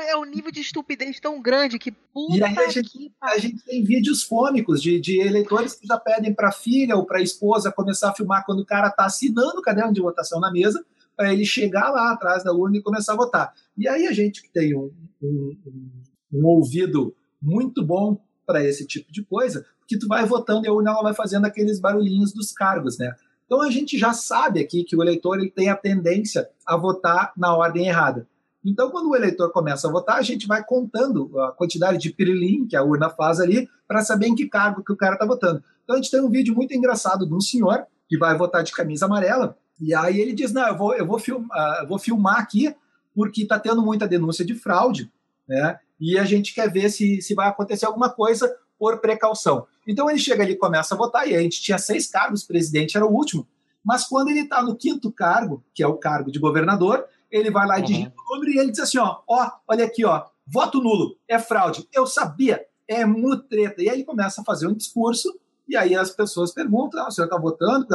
[0.08, 3.64] É um nível de estupidez tão grande que puta E aí a gente, a gente
[3.66, 8.10] tem vídeos fônicos de, de eleitores que já pedem para filha ou para esposa começar
[8.10, 10.84] a filmar quando o cara tá assinando o caderno de votação na mesa
[11.16, 13.54] para ele chegar lá atrás da urna e começar a votar.
[13.78, 14.91] E aí a gente que tem um,
[15.22, 20.65] um, um um ouvido muito bom para esse tipo de coisa, porque tu vai votando
[20.65, 23.14] e a urna ela vai fazendo aqueles barulhinhos dos cargos, né?
[23.45, 27.34] Então a gente já sabe aqui que o eleitor ele tem a tendência a votar
[27.36, 28.28] na ordem errada.
[28.65, 32.65] Então, quando o eleitor começa a votar, a gente vai contando a quantidade de pirilim
[32.65, 35.61] que a urna faz ali para saber em que cargo que o cara está votando.
[35.84, 38.72] Então, a gente tem um vídeo muito engraçado de um senhor que vai votar de
[38.72, 42.40] camisa amarela e aí ele diz: Não, eu vou, eu vou, filmar, eu vou filmar
[42.40, 42.74] aqui
[43.14, 45.11] porque está tendo muita denúncia de fraude,
[45.48, 45.78] né?
[46.04, 49.66] E a gente quer ver se, se vai acontecer alguma coisa por precaução.
[49.88, 52.48] Então ele chega ali e começa a votar, e a gente tinha seis cargos, o
[52.48, 53.48] presidente era o último.
[53.82, 57.66] Mas quando ele está no quinto cargo, que é o cargo de governador, ele vai
[57.66, 57.88] lá e uhum.
[57.88, 61.40] digita o número e ele diz assim: ó, ó, olha aqui, ó, voto nulo, é
[61.40, 61.88] fraude.
[61.94, 63.82] Eu sabia, é mutreta.
[63.82, 65.34] E aí ele começa a fazer um discurso,
[65.70, 67.88] e aí as pessoas perguntam: ah, o senhor está votando?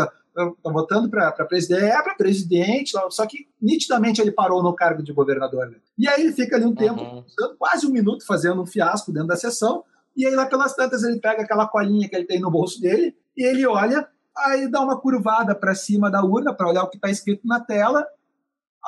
[0.62, 1.84] Tá, votando para presidente?
[1.84, 5.68] É, para presidente, só que nitidamente ele parou no cargo de governador.
[5.68, 5.78] Né?
[5.98, 7.24] E aí ele fica ali um tempo, uhum.
[7.58, 9.84] quase um minuto, fazendo um fiasco dentro da sessão.
[10.16, 13.14] E aí, lá pelas tantas, ele pega aquela colinha que ele tem no bolso dele
[13.36, 16.96] e ele olha, aí dá uma curvada para cima da urna para olhar o que
[16.96, 18.04] está escrito na tela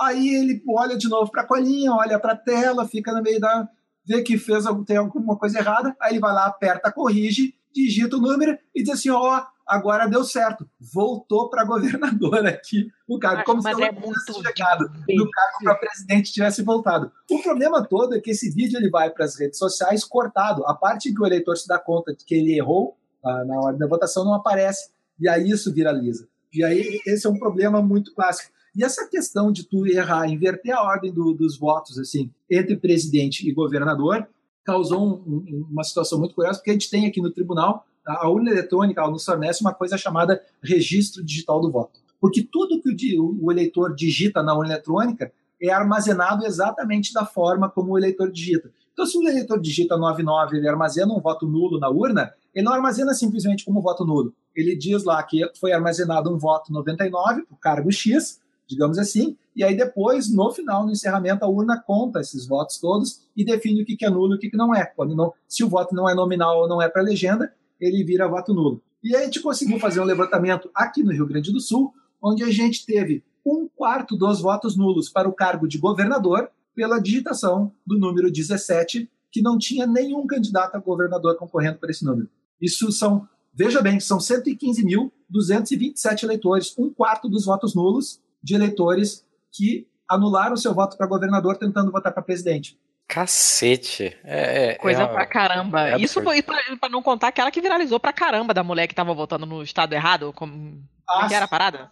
[0.00, 3.38] Aí ele olha de novo para a colinha, olha para a tela, fica no meio
[3.38, 3.68] da.
[4.06, 8.20] vê que fez tem alguma coisa errada, aí ele vai lá, aperta, corrige, digita o
[8.20, 10.68] número e diz assim: ó, oh, agora deu certo.
[10.78, 16.32] Voltou para governador aqui o cargo, como mas se é chegado no cargo para presidente
[16.32, 17.10] tivesse voltado.
[17.30, 20.66] O problema todo é que esse vídeo ele vai para as redes sociais cortado.
[20.66, 23.76] A parte que o eleitor se dá conta de que ele errou ah, na hora
[23.76, 24.90] da votação não aparece.
[25.18, 26.26] E aí isso viraliza.
[26.52, 28.52] E aí esse é um problema muito clássico.
[28.74, 33.48] E essa questão de tu errar, inverter a ordem do, dos votos assim entre presidente
[33.48, 34.26] e governador,
[34.64, 38.28] causou um, um, uma situação muito curiosa, porque a gente tem aqui no tribunal, a
[38.28, 42.00] urna eletrônica nos fornece uma coisa chamada registro digital do voto.
[42.20, 47.92] Porque tudo que o, eleitor digita na urna eletrônica é armazenado exatamente da forma como
[47.92, 48.70] o eleitor digita.
[48.92, 52.72] Então, se o eleitor digita 99 ele armazena um voto nulo na urna, ele não
[52.72, 54.34] armazena simplesmente como voto nulo.
[54.54, 59.64] Ele diz lá que foi armazenado um voto 99, o cargo X, digamos assim, e
[59.64, 63.84] aí depois, no final, no encerramento, a urna conta esses votos todos e define o
[63.84, 64.84] que é nulo e o que não é.
[64.84, 68.28] Quando não, se o voto não é nominal ou não é para legenda, ele vira
[68.28, 68.82] voto nulo.
[69.02, 72.50] E a gente conseguiu fazer um levantamento aqui no Rio Grande do Sul, onde a
[72.50, 77.98] gente teve um quarto dos votos nulos para o cargo de governador pela digitação do
[77.98, 82.28] número 17, que não tinha nenhum candidato a governador concorrendo para esse número.
[82.60, 89.86] Isso são, veja bem, são 115.227 eleitores, um quarto dos votos nulos, de eleitores que
[90.08, 92.78] anularam seu voto para governador tentando votar para presidente.
[93.10, 94.16] Cacete.
[94.22, 95.88] É, é Coisa é pra caramba.
[95.88, 98.94] É Isso foi pra, pra, não contar aquela que viralizou pra caramba da mulher que
[98.94, 100.32] tava votando no estado errado.
[100.32, 101.90] Como, como que era a parada?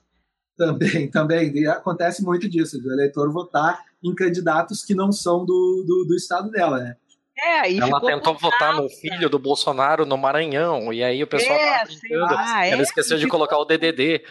[0.57, 1.53] Também, também.
[1.57, 6.15] E acontece muito disso, do eleitor votar em candidatos que não são do, do, do
[6.15, 6.97] estado dela, né?
[7.36, 11.78] É, ela tentou votar no filho do Bolsonaro no Maranhão, e aí o pessoal é,
[11.78, 12.35] tava brincando.
[12.35, 14.24] Lá, ela é, esqueceu de colocar o DDD.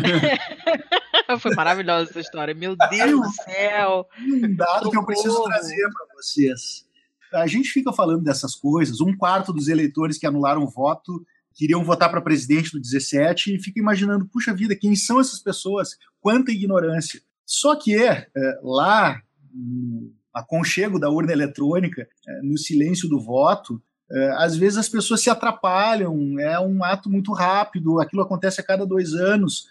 [1.40, 2.54] Foi maravilhosa essa história.
[2.54, 4.06] Meu Deus do céu.
[4.20, 6.84] Um dado que eu preciso trazer para vocês.
[7.32, 9.00] A gente fica falando dessas coisas.
[9.00, 11.24] Um quarto dos eleitores que anularam o voto
[11.54, 15.96] queriam votar para presidente do 17 e fica imaginando, puxa vida, quem são essas pessoas?
[16.20, 17.20] Quanta ignorância.
[17.44, 18.26] Só que é,
[18.62, 19.20] lá
[19.52, 25.20] no aconchego da urna eletrônica, é, no silêncio do voto, é, às vezes as pessoas
[25.20, 29.66] se atrapalham, é um ato muito rápido, aquilo acontece a cada dois anos.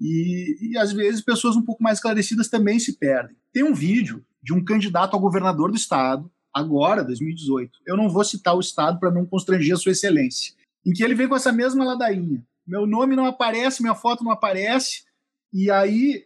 [0.00, 3.36] E, e, às vezes pessoas um pouco mais esclarecidas também se perdem.
[3.52, 7.78] Tem um vídeo de um candidato a governador do estado, agora, 2018.
[7.86, 10.54] Eu não vou citar o estado para não constranger a sua excelência.
[10.84, 12.42] Em que ele vem com essa mesma ladainha.
[12.66, 15.04] Meu nome não aparece, minha foto não aparece.
[15.52, 16.24] E aí,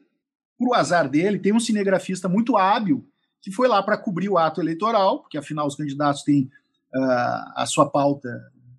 [0.58, 3.06] pro azar dele, tem um cinegrafista muito hábil
[3.42, 6.50] que foi lá para cobrir o ato eleitoral, porque afinal os candidatos têm
[6.94, 8.28] uh, a sua pauta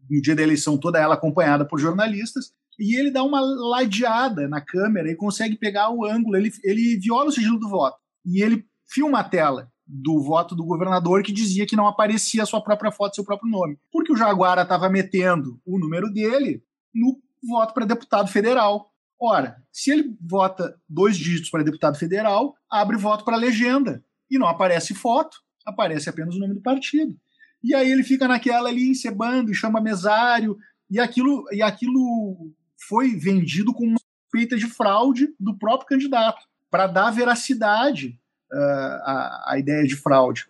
[0.09, 4.59] no dia da eleição, toda ela acompanhada por jornalistas, e ele dá uma ladeada na
[4.59, 7.95] câmera e consegue pegar o ângulo, ele, ele viola o sigilo do voto.
[8.25, 12.45] E ele filma a tela do voto do governador que dizia que não aparecia a
[12.45, 13.77] sua própria foto, seu próprio nome.
[13.91, 18.89] Porque o Jaguara estava metendo o número dele no voto para deputado federal.
[19.21, 24.03] Ora, se ele vota dois dígitos para deputado federal, abre voto para legenda.
[24.27, 25.37] E não aparece foto,
[25.67, 27.15] aparece apenas o nome do partido.
[27.63, 30.57] E aí ele fica naquela ali, encebando, e chama mesário,
[30.89, 32.51] e aquilo, e aquilo
[32.87, 38.19] foi vendido como uma suspeita de fraude do próprio candidato, para dar veracidade
[38.51, 40.47] uh, à, à ideia de fraude.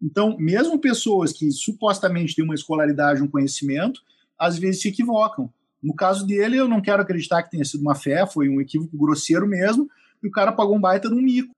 [0.00, 4.00] Então, mesmo pessoas que supostamente têm uma escolaridade, um conhecimento,
[4.38, 5.52] às vezes se equivocam.
[5.82, 8.96] No caso dele, eu não quero acreditar que tenha sido uma fé, foi um equívoco
[8.96, 9.88] grosseiro mesmo,
[10.22, 11.54] e o cara pagou um baita de um mico.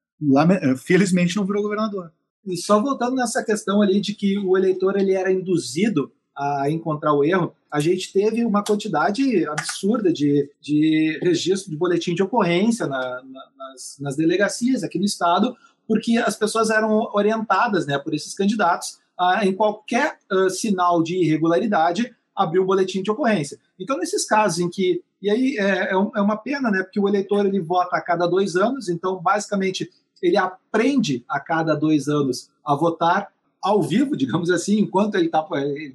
[0.79, 2.13] Felizmente não virou governador.
[2.47, 7.15] E só voltando nessa questão ali de que o eleitor ele era induzido a encontrar
[7.15, 12.87] o erro, a gente teve uma quantidade absurda de, de registro de boletim de ocorrência
[12.87, 15.57] na, na, nas, nas delegacias aqui no estado,
[15.87, 21.17] porque as pessoas eram orientadas né, por esses candidatos a, em qualquer uh, sinal de
[21.17, 23.59] irregularidade, abrir um boletim de ocorrência.
[23.79, 25.03] Então, nesses casos em que.
[25.23, 26.83] E aí é, é, é uma pena, né?
[26.83, 29.91] Porque o eleitor ele vota a cada dois anos, então, basicamente,
[30.23, 33.33] ele aprende a cada dois anos a votar
[33.67, 35.45] ao vivo, digamos assim, enquanto ele está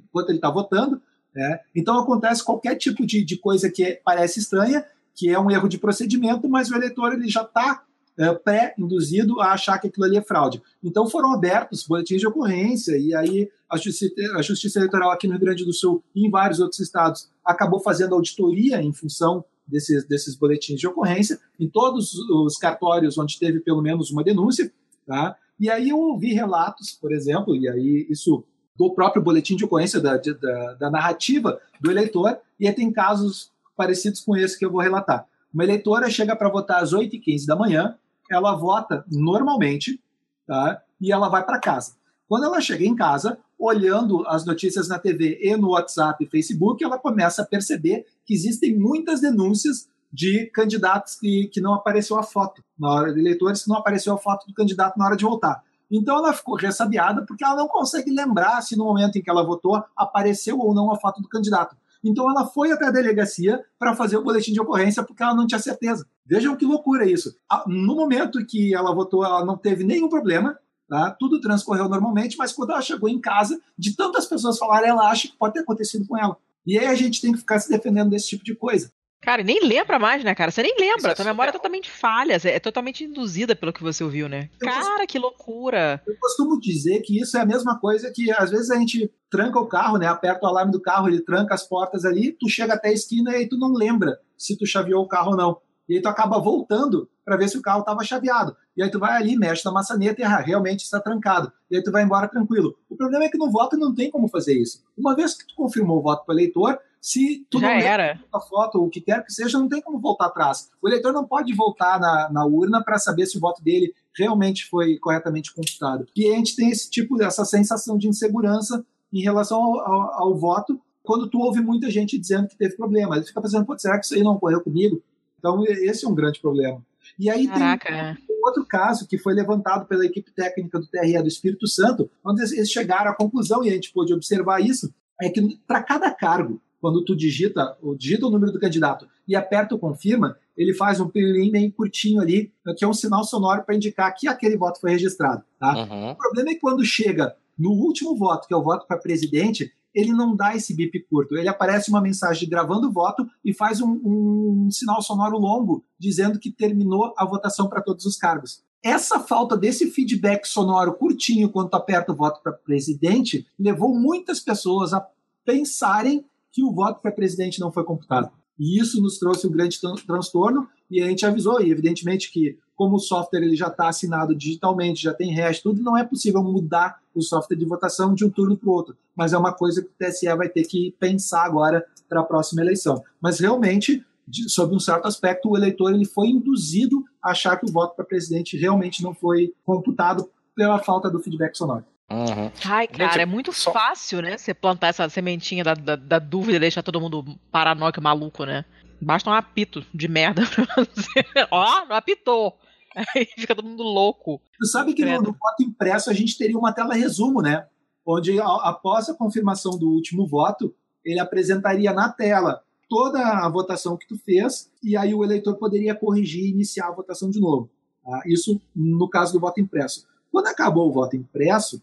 [0.04, 1.00] enquanto ele tá votando.
[1.34, 1.60] Né?
[1.74, 4.84] Então acontece qualquer tipo de, de coisa que parece estranha,
[5.14, 7.82] que é um erro de procedimento, mas o eleitor ele já está
[8.18, 10.62] é, pré-induzido a achar que aquilo ali é fraude.
[10.84, 15.32] Então foram abertos boletins de ocorrência, e aí a Justiça, a Justiça Eleitoral aqui no
[15.32, 20.06] Rio Grande do Sul e em vários outros estados acabou fazendo auditoria em função desses,
[20.06, 24.70] desses boletins de ocorrência, em todos os cartórios onde teve pelo menos uma denúncia,
[25.06, 25.38] tá?
[25.62, 28.42] E aí eu ouvi relatos, por exemplo, e aí isso
[28.76, 33.52] do próprio boletim de ocorrência da, da, da narrativa do eleitor, e aí tem casos
[33.76, 35.24] parecidos com esse que eu vou relatar.
[35.54, 37.96] Uma eleitora chega para votar às 8h15 da manhã,
[38.28, 40.02] ela vota normalmente,
[40.48, 40.82] tá?
[41.00, 41.92] E ela vai para casa.
[42.28, 46.82] Quando ela chega em casa, olhando as notícias na TV e no WhatsApp e Facebook,
[46.82, 52.22] ela começa a perceber que existem muitas denúncias de candidatos que, que não apareceu a
[52.22, 55.24] foto na hora de eleitores, que não apareceu a foto do candidato na hora de
[55.24, 55.62] votar.
[55.90, 59.42] Então ela ficou ressabiada porque ela não consegue lembrar se no momento em que ela
[59.42, 61.76] votou apareceu ou não a foto do candidato.
[62.04, 65.46] Então ela foi até a delegacia para fazer o boletim de ocorrência porque ela não
[65.46, 66.06] tinha certeza.
[66.26, 67.36] Vejam que loucura isso.
[67.66, 70.58] No momento que ela votou, ela não teve nenhum problema,
[70.88, 71.10] tá?
[71.10, 75.28] tudo transcorreu normalmente, mas quando ela chegou em casa, de tantas pessoas falarem, ela acha
[75.28, 76.36] que pode ter acontecido com ela.
[76.66, 78.90] E aí a gente tem que ficar se defendendo desse tipo de coisa.
[79.22, 80.50] Cara, e nem lembra mais, né, cara?
[80.50, 81.12] Você nem lembra.
[81.12, 84.50] É Tua memória é totalmente falha, é totalmente induzida pelo que você ouviu, né?
[84.60, 86.02] Eu cara, costumo, que loucura.
[86.04, 89.60] Eu costumo dizer que isso é a mesma coisa que às vezes a gente tranca
[89.60, 90.08] o carro, né?
[90.08, 93.36] Aperta o alarme do carro, ele tranca as portas ali, tu chega até a esquina
[93.36, 95.56] e tu não lembra se tu chaveou o carro ou não.
[95.88, 98.56] E aí tu acaba voltando para ver se o carro estava chaveado.
[98.76, 101.52] E aí tu vai ali, mexe na maçaneta e ah, realmente está trancado.
[101.70, 102.76] E aí tu vai embora tranquilo.
[102.88, 104.82] O problema é que no voto não tem como fazer isso.
[104.96, 108.20] Uma vez que tu confirmou o voto para o eleitor, se tu Já não era.
[108.32, 110.70] a foto o que quer que seja, não tem como voltar atrás.
[110.80, 114.66] O eleitor não pode voltar na, na urna para saber se o voto dele realmente
[114.66, 116.06] foi corretamente computado.
[116.14, 120.34] E a gente tem esse tipo, essa sensação de insegurança em relação ao, ao, ao
[120.36, 123.16] voto, quando tu ouve muita gente dizendo que teve problema.
[123.16, 125.02] Ele fica pensando, será que isso aí não ocorreu comigo?
[125.40, 126.80] Então, esse é um grande problema.
[127.18, 128.16] E aí Caraca.
[128.16, 132.08] tem um outro caso que foi levantado pela equipe técnica do TRE do Espírito Santo,
[132.24, 136.08] onde eles chegaram à conclusão, e a gente pôde observar isso, é que para cada
[136.12, 140.98] cargo quando tu digita, digita o número do candidato e aperta o confirma, ele faz
[140.98, 144.80] um pilim meio curtinho ali, que é um sinal sonoro para indicar que aquele voto
[144.80, 145.44] foi registrado.
[145.60, 145.76] Tá?
[145.76, 146.10] Uhum.
[146.10, 149.72] O problema é que quando chega no último voto, que é o voto para presidente,
[149.94, 151.36] ele não dá esse bip curto.
[151.36, 156.40] Ele aparece uma mensagem gravando o voto e faz um, um sinal sonoro longo dizendo
[156.40, 158.60] que terminou a votação para todos os cargos.
[158.82, 164.92] Essa falta desse feedback sonoro curtinho quando aperta o voto para presidente levou muitas pessoas
[164.92, 165.06] a
[165.44, 168.30] pensarem que o voto para presidente não foi computado.
[168.58, 172.96] E isso nos trouxe um grande transtorno e a gente avisou, e evidentemente que como
[172.96, 177.00] o software ele já está assinado digitalmente, já tem hash, tudo, não é possível mudar
[177.14, 178.96] o software de votação de um turno para o outro.
[179.14, 182.62] Mas é uma coisa que o TSE vai ter que pensar agora para a próxima
[182.62, 183.02] eleição.
[183.20, 187.66] Mas realmente, de, sob um certo aspecto, o eleitor ele foi induzido a achar que
[187.66, 191.84] o voto para presidente realmente não foi computado pela falta do feedback sonoro.
[192.12, 192.50] Uhum.
[192.66, 194.36] Ai, cara, Gente, é muito só- fácil, né?
[194.36, 198.44] Você plantar essa sementinha da, da, da dúvida e deixar todo mundo paranoico e maluco,
[198.44, 198.64] né?
[199.00, 201.24] Basta um apito de merda pra você.
[201.50, 202.56] Ó, não apitou.
[202.94, 204.40] Aí fica todo mundo louco.
[204.58, 207.66] Tu sabe que no, no voto impresso a gente teria uma tela resumo, né?
[208.04, 210.74] Onde a- após a confirmação do último voto,
[211.04, 215.94] ele apresentaria na tela toda a votação que tu fez e aí o eleitor poderia
[215.94, 217.70] corrigir e iniciar a votação de novo.
[218.04, 218.20] tá?
[218.26, 220.06] Isso no caso do voto impresso.
[220.30, 221.82] Quando acabou o voto impresso,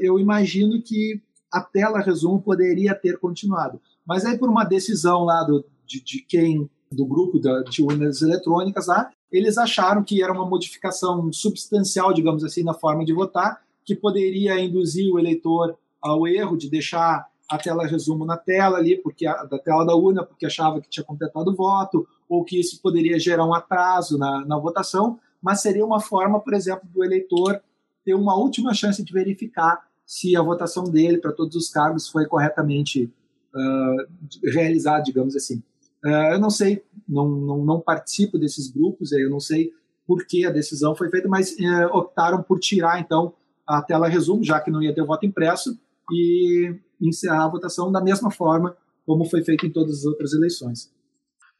[0.00, 3.80] eu imagino que a tela resumo poderia ter continuado.
[4.06, 8.22] Mas aí por uma decisão lá do, de, de quem do grupo da, de urnas
[8.22, 13.62] eletrônicas lá, eles acharam que era uma modificação substancial, digamos assim, na forma de votar,
[13.84, 18.96] que poderia induzir o eleitor ao erro de deixar a tela resumo na tela ali,
[18.96, 22.58] porque a, da tela da urna, porque achava que tinha completado o voto, ou que
[22.58, 27.04] isso poderia gerar um atraso na, na votação, mas seria uma forma, por exemplo, do
[27.04, 27.60] eleitor
[28.04, 32.26] ter uma última chance de verificar se a votação dele para todos os cargos foi
[32.26, 33.12] corretamente
[33.54, 34.06] ah,
[34.44, 35.62] realizada, digamos assim.
[36.04, 39.72] Ah, eu não sei, não, não, não participo desses grupos, eu não sei
[40.06, 43.34] por que a decisão foi feita, mas eh, optaram por tirar, então,
[43.66, 45.78] a tela resumo, já que não ia ter voto impresso,
[46.10, 48.76] e encerrar a votação da mesma forma
[49.06, 50.92] como foi feito em todas as outras eleições.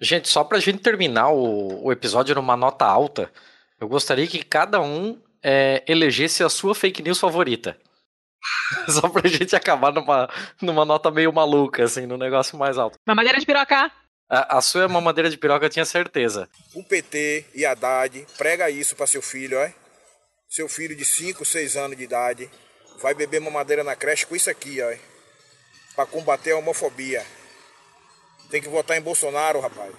[0.01, 3.31] Gente, só para a gente terminar o, o, episódio numa nota alta,
[3.81, 7.77] eu gostaria que cada um é, elegesse a sua fake news favorita.
[8.89, 10.29] Só pra gente acabar numa,
[10.61, 12.99] numa nota meio maluca, assim, no negócio mais alto.
[13.07, 13.91] Mamadeira de piroca!
[14.29, 16.49] A, a sua é mamadeira de piroca, eu tinha certeza.
[16.75, 19.69] O PT e a Haddad prega isso para seu filho, ó.
[20.49, 22.51] Seu filho de 5, 6 anos de idade
[23.01, 24.95] vai beber mamadeira na creche com isso aqui, ó.
[25.95, 27.25] Pra combater a homofobia.
[28.51, 29.93] Tem que votar em Bolsonaro, rapaz.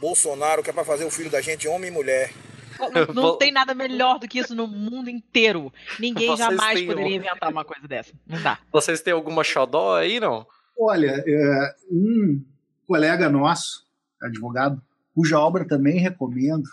[0.00, 2.32] Bolsonaro que é pra fazer o filho da gente homem e mulher.
[2.78, 5.72] Não, não tem nada melhor do que isso no mundo inteiro.
[5.98, 7.20] Ninguém Vocês jamais poderia um...
[7.20, 8.12] inventar uma coisa dessa.
[8.26, 8.58] Não dá.
[8.72, 10.46] Vocês têm alguma xodó aí, não?
[10.78, 12.42] Olha, é, um
[12.86, 13.84] colega nosso,
[14.22, 14.80] advogado,
[15.14, 16.68] cuja obra também recomendo,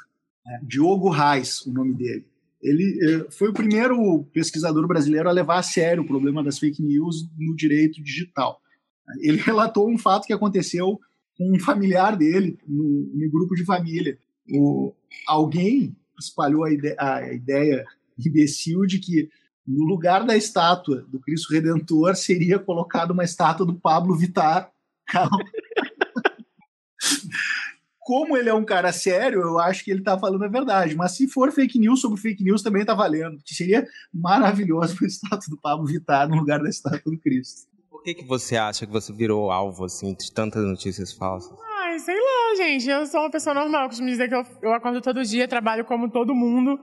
[0.47, 2.25] é Diogo Reis, o nome dele.
[2.61, 6.81] Ele é, foi o primeiro pesquisador brasileiro a levar a sério o problema das fake
[6.81, 8.59] news no direito digital.
[9.21, 10.99] Ele relatou um fato que aconteceu
[11.37, 14.17] com um familiar dele no, no grupo de família
[14.49, 14.93] o,
[15.27, 17.85] alguém espalhou a ideia, a ideia
[18.17, 19.29] imbecil de que
[19.67, 24.71] no lugar da estátua do Cristo Redentor seria colocada uma estátua do Pablo Vittar.
[27.99, 30.95] Como ele é um cara sério, eu acho que ele está falando a verdade.
[30.95, 33.39] Mas se for fake news sobre fake news, também está valendo.
[33.43, 37.67] Que seria maravilhoso a estátua do Pablo Vittar no lugar da estátua do Cristo.
[37.89, 41.57] Por que, que você acha que você virou alvo assim, de tantas notícias falsas?
[41.95, 42.89] Ai, sei lá, gente.
[42.89, 43.87] Eu sou uma pessoa normal.
[43.87, 46.77] Costumo dizer que eu, eu acordo todo dia, trabalho como todo mundo.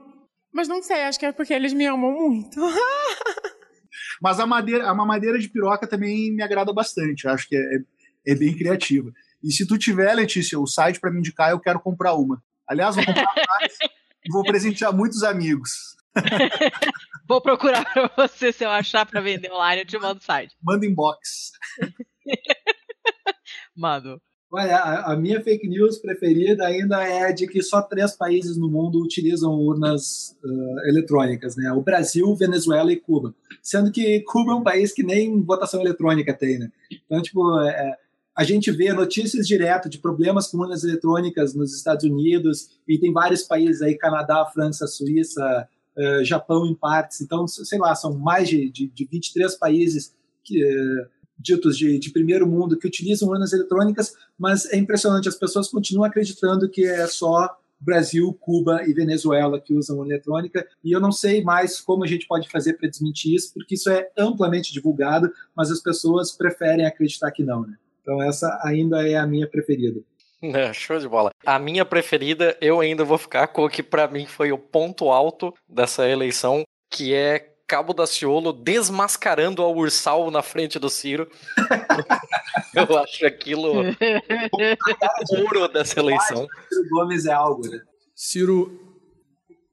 [0.51, 2.59] Mas não sei, acho que é porque eles me amam muito.
[4.19, 7.27] Mas a, madeira, a mamadeira de piroca também me agrada bastante.
[7.27, 9.11] Acho que é, é bem criativa.
[9.43, 12.41] E se tu tiver, Letícia, o site para me indicar, eu quero comprar uma.
[12.67, 13.77] Aliás, vou comprar mais
[14.25, 15.95] e vou presentear muitos amigos.
[17.29, 20.55] vou procurar para você se eu achar para vender online, eu te mando o site.
[20.59, 21.51] Manda inbox.
[23.77, 24.19] Mando.
[24.55, 28.69] Olha, a, a, minha fake news preferida ainda é de que só três países no
[28.69, 31.71] mundo utilizam urnas uh, eletrônicas, né?
[31.71, 33.33] O Brasil, Venezuela e Cuba.
[33.63, 36.71] Sendo que Cuba é um país que nem votação eletrônica tem, né?
[37.03, 37.97] Então, tipo, é,
[38.37, 43.11] a gente vê notícias direto de problemas com urnas eletrônicas nos Estados Unidos e tem
[43.11, 45.67] vários países aí, Canadá, França, Suíça,
[45.97, 47.21] uh, Japão em partes.
[47.21, 50.13] Então, sei lá, são mais de, de, de 23 países
[50.43, 50.63] que...
[50.63, 55.67] Uh, ditos de, de, primeiro mundo que utilizam urnas eletrônicas, mas é impressionante, as pessoas
[55.67, 57.49] continuam acreditando que é só
[57.79, 62.07] Brasil, Cuba e Venezuela que usam urna eletrônica, e eu não sei mais como a
[62.07, 66.85] gente pode fazer para desmentir isso, porque isso é amplamente divulgado, mas as pessoas preferem
[66.85, 67.75] acreditar que não, né?
[68.01, 70.01] Então essa ainda é a minha preferida.
[70.41, 71.31] É, show de bola.
[71.45, 75.09] A minha preferida, eu ainda vou ficar com o que para mim foi o ponto
[75.09, 81.27] alto dessa eleição, que é Cabo Daciolo desmascarando a Ursal na frente do Ciro.
[82.75, 83.71] Eu acho aquilo
[85.29, 86.47] ouro dessa eleição.
[86.69, 87.79] Ciro Gomes é algo, né?
[88.15, 88.79] Ciro,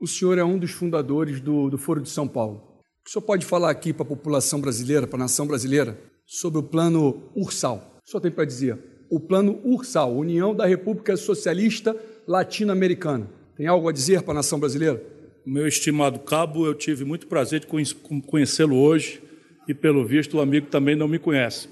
[0.01, 2.83] o senhor é um dos fundadores do, do Foro de São Paulo.
[3.07, 6.63] O senhor pode falar aqui para a população brasileira, para a nação brasileira, sobre o
[6.63, 7.99] plano Ursal?
[8.07, 8.79] O senhor tem para dizer?
[9.11, 11.97] O plano Ursal, União da República Socialista
[12.27, 13.29] Latino-Americana.
[13.57, 15.03] Tem algo a dizer para a nação brasileira?
[15.51, 19.21] Meu estimado cabo, eu tive muito prazer de conhecê-lo hoje
[19.67, 21.69] e, pelo visto, o amigo também não me conhece.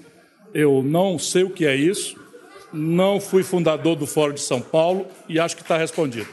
[0.53, 2.19] Eu não sei o que é isso,
[2.73, 6.27] não fui fundador do Fórum de São Paulo e acho que está respondido.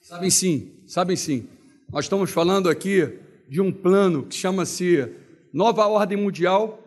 [0.00, 1.46] Sabem sim, sabem sim.
[1.92, 5.06] Nós estamos falando aqui de um plano que chama-se
[5.52, 6.82] Nova Ordem Mundial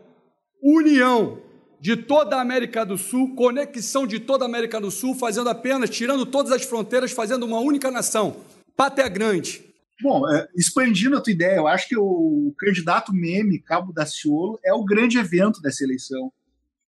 [0.59, 1.39] União
[1.79, 5.89] de toda a América do Sul, conexão de toda a América do Sul, fazendo apenas,
[5.89, 8.37] tirando todas as fronteiras, fazendo uma única nação.
[8.75, 9.63] Pátria Grande.
[10.01, 14.73] Bom, é, expandindo a tua ideia, eu acho que o candidato meme, Cabo Daciolo, é
[14.73, 16.31] o grande evento dessa eleição.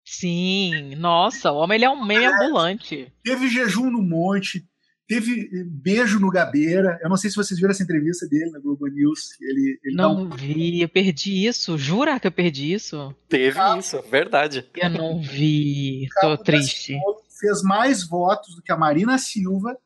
[0.04, 3.12] Sim, nossa, o homem ele é um meme é, ambulante.
[3.22, 4.66] Teve jejum no monte,
[5.10, 6.96] Teve beijo no Gabeira.
[7.02, 9.30] Eu não sei se vocês viram essa entrevista dele na Globo News.
[9.40, 10.30] Ele, ele não um...
[10.30, 11.76] vi, eu perdi isso.
[11.76, 13.12] Jura que eu perdi isso?
[13.28, 14.70] Teve ah, isso, verdade.
[14.76, 16.06] Eu não vi.
[16.20, 16.96] Tô triste.
[17.40, 19.76] Fez mais votos do que a Marina Silva,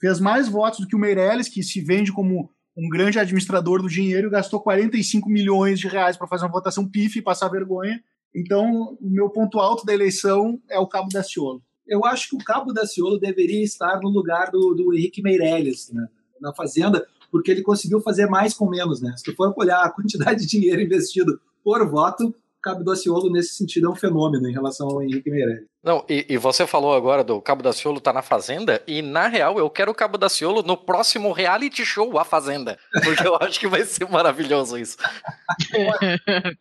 [0.00, 3.88] fez mais votos do que o Meirelles, que se vende como um grande administrador do
[3.88, 8.02] dinheiro, gastou 45 milhões de reais para fazer uma votação pife e passar vergonha.
[8.34, 12.36] Então, o meu ponto alto da eleição é o Cabo da Ciolo eu acho que
[12.36, 16.08] o Cabo Daciolo deveria estar no lugar do, do Henrique Meirelles, né,
[16.40, 19.00] na Fazenda, porque ele conseguiu fazer mais com menos.
[19.00, 19.14] Né?
[19.16, 23.88] Se tu for olhar a quantidade de dinheiro investido por voto, Cabo Daciolo, nesse sentido,
[23.88, 25.66] é um fenômeno em relação ao Henrique Meirelles.
[25.82, 29.58] Não, e, e você falou agora do Cabo Daciolo tá na Fazenda, e na real
[29.58, 33.66] eu quero o Cabo Daciolo no próximo reality show A Fazenda, porque eu acho que
[33.66, 34.96] vai ser maravilhoso isso.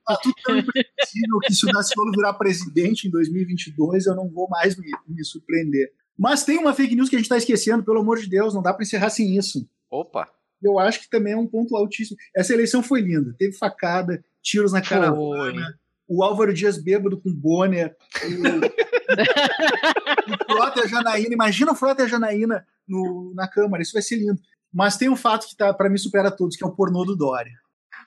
[0.06, 4.48] Tá tudo tão imprevisível que se o Daciolo virar presidente em 2022, eu não vou
[4.50, 5.92] mais me, me surpreender.
[6.18, 8.62] Mas tem uma fake news que a gente está esquecendo, pelo amor de Deus, não
[8.62, 9.68] dá para encerrar sem isso.
[9.90, 10.28] Opa!
[10.62, 12.18] Eu acho que também é um ponto altíssimo.
[12.36, 15.80] Essa eleição foi linda, teve facada, tiros na caravana,
[16.12, 18.28] o Álvaro Dias bêbado com Bonner, o,
[20.52, 21.34] o Frota e a Janaína.
[21.34, 24.40] Imagina o Frota e a Janaína no, na Câmara, isso vai ser lindo.
[24.74, 27.16] Mas tem um fato que tá, para mim supera todos, que é o pornô do
[27.16, 27.54] Dória.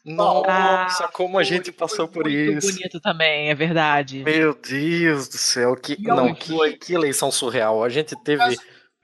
[0.04, 2.74] Nossa, como a gente passou por Muito isso.
[2.74, 4.22] bonito também, é verdade.
[4.22, 7.82] Meu Deus do céu, que, Não não, que, que eleição surreal.
[7.82, 8.42] A gente teve.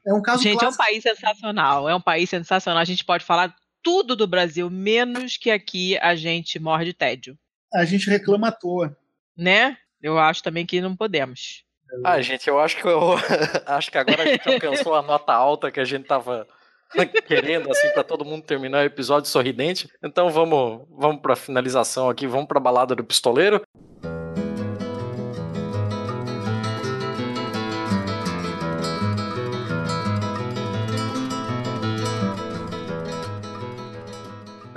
[0.07, 0.85] É um caso Gente, é um clássico.
[0.85, 1.89] país sensacional.
[1.89, 2.83] É um país sensacional.
[2.83, 7.35] A gente pode falar tudo do Brasil, menos que aqui a gente morre de tédio.
[7.73, 8.97] A gente reclama à toa.
[9.37, 9.77] Né?
[10.03, 11.65] Eu acho também que não podemos.
[12.05, 13.15] Ah, gente, eu acho que eu
[13.67, 16.47] acho que agora a gente alcançou a nota alta que a gente tava
[17.27, 19.89] querendo, assim, pra todo mundo terminar o episódio sorridente.
[20.03, 23.63] Então vamos, vamos pra finalização aqui, vamos pra balada do pistoleiro.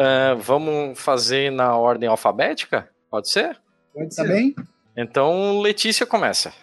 [0.03, 2.89] Ah, vamos fazer na ordem alfabética?
[3.09, 3.57] Pode ser?
[3.93, 4.23] Pode ser.
[4.23, 4.53] Tá bem?
[4.97, 6.53] Então, Letícia começa.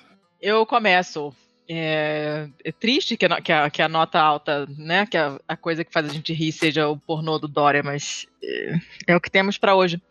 [0.40, 1.34] Eu começo.
[1.72, 5.06] É, é triste que a, que, a, que a nota alta, né?
[5.06, 8.26] Que a, a coisa que faz a gente rir seja o pornô do Dória, mas
[8.42, 8.74] é,
[9.06, 10.02] é o que temos pra hoje.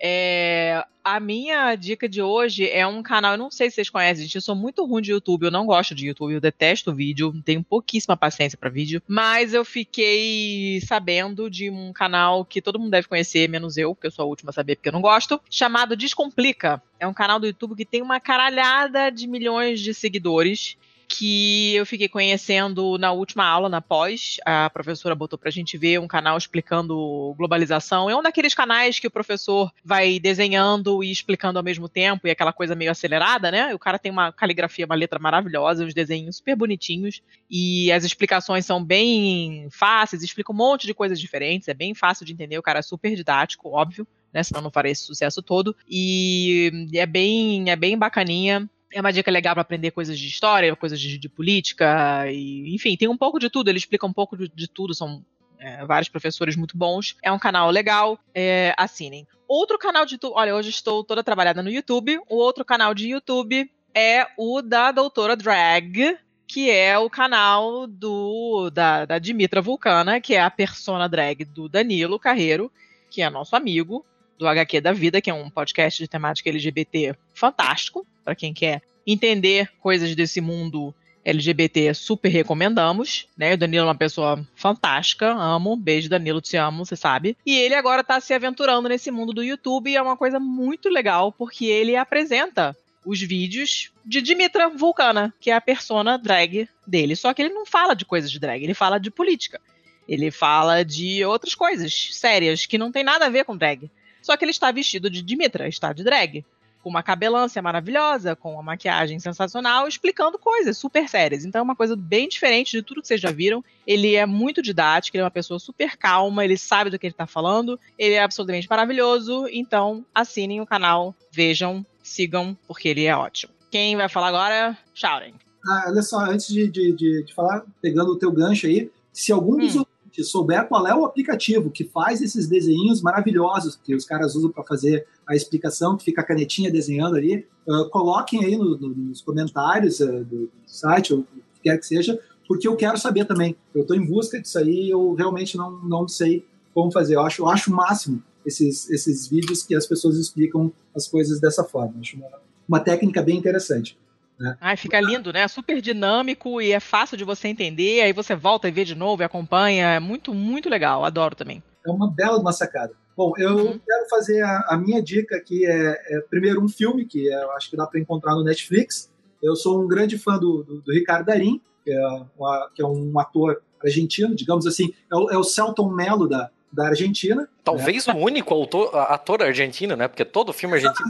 [0.00, 4.22] É, a minha dica de hoje é um canal, eu não sei se vocês conhecem,
[4.22, 4.36] gente.
[4.36, 7.64] Eu sou muito ruim de YouTube, eu não gosto de YouTube, eu detesto vídeo, tenho
[7.64, 9.02] pouquíssima paciência pra vídeo.
[9.08, 14.06] Mas eu fiquei sabendo de um canal que todo mundo deve conhecer, menos eu, porque
[14.06, 16.80] eu sou a última a saber porque eu não gosto, chamado Descomplica.
[17.00, 20.76] É um canal do YouTube que tem uma caralhada de milhões de seguidores
[21.08, 24.36] que eu fiquei conhecendo na última aula, na pós.
[24.44, 28.10] A professora botou pra gente ver um canal explicando globalização.
[28.10, 32.30] É um daqueles canais que o professor vai desenhando e explicando ao mesmo tempo, e
[32.30, 33.74] aquela coisa meio acelerada, né?
[33.74, 38.66] O cara tem uma caligrafia, uma letra maravilhosa, uns desenhos super bonitinhos, e as explicações
[38.66, 42.62] são bem fáceis, explica um monte de coisas diferentes, é bem fácil de entender, o
[42.62, 44.06] cara é super didático, óbvio.
[44.30, 45.74] Né, senão não faria esse sucesso todo.
[45.88, 48.68] E é bem, é bem bacaninha.
[48.92, 52.96] É uma dica legal para aprender coisas de história, coisas de, de política, e, enfim,
[52.96, 53.68] tem um pouco de tudo.
[53.68, 55.24] Ele explica um pouco de, de tudo, são
[55.58, 57.16] é, vários professores muito bons.
[57.22, 59.26] É um canal legal, é, assinem.
[59.46, 62.18] Outro canal de YouTube, olha, hoje estou toda trabalhada no YouTube.
[62.28, 68.70] O outro canal de YouTube é o da Doutora Drag, que é o canal do
[68.70, 72.72] da, da Dimitra Vulcana, que é a persona drag do Danilo Carreiro,
[73.10, 74.04] que é nosso amigo
[74.38, 78.82] do HQ da Vida, que é um podcast de temática LGBT fantástico, para quem quer
[79.06, 80.94] entender coisas desse mundo
[81.24, 83.52] LGBT, super recomendamos, né?
[83.52, 87.36] O Danilo é uma pessoa fantástica, amo, beijo Danilo, te amo, você sabe.
[87.44, 90.88] E ele agora tá se aventurando nesse mundo do YouTube e é uma coisa muito
[90.88, 97.14] legal, porque ele apresenta os vídeos de Dimitra Vulcana, que é a persona drag dele.
[97.14, 99.60] Só que ele não fala de coisas de drag, ele fala de política.
[100.08, 103.90] Ele fala de outras coisas sérias que não tem nada a ver com drag.
[104.28, 106.44] Só que ele está vestido de Dimitra, está de drag.
[106.82, 111.46] Com uma cabelância maravilhosa, com uma maquiagem sensacional, explicando coisas super sérias.
[111.46, 113.64] Então é uma coisa bem diferente de tudo que vocês já viram.
[113.86, 117.14] Ele é muito didático, ele é uma pessoa super calma, ele sabe do que ele
[117.14, 119.48] está falando, ele é absolutamente maravilhoso.
[119.50, 123.54] Então assinem o canal, vejam, sigam, porque ele é ótimo.
[123.70, 124.76] Quem vai falar agora?
[124.92, 125.36] Shouting.
[125.66, 129.32] Ah, olha só, antes de, de, de, de falar, pegando o teu gancho aí, se
[129.32, 129.74] algum dos
[130.08, 134.50] ouvintes souber qual é o aplicativo que faz esses desenhinhos maravilhosos que os caras usam
[134.50, 138.88] para fazer a explicação, que fica a canetinha desenhando ali, uh, coloquem aí no, no,
[138.88, 143.26] nos comentários uh, do site, ou o que quer que seja, porque eu quero saber
[143.26, 143.56] também.
[143.74, 146.44] Eu estou em busca disso aí eu realmente não, não sei
[146.74, 147.16] como fazer.
[147.16, 151.40] Eu acho, eu acho o máximo esses, esses vídeos que as pessoas explicam as coisas
[151.40, 151.94] dessa forma.
[152.00, 152.28] Acho uma,
[152.66, 153.98] uma técnica bem interessante.
[154.38, 154.56] Né?
[154.60, 155.48] Ai, fica lindo, né?
[155.48, 158.02] Super dinâmico e é fácil de você entender.
[158.02, 159.94] Aí você volta e vê de novo e acompanha.
[159.94, 161.04] É muito, muito legal.
[161.04, 161.62] Adoro também.
[161.84, 162.92] É uma bela uma sacada.
[163.16, 163.80] Bom, eu uhum.
[163.84, 165.66] quero fazer a, a, minha dica aqui.
[165.66, 169.10] É, é, primeiro um filme que é, eu acho que dá para encontrar no Netflix.
[169.42, 172.06] Eu sou um grande fã do, do, do Ricardo Darim, que é,
[172.38, 174.92] uma, que é, um ator argentino, digamos assim.
[175.10, 177.48] É o, é o Celton Mello da, da Argentina.
[177.64, 178.14] Talvez né?
[178.14, 180.06] o único autor, ator argentino, né?
[180.06, 181.08] Porque todo filme argentino.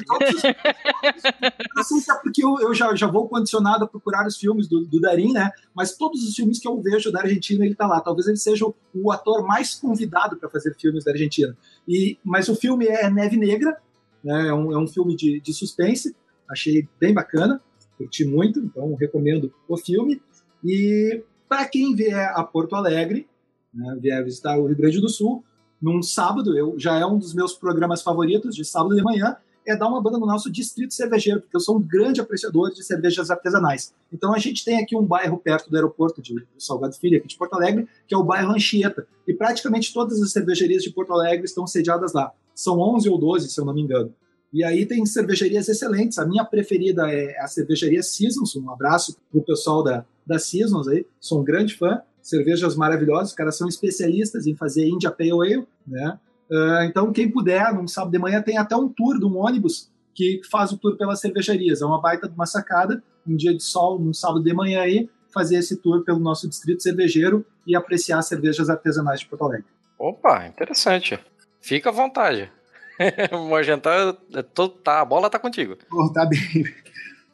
[1.76, 5.00] Assim, é porque eu, eu já, já vou condicionado a procurar os filmes do, do
[5.00, 5.50] Darim, né?
[5.74, 8.00] Mas todos os filmes que eu vejo da Argentina, ele tá lá.
[8.00, 11.56] Talvez ele seja o, o ator mais convidado para fazer filmes da Argentina.
[11.86, 13.76] E, mas o filme é Neve Negra,
[14.22, 14.48] Né?
[14.48, 16.14] É, um, é um filme de, de suspense,
[16.50, 17.60] achei bem bacana,
[17.96, 20.22] curti muito, então recomendo o filme.
[20.64, 23.28] E para quem vier a Porto Alegre,
[23.72, 25.44] né, vier visitar o Rio Grande do Sul,
[25.80, 29.36] num sábado, eu já é um dos meus programas favoritos de sábado de manhã,
[29.66, 32.82] é dar uma banda no nosso distrito cervejeiro, porque eu sou um grande apreciador de
[32.82, 33.92] cervejas artesanais.
[34.10, 37.36] Então a gente tem aqui um bairro perto do aeroporto de Salgado Filho, aqui de
[37.36, 39.06] Porto Alegre, que é o bairro Anchieta.
[39.26, 42.32] E praticamente todas as cervejarias de Porto Alegre estão sediadas lá.
[42.54, 44.12] São 11 ou 12, se eu não me engano.
[44.50, 46.18] E aí tem cervejarias excelentes.
[46.18, 48.56] A minha preferida é a cervejaria Seasons.
[48.56, 51.06] Um abraço pro pessoal da, da Seasons aí.
[51.20, 52.00] Sou um grande fã.
[52.22, 53.30] Cervejas maravilhosas.
[53.30, 56.18] Os caras são especialistas em fazer India Pale Ale, né?
[56.50, 59.90] Uh, então, quem puder, num sábado de manhã, tem até um tour de um ônibus
[60.14, 61.82] que faz o tour pelas cervejarias.
[61.82, 65.08] É uma baita de uma sacada, um dia de sol, num sábado de manhã aí,
[65.32, 69.66] fazer esse tour pelo nosso distrito cervejeiro e apreciar cervejas artesanais de Porto Alegre.
[69.98, 71.18] Opa, interessante.
[71.60, 72.50] Fica à vontade.
[73.48, 74.42] Mogentar, é
[74.82, 75.76] tá, a bola tá contigo.
[75.92, 76.64] Oh, tá bem.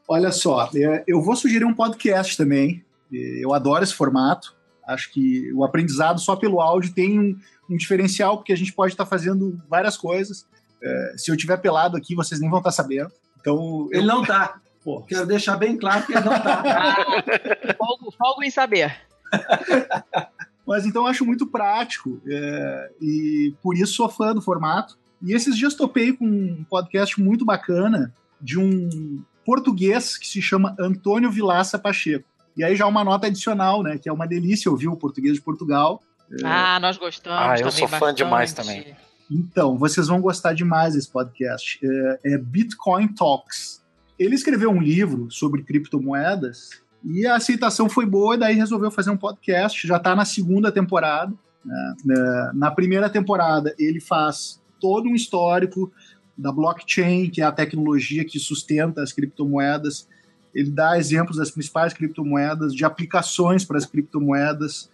[0.07, 2.85] Olha só, é, eu vou sugerir um podcast também.
[3.11, 4.55] Eu adoro esse formato.
[4.87, 7.37] Acho que o aprendizado só pelo áudio tem um,
[7.71, 10.47] um diferencial, porque a gente pode estar tá fazendo várias coisas.
[10.83, 13.11] É, se eu tiver pelado aqui, vocês nem vão estar tá sabendo.
[13.41, 14.07] Então, ele eu...
[14.07, 14.61] não tá.
[14.83, 16.63] Pô, quero deixar bem claro que ele não tá.
[16.69, 18.95] ah, folgo, folgo em saber.
[20.67, 24.99] Mas então eu acho muito prático é, e por isso sou fã do formato.
[25.23, 30.75] E esses dias topei com um podcast muito bacana de um português que se chama
[30.79, 32.29] Antônio Vilaça Pacheco.
[32.57, 33.99] E aí já uma nota adicional, né?
[33.99, 36.03] Que é uma delícia ouvir o português de Portugal.
[36.31, 36.47] É.
[36.47, 37.39] Ah, nós gostamos.
[37.39, 38.17] Ah, eu sou fã bastante.
[38.19, 38.97] demais também.
[39.31, 41.81] Então, vocês vão gostar demais desse podcast.
[41.83, 43.83] É, é, Bitcoin Talks.
[44.19, 46.71] Ele escreveu um livro sobre criptomoedas
[47.05, 49.87] e a aceitação foi boa, e daí resolveu fazer um podcast.
[49.87, 51.33] Já está na segunda temporada.
[51.65, 51.95] Né?
[52.11, 55.93] É, na primeira temporada, ele faz todo um histórico
[56.37, 60.09] da blockchain, que é a tecnologia que sustenta as criptomoedas.
[60.55, 64.91] Ele dá exemplos das principais criptomoedas, de aplicações para as criptomoedas.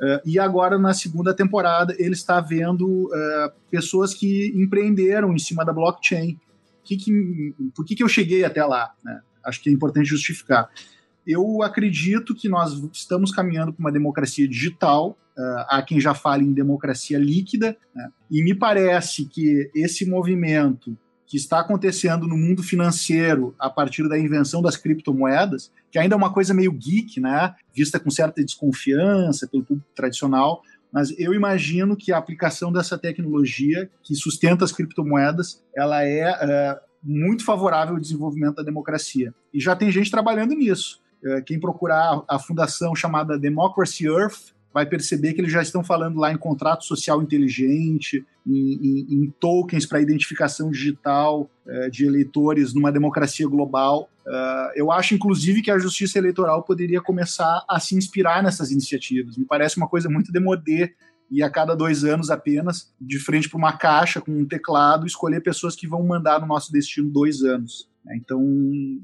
[0.00, 5.64] Uh, e agora, na segunda temporada, ele está vendo uh, pessoas que empreenderam em cima
[5.64, 6.38] da blockchain.
[6.84, 8.92] Que que, por que, que eu cheguei até lá?
[9.04, 9.20] Né?
[9.44, 10.70] Acho que é importante justificar.
[11.26, 15.18] Eu acredito que nós estamos caminhando para uma democracia digital.
[15.36, 17.76] Uh, há quem já fale em democracia líquida.
[17.94, 18.08] Né?
[18.30, 20.96] E me parece que esse movimento
[21.30, 26.18] que está acontecendo no mundo financeiro a partir da invenção das criptomoedas, que ainda é
[26.18, 27.54] uma coisa meio geek, né?
[27.72, 30.60] Vista com certa desconfiança pelo público tradicional,
[30.92, 36.80] mas eu imagino que a aplicação dessa tecnologia que sustenta as criptomoedas, ela é, é
[37.00, 39.32] muito favorável ao desenvolvimento da democracia.
[39.54, 41.00] E já tem gente trabalhando nisso.
[41.24, 46.18] É, quem procurar a fundação chamada Democracy Earth, vai perceber que eles já estão falando
[46.18, 52.72] lá em contrato social inteligente, em, em, em tokens para identificação digital uh, de eleitores
[52.72, 54.08] numa democracia global.
[54.26, 59.36] Uh, eu acho, inclusive, que a justiça eleitoral poderia começar a se inspirar nessas iniciativas.
[59.36, 60.94] Me parece uma coisa muito demodê
[61.30, 65.40] e a cada dois anos apenas, de frente para uma caixa com um teclado, escolher
[65.40, 67.88] pessoas que vão mandar no nosso destino dois anos.
[68.12, 68.42] Então,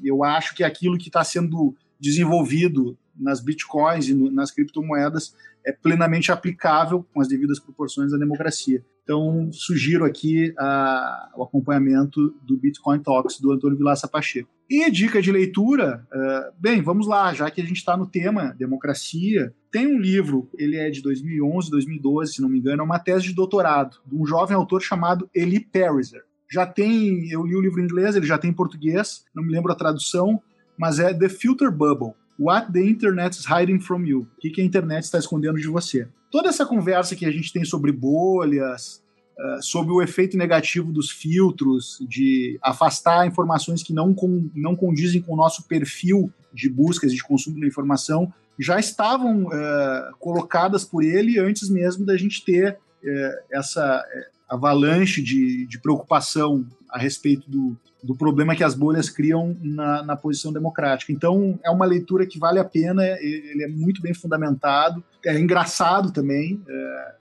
[0.03, 5.35] eu acho que aquilo que está sendo desenvolvido nas bitcoins e nas criptomoedas
[5.67, 8.85] é plenamente aplicável com as devidas proporções à democracia.
[9.03, 14.49] Então, sugiro aqui a, o acompanhamento do Bitcoin Talks do Antônio Vilaça Pacheco.
[14.71, 18.55] E dica de leitura, uh, bem, vamos lá, já que a gente está no tema
[18.59, 22.99] democracia, tem um livro, ele é de 2011, 2012, se não me engano, é uma
[22.99, 26.23] tese de doutorado de um jovem autor chamado Eli Pariser.
[26.51, 29.53] Já tem, eu li o livro em inglês, ele já tem em português, não me
[29.53, 30.41] lembro a tradução,
[30.79, 34.27] mas é The Filter Bubble What the Internet is Hiding from You?
[34.37, 36.07] O que, a internet está escondendo de você?
[36.31, 39.03] Toda essa conversa que a gente tem sobre bolhas,
[39.39, 45.23] uh, sobre o efeito negativo dos filtros, de afastar informações que não, com, não condizem
[45.23, 50.85] com o nosso perfil de buscas e de consumo da informação, já estavam uh, colocadas
[50.85, 54.05] por ele antes mesmo da gente ter uh, essa
[54.49, 60.17] avalanche de, de preocupação a respeito do, do problema que as bolhas criam na, na,
[60.17, 61.13] posição democrática.
[61.13, 66.13] Então, é uma leitura que vale a pena, ele é muito bem fundamentado, é engraçado
[66.13, 66.63] também.
[66.69, 67.15] É,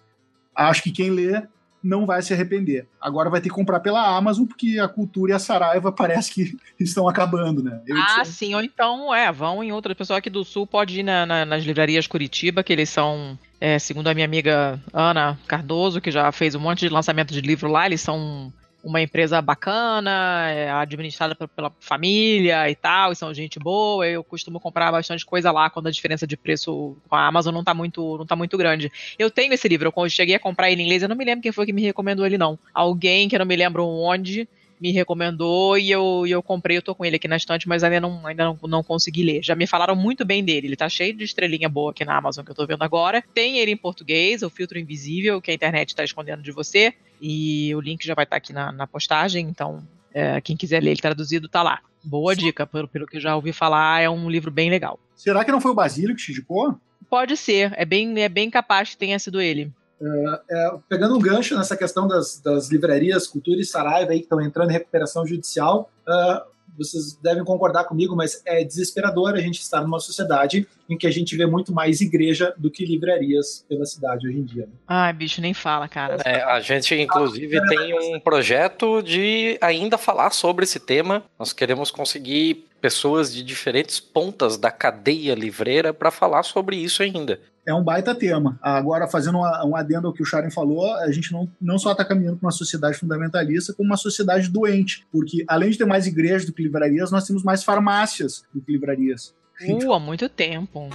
[0.55, 1.41] acho que quem lê
[1.85, 2.87] não vai se arrepender.
[2.99, 6.57] Agora vai ter que comprar pela Amazon, porque a cultura e a Saraiva parece que
[6.79, 7.79] estão acabando, né?
[7.85, 9.93] Eu ah, sim, ou então, é, vão em outra.
[9.93, 13.77] pessoa aqui do Sul pode ir na, na, nas livrarias Curitiba, que eles são, é,
[13.77, 17.69] segundo a minha amiga Ana Cardoso, que já fez um monte de lançamento de livro
[17.69, 18.51] lá, eles são
[18.85, 24.07] uma empresa bacana, é administrada pela família e tal, e são gente boa.
[24.07, 27.63] Eu costumo comprar bastante coisa lá quando a diferença de preço com a Amazon não
[27.63, 28.91] tá muito, não tá muito grande.
[29.17, 31.41] Eu tenho esse livro, eu cheguei a comprar ele em inglês, eu não me lembro
[31.41, 32.59] quem foi que me recomendou ele, não.
[32.71, 34.47] Alguém que eu não me lembro onde
[34.79, 37.83] me recomendou e eu, e eu comprei, eu tô com ele aqui na estante, mas
[37.83, 39.43] ainda não, ainda não, não consegui ler.
[39.43, 42.43] Já me falaram muito bem dele, ele tá cheio de estrelinha boa aqui na Amazon
[42.43, 43.23] que eu tô vendo agora.
[43.33, 47.73] Tem ele em português, o Filtro Invisível, que a internet tá escondendo de você, e
[47.75, 49.83] o link já vai estar tá aqui na, na postagem, então
[50.13, 51.79] é, quem quiser ler ele traduzido tá lá.
[52.03, 54.99] Boa dica, pelo, pelo que eu já ouvi falar, é um livro bem legal.
[55.15, 56.79] Será que não foi o Basílio que te indicou?
[57.09, 59.71] Pode ser, é bem, é bem capaz que tenha sido ele.
[60.01, 64.25] É, é, pegando um gancho nessa questão das, das livrarias Cultura e Saraiva aí, que
[64.25, 69.61] estão entrando em recuperação judicial, uh, vocês devem concordar comigo, mas é desesperador a gente
[69.61, 73.85] estar numa sociedade em que a gente vê muito mais igreja do que livrarias pela
[73.85, 74.65] cidade hoje em dia.
[74.65, 74.73] Né?
[74.87, 76.17] Ai, bicho, nem fala, cara.
[76.25, 81.23] É, a gente, inclusive, tem um projeto de ainda falar sobre esse tema.
[81.39, 87.39] Nós queremos conseguir pessoas de diferentes pontas da cadeia livreira para falar sobre isso ainda
[87.67, 88.59] é um baita tema.
[88.61, 92.05] Agora, fazendo um adendo ao que o Sharon falou, a gente não, não só está
[92.05, 95.05] caminhando para uma sociedade fundamentalista, como uma sociedade doente.
[95.11, 98.71] Porque, além de ter mais igrejas do que livrarias, nós temos mais farmácias do que
[98.71, 99.33] livrarias.
[99.61, 100.89] Uh, há muito tempo.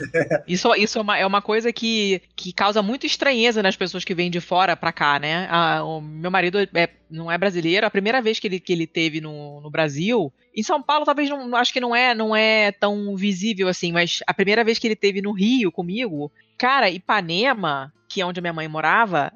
[0.47, 4.15] Isso, isso é, uma, é uma coisa que, que causa muita estranheza nas pessoas que
[4.15, 5.49] vêm de fora pra cá, né?
[5.83, 7.87] O meu marido é, não é brasileiro.
[7.87, 11.31] A primeira vez que ele, que ele teve no, no Brasil, em São Paulo talvez
[11.31, 14.87] não, acho que não é, não é tão visível assim, mas a primeira vez que
[14.87, 16.31] ele teve no Rio comigo,
[16.61, 19.33] Cara, Ipanema, que é onde a minha mãe morava,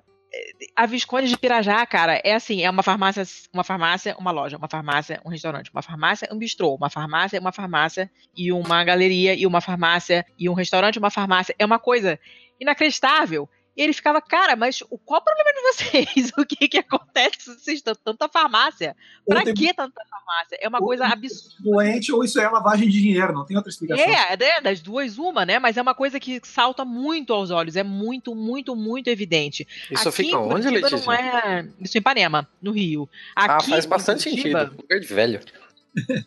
[0.77, 4.69] a Visconde de Pirajá, cara, é assim, é uma farmácia, uma farmácia, uma loja, uma
[4.69, 9.47] farmácia, um restaurante, uma farmácia, um bistrô, uma farmácia, uma farmácia e uma galeria e
[9.47, 11.55] uma farmácia e um restaurante, uma farmácia.
[11.59, 12.19] É uma coisa
[12.61, 13.49] inacreditável.
[13.77, 16.33] E ele ficava, cara, mas qual o problema de vocês?
[16.39, 18.97] O que que acontece se vocês têm tanta farmácia?
[19.27, 19.55] Pra tem...
[19.55, 20.59] que tanta farmácia?
[20.61, 21.55] É uma ou coisa absurda.
[21.61, 24.05] Doente ou isso é lavagem de dinheiro, não tem outra explicação.
[24.05, 25.59] É, é, das duas uma, né?
[25.59, 29.67] Mas é uma coisa que salta muito aos olhos, é muito, muito, muito evidente.
[29.91, 30.99] Isso Aqui, fica onde, Letícia?
[30.99, 31.69] Não é...
[31.81, 33.09] Isso em Ipanema, no Rio.
[33.35, 34.83] Ah, Aqui, ah, faz bastante Curitiba, sentido.
[34.83, 35.41] Lugar de velho.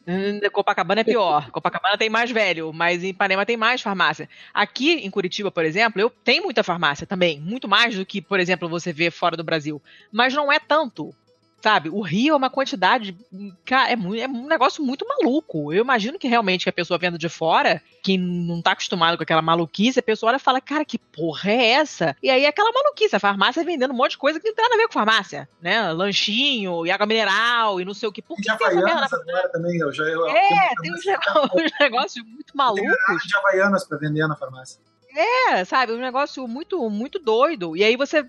[0.07, 1.52] Hum, Copacabana é pior.
[1.52, 4.30] Copacabana tem mais velho, mas em Ipanema tem mais farmácia.
[4.53, 8.39] Aqui em Curitiba, por exemplo, eu tenho muita farmácia também, muito mais do que, por
[8.39, 9.81] exemplo, você vê fora do Brasil.
[10.11, 11.14] Mas não é tanto.
[11.62, 13.18] Sabe, o Rio é uma quantidade.
[13.66, 15.74] Cara, é, é um negócio muito maluco.
[15.74, 19.42] Eu imagino que realmente a pessoa vendo de fora, que não tá acostumado com aquela
[19.42, 22.16] maluquice, a pessoa olha e fala, cara, que porra é essa?
[22.22, 24.64] E aí é aquela maluquice, a farmácia vendendo um monte de coisa que não tem
[24.64, 25.92] nada a ver com farmácia, né?
[25.92, 28.22] Lanchinho, e água mineral, e não sei o que.
[28.22, 30.04] Por que de Havaianas agora também, eu já.
[30.04, 32.84] Eu, é, tem uns negócios, negócios muito malucos.
[33.08, 34.80] Tem de Havaianas pra vender na farmácia.
[35.50, 37.76] É, sabe, um negócio muito, muito doido.
[37.76, 38.24] E aí você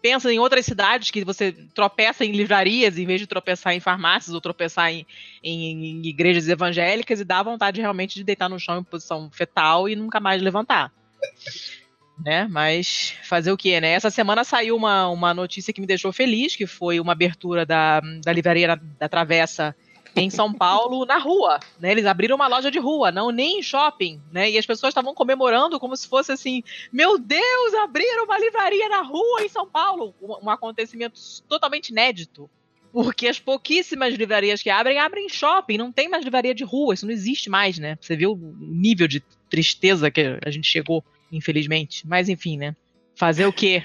[0.00, 4.34] pensa em outras cidades que você tropeça em livrarias em vez de tropeçar em farmácias
[4.34, 5.06] ou tropeçar em,
[5.42, 9.88] em, em igrejas evangélicas e dá vontade realmente de deitar no chão em posição fetal
[9.88, 10.92] e nunca mais levantar.
[12.24, 12.46] né?
[12.50, 13.92] Mas fazer o que, né?
[13.92, 18.00] Essa semana saiu uma, uma notícia que me deixou feliz, que foi uma abertura da,
[18.22, 19.74] da livraria da Travessa
[20.20, 21.90] em São Paulo na rua, né?
[21.90, 24.50] Eles abriram uma loja de rua, não nem em shopping, né?
[24.50, 26.62] E as pessoas estavam comemorando como se fosse assim,
[26.92, 32.48] meu Deus, abriram uma livraria na rua em São Paulo, um, um acontecimento totalmente inédito.
[32.92, 36.94] Porque as pouquíssimas livrarias que abrem, abrem em shopping, não tem mais livraria de rua,
[36.94, 37.98] isso não existe mais, né?
[38.00, 39.20] Você vê o nível de
[39.50, 42.06] tristeza que a gente chegou, infelizmente.
[42.06, 42.74] Mas enfim, né?
[43.14, 43.84] Fazer o quê?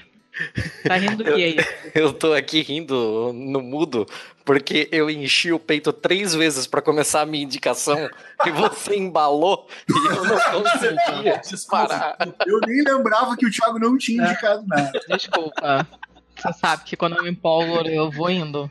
[0.82, 1.56] Tá rindo do que aí?
[1.94, 4.06] Eu tô aqui rindo no mudo
[4.44, 8.10] porque eu enchi o peito três vezes para começar a minha indicação
[8.44, 12.16] e você embalou e eu não conseguia disparar.
[12.46, 15.00] Eu nem lembrava que o Thiago não tinha indicado nada.
[15.08, 15.86] Desculpa.
[16.44, 18.70] Você sabe que quando eu me empolgo, eu vou indo.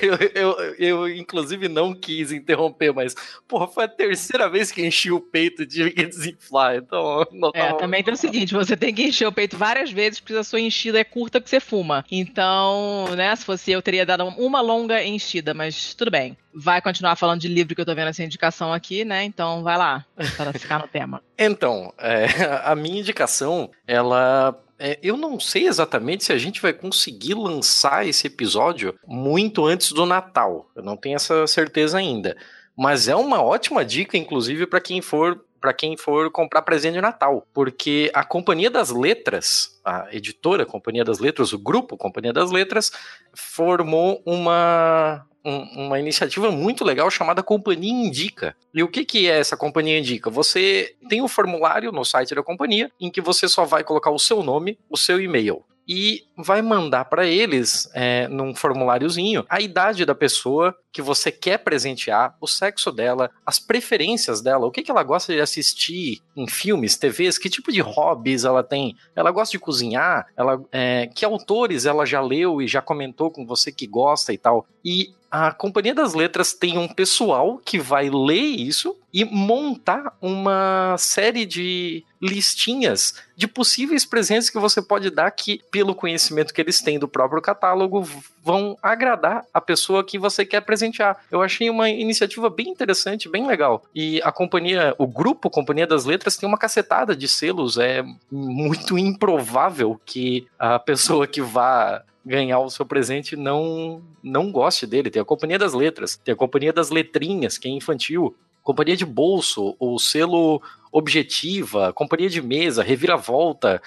[0.00, 3.14] Eu, eu, eu, inclusive, não quis interromper, mas,
[3.46, 6.76] porra, foi a terceira vez que enchi o peito e tive que desinflar.
[6.76, 10.20] Então, não É, também tem o seguinte: você tem que encher o peito várias vezes,
[10.20, 12.04] porque a sua enchida é curta porque você fuma.
[12.10, 16.36] Então, né, se fosse eu, teria dado uma longa enchida, mas tudo bem.
[16.54, 19.24] Vai continuar falando de livro que eu tô vendo essa indicação aqui, né?
[19.24, 20.04] Então, vai lá,
[20.36, 21.22] para ficar no tema.
[21.38, 22.26] Então, é,
[22.64, 28.06] a minha indicação, ela é, eu não sei exatamente se a gente vai conseguir lançar
[28.06, 30.70] esse episódio muito antes do Natal.
[30.74, 32.36] Eu não tenho essa certeza ainda.
[32.76, 37.00] Mas é uma ótima dica, inclusive, para quem for para quem for comprar presente de
[37.00, 42.52] Natal, porque a Companhia das Letras, a editora Companhia das Letras, o grupo Companhia das
[42.52, 42.92] Letras,
[43.34, 48.56] formou uma um, uma iniciativa muito legal chamada Companhia Indica.
[48.74, 50.28] E o que, que é essa Companhia Indica?
[50.28, 54.18] Você tem um formulário no site da companhia em que você só vai colocar o
[54.18, 60.04] seu nome, o seu e-mail e vai mandar para eles, é, num formuláriozinho, a idade
[60.04, 64.90] da pessoa que você quer presentear, o sexo dela, as preferências dela, o que, que
[64.90, 68.96] ela gosta de assistir em filmes, TVs, que tipo de hobbies ela tem.
[69.14, 73.44] Ela gosta de cozinhar, ela, é, que autores ela já leu e já comentou com
[73.46, 74.66] você que gosta e tal.
[74.84, 80.96] E a Companhia das Letras tem um pessoal que vai ler isso e montar uma
[80.98, 86.80] série de listinhas de possíveis presentes que você pode dar que, pelo conhecimento que eles
[86.80, 88.08] têm do próprio catálogo,
[88.42, 91.18] vão agradar a pessoa que você quer presentear.
[91.30, 93.84] Eu achei uma iniciativa bem interessante, bem legal.
[93.94, 98.96] E a companhia, o grupo Companhia das Letras tem uma cacetada de selos, é muito
[98.98, 105.10] improvável que a pessoa que vá ganhar o seu presente não não goste dele.
[105.10, 108.36] Tem a Companhia das Letras, tem a Companhia das Letrinhas, que é infantil,
[108.66, 110.60] Companhia de Bolso, o selo
[110.90, 113.80] Objetiva, Companhia de Mesa, Reviravolta.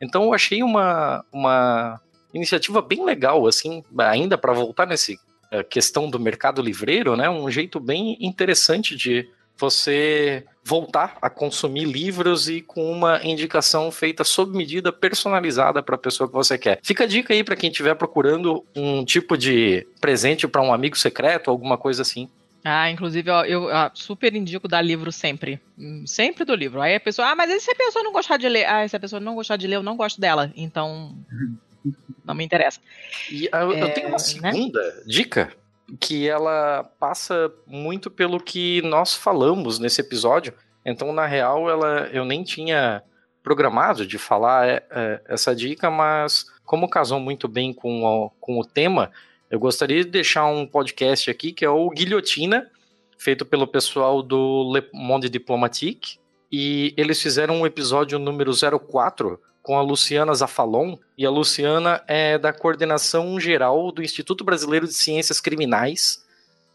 [0.00, 2.00] Então eu achei uma, uma
[2.32, 5.18] iniciativa bem legal, assim, ainda para voltar nesse
[5.50, 7.28] eh, questão do mercado livreiro, né?
[7.28, 9.28] Um jeito bem interessante de
[9.58, 15.98] você voltar a consumir livros e com uma indicação feita sob medida personalizada para a
[15.98, 16.78] pessoa que você quer.
[16.84, 20.96] Fica a dica aí para quem estiver procurando um tipo de presente para um amigo
[20.96, 22.28] secreto, alguma coisa assim.
[22.64, 25.60] Ah, inclusive, ó, eu ó, super indico dar livro sempre.
[26.06, 26.80] Sempre do livro.
[26.80, 28.66] Aí a pessoa, ah, mas e se a pessoa não gostar de ler?
[28.66, 30.52] Ah, se a pessoa não gostar de ler, eu não gosto dela.
[30.54, 31.16] Então,
[32.24, 32.80] não me interessa.
[33.30, 34.18] E ah, eu, eu É, tenho uma né?
[34.18, 35.52] segunda dica
[35.98, 40.52] que ela passa muito pelo que nós falamos nesse episódio.
[40.84, 43.02] Então, na real, ela eu nem tinha
[43.42, 48.60] programado de falar é, é, essa dica, mas como casou muito bem com o, com
[48.60, 49.10] o tema,
[49.50, 52.70] eu gostaria de deixar um podcast aqui que é o Guilhotina,
[53.18, 56.20] feito pelo pessoal do Le Monde Diplomatique.
[56.52, 60.96] E eles fizeram um episódio número 04 com a Luciana Zafalon.
[61.18, 66.24] E a Luciana é da coordenação geral do Instituto Brasileiro de Ciências Criminais.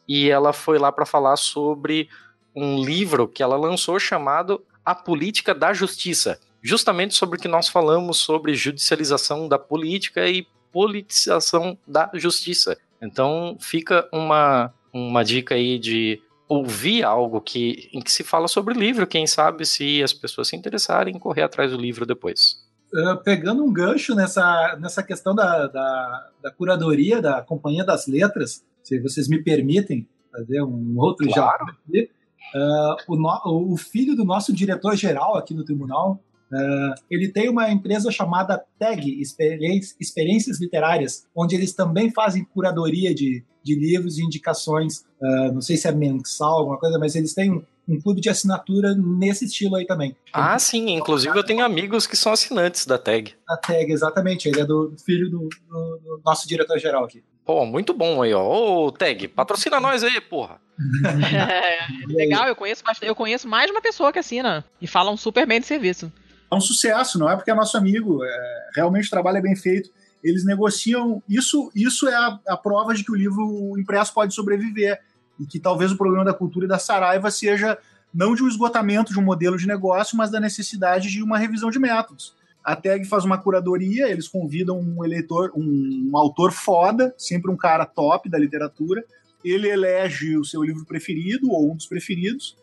[0.05, 2.09] E ela foi lá para falar sobre
[2.53, 6.39] um livro que ela lançou chamado A Política da Justiça.
[6.61, 10.45] Justamente sobre o que nós falamos sobre judicialização da política e
[10.75, 12.77] politização da justiça.
[13.01, 18.73] Então fica uma, uma dica aí de ouvir algo que, em que se fala sobre
[18.73, 22.57] o livro, quem sabe se as pessoas se interessarem, correr atrás do livro depois.
[22.93, 28.63] Uh, pegando um gancho nessa, nessa questão da, da, da curadoria da Companhia das Letras,
[28.83, 31.65] se vocês me permitem fazer um outro Claro.
[31.67, 32.09] já aqui,
[32.53, 36.19] uh, o, no- o filho do nosso diretor-geral aqui no tribunal,
[36.51, 43.13] uh, ele tem uma empresa chamada TAG, Experiência- Experiências Literárias, onde eles também fazem curadoria
[43.13, 47.33] de, de livros e indicações, uh, não sei se é mensal, alguma coisa, mas eles
[47.33, 50.15] têm um, um clube de assinatura nesse estilo aí também.
[50.33, 53.33] Ah, sim, inclusive eu tenho amigos que são assinantes da tag.
[53.47, 54.47] A tag, exatamente.
[54.49, 57.23] Ele é do filho do, do- do nosso diretor-geral aqui.
[57.45, 58.41] Pô, muito bom aí, ó.
[58.87, 60.59] Ô, Tag, patrocina nós aí, porra.
[61.47, 61.77] É,
[62.07, 65.59] legal, eu conheço, eu conheço mais de uma pessoa que assina e falam super bem
[65.59, 66.11] de serviço.
[66.55, 69.57] É um sucesso, não é porque é nosso amigo, é, realmente o trabalho é bem
[69.57, 69.89] feito.
[70.23, 71.21] Eles negociam.
[71.27, 75.01] Isso, isso é a, a prova de que o livro impresso pode sobreviver.
[75.37, 77.77] E que talvez o problema da cultura e da Saraiva seja
[78.13, 81.69] não de um esgotamento de um modelo de negócio, mas da necessidade de uma revisão
[81.69, 82.33] de métodos.
[82.63, 87.57] A TAG faz uma curadoria, eles convidam um eleitor, um, um autor foda, sempre um
[87.57, 89.03] cara top da literatura.
[89.43, 92.57] Ele elege o seu livro preferido ou um dos preferidos.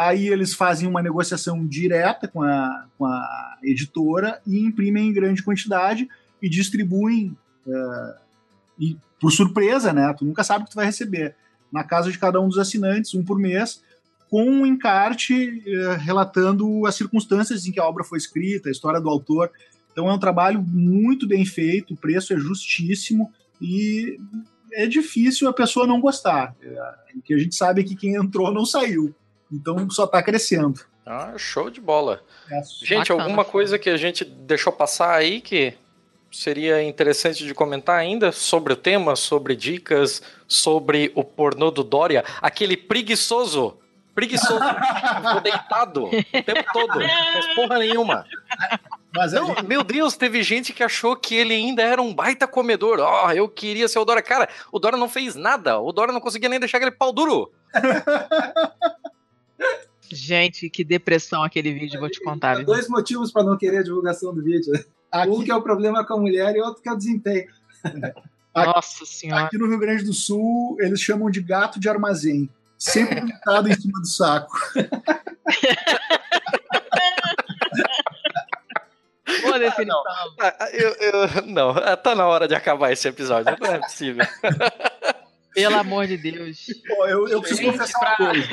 [0.00, 5.42] Aí eles fazem uma negociação direta com a, com a editora e imprimem em grande
[5.42, 6.08] quantidade
[6.40, 7.36] e distribuem
[7.68, 8.16] eh,
[8.78, 10.10] e, por surpresa, né?
[10.18, 11.36] Tu nunca sabe o que tu vai receber.
[11.70, 13.82] Na casa de cada um dos assinantes, um por mês,
[14.30, 19.02] com um encarte eh, relatando as circunstâncias em que a obra foi escrita, a história
[19.02, 19.50] do autor.
[19.92, 24.18] Então é um trabalho muito bem feito, o preço é justíssimo e
[24.72, 26.56] é difícil a pessoa não gostar.
[26.62, 29.14] É, o que a gente sabe é que quem entrou não saiu.
[29.52, 30.80] Então só está crescendo.
[31.04, 32.22] Ah, show de bola.
[32.50, 32.60] É.
[32.84, 33.22] Gente, Bacana.
[33.22, 35.74] alguma coisa que a gente deixou passar aí que
[36.30, 42.24] seria interessante de comentar ainda sobre o tema, sobre dicas, sobre o pornô do Dória?
[42.40, 43.76] Aquele preguiçoso.
[44.14, 44.60] Preguiçoso.
[45.16, 47.00] Ficou deitado o tempo todo.
[47.00, 48.24] Não fez porra nenhuma.
[49.12, 52.14] Mas a Não, gente- meu Deus, teve gente que achou que ele ainda era um
[52.14, 53.00] baita comedor.
[53.00, 54.22] Ó, eu queria ser o Dória.
[54.22, 55.80] Cara, o Dória não fez nada.
[55.80, 57.50] O Dória não conseguia nem deixar aquele pau duro.
[60.12, 62.56] Gente, que depressão aquele vídeo, vou te contar.
[62.56, 62.66] Viu?
[62.66, 64.72] dois motivos para não querer a divulgação do vídeo.
[64.74, 64.78] Um
[65.36, 67.46] aqui, que é o problema com a mulher e outro que é o desempenho.
[68.54, 69.44] Nossa senhora.
[69.44, 72.50] aqui no Rio Grande do Sul, eles chamam de gato de armazém.
[72.76, 74.50] Sempre deitado em cima do saco.
[79.42, 80.02] Boa definição.
[80.40, 83.56] Ah, eu- eu- não, tá na hora de acabar esse episódio.
[83.60, 84.24] Não é possível.
[85.54, 86.66] Pelo amor de Deus.
[86.86, 88.48] Pô, eu, eu preciso Gente, confessar pra- uma coisa.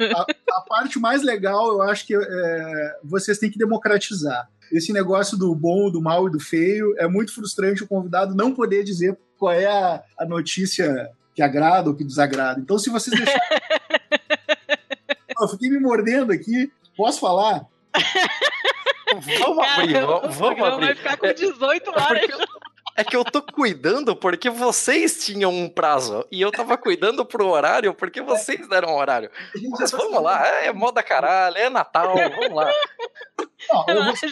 [0.00, 0.26] A,
[0.58, 4.48] a parte mais legal, eu acho que é, vocês têm que democratizar.
[4.72, 8.54] Esse negócio do bom, do mal e do feio é muito frustrante o convidado não
[8.54, 12.60] poder dizer qual é a, a notícia que agrada ou que desagrada.
[12.60, 13.40] Então, se vocês deixarem.
[15.40, 16.70] eu fiquei me mordendo aqui.
[16.96, 17.64] Posso falar?
[19.38, 20.86] Vamos abrir, vamos, vamos abrir.
[20.86, 22.22] vai ficar com 18 horas.
[22.22, 22.26] É
[23.04, 26.26] que eu tô cuidando porque vocês tinham um prazo.
[26.30, 29.30] E eu tava cuidando pro horário porque vocês deram um horário.
[29.78, 32.70] Mas vamos lá, é moda caralho, é Natal, vamos lá.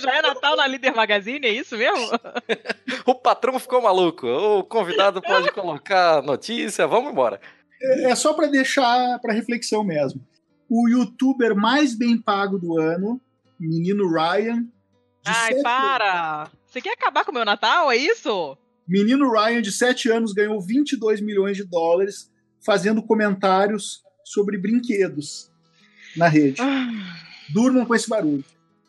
[0.01, 2.07] Já é Natal na Líder Magazine, é isso mesmo?
[3.05, 4.27] O patrão ficou maluco.
[4.27, 7.41] O convidado pode colocar notícia, vamos embora.
[7.81, 10.21] É, é só para deixar para reflexão mesmo.
[10.69, 13.21] O youtuber mais bem pago do ano,
[13.59, 14.65] menino Ryan.
[15.25, 16.51] Ai, para!
[16.77, 18.55] Você quer acabar com o meu Natal, é isso?
[18.87, 22.31] Menino Ryan, de 7 anos, ganhou 22 milhões de dólares
[22.63, 25.51] fazendo comentários sobre brinquedos
[26.15, 26.61] na rede.
[27.49, 28.45] Durmam com esse barulho.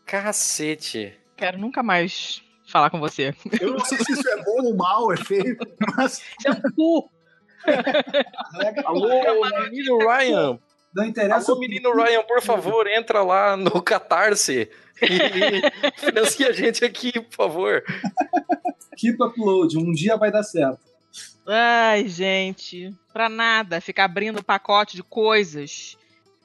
[0.06, 1.14] Cacete.
[1.38, 3.34] Quero nunca mais falar com você.
[3.62, 5.58] Eu não sei se isso é bom ou mal, é feio,
[5.96, 6.22] mas.
[6.46, 7.10] É um cu!
[8.84, 9.10] Alô,
[9.70, 10.60] menino Ryan.
[10.94, 11.54] Não interessa.
[11.54, 14.70] Alô, menino Ryan, por favor, entra lá no Catarse
[15.02, 17.84] e financia a gente aqui, por favor.
[18.98, 20.80] Keep upload, um dia vai dar certo.
[21.46, 25.98] Ai, gente, pra nada, ficar abrindo pacote de coisas.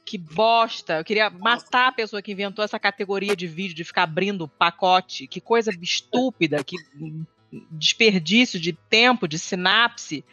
[0.04, 0.98] Que bosta.
[0.98, 5.26] Eu queria matar a pessoa que inventou essa categoria de vídeo de ficar abrindo pacote.
[5.26, 6.76] Que coisa estúpida, que
[7.70, 10.24] desperdício de tempo, de sinapse,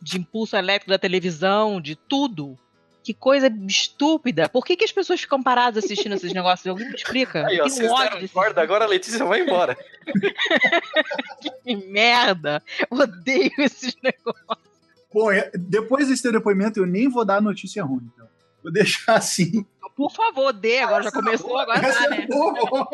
[0.00, 2.58] de impulso elétrico da televisão, de tudo.
[3.02, 4.48] Que coisa estúpida.
[4.48, 6.66] Por que, que as pessoas ficam paradas assistindo esses negócios?
[6.66, 7.46] Alguém me explica.
[7.46, 9.76] Aí, ó, vocês ódio deram desse corda, agora a Letícia vai embora.
[11.64, 12.62] que merda.
[12.90, 14.72] Odeio esses negócios.
[15.12, 18.08] Bom, é- depois desse teu depoimento, eu nem vou dar notícia ruim.
[18.14, 18.28] Então.
[18.62, 19.66] Vou deixar assim.
[19.96, 20.78] Por favor, dê.
[20.78, 22.26] Agora já Essa é começou, boa, agora essa tá, é né?
[22.26, 22.88] boa.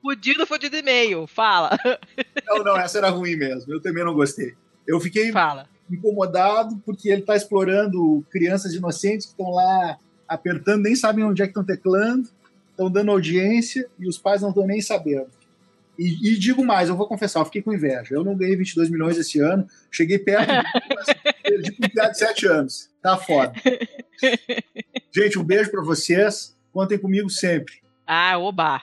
[0.00, 1.26] Fudido, fudido e meio.
[1.26, 1.76] Fala.
[2.46, 3.72] Não, não, essa era ruim mesmo.
[3.72, 4.54] Eu também não gostei.
[4.86, 5.68] Eu fiquei Fala.
[5.90, 11.46] Incomodado porque ele está explorando crianças inocentes que estão lá apertando, nem sabem onde é
[11.46, 12.28] que estão teclando,
[12.70, 15.28] estão dando audiência e os pais não estão nem sabendo.
[15.98, 18.14] E, e digo mais, eu vou confessar, eu fiquei com inveja.
[18.14, 20.52] Eu não ganhei 22 milhões esse ano, cheguei perto,
[20.94, 21.06] mas
[21.42, 22.90] perdi com piada de 7 anos.
[23.02, 23.52] Tá foda.
[25.12, 26.56] Gente, um beijo para vocês.
[26.72, 27.74] Contem comigo sempre.
[28.06, 28.82] Ah, oba.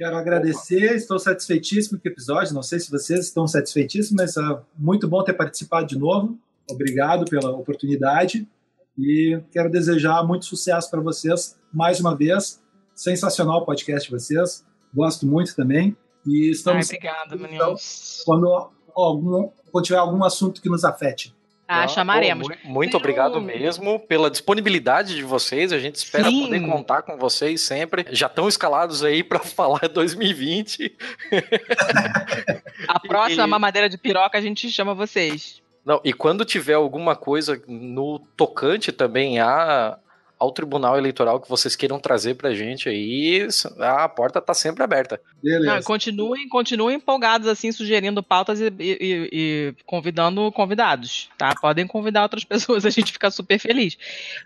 [0.00, 2.54] Quero agradecer, estou satisfeitíssimo com o episódio.
[2.54, 6.38] Não sei se vocês estão satisfeitíssimos, mas é muito bom ter participado de novo.
[6.70, 8.48] Obrigado pela oportunidade
[8.96, 12.62] e quero desejar muito sucesso para vocês mais uma vez.
[12.94, 14.64] Sensacional o podcast de vocês,
[14.94, 15.94] gosto muito também.
[16.26, 18.22] E Ai, estamos obrigada, então, meninos.
[18.24, 21.36] quando, algum, quando tiver algum assunto que nos afete.
[21.72, 22.48] Ah, Não, chamaremos.
[22.48, 25.72] pô, muito obrigado mesmo pela disponibilidade de vocês.
[25.72, 26.46] A gente espera Sim.
[26.46, 28.04] poder contar com vocês sempre.
[28.10, 30.96] Já estão escalados aí para falar 2020.
[32.88, 35.62] A próxima E- mamadeira de piroca a gente chama vocês.
[35.84, 39.96] Não, e quando tiver alguma coisa no tocante também a,
[40.40, 43.46] ao Tribunal Eleitoral que vocês queiram trazer pra gente aí,
[43.78, 45.20] a porta tá sempre aberta.
[45.44, 51.54] Não, continuem, continuem empolgados assim, sugerindo pautas e, e- e- convidando convidados, tá?
[51.60, 53.98] Podem convidar outras pessoas, a gente fica super feliz.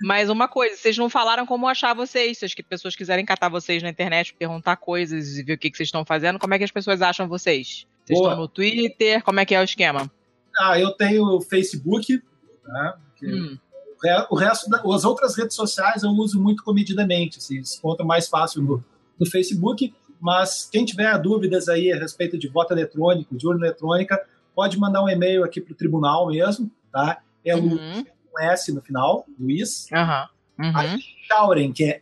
[0.03, 2.39] Mas uma coisa, vocês não falaram como achar vocês.
[2.39, 5.71] Se as que- pessoas quiserem catar vocês na internet, perguntar coisas e ver o que,
[5.71, 7.87] que vocês estão fazendo, como é que as pessoas acham vocês?
[8.05, 8.31] Vocês Boa.
[8.31, 9.23] estão no Twitter?
[9.23, 10.11] Como é que é o esquema?
[10.59, 12.21] Ah, eu tenho o Facebook,
[12.67, 12.95] né?
[13.17, 13.59] que Hum.
[14.05, 17.79] O re- O resto, da- as outras redes sociais eu uso muito comedidamente, assim, se
[17.79, 18.85] encontra mais fácil no,
[19.19, 24.21] no Facebook, mas quem tiver dúvidas aí a respeito de voto eletrônico, de urna eletrônica,
[24.55, 27.21] pode mandar um e-mail aqui para o tribunal mesmo, tá?
[27.45, 28.05] É Uhum.
[28.33, 29.87] com S no final, Luiz.
[29.93, 30.73] Uhum.
[30.77, 30.99] Aí,
[31.29, 32.01] Schauren, que é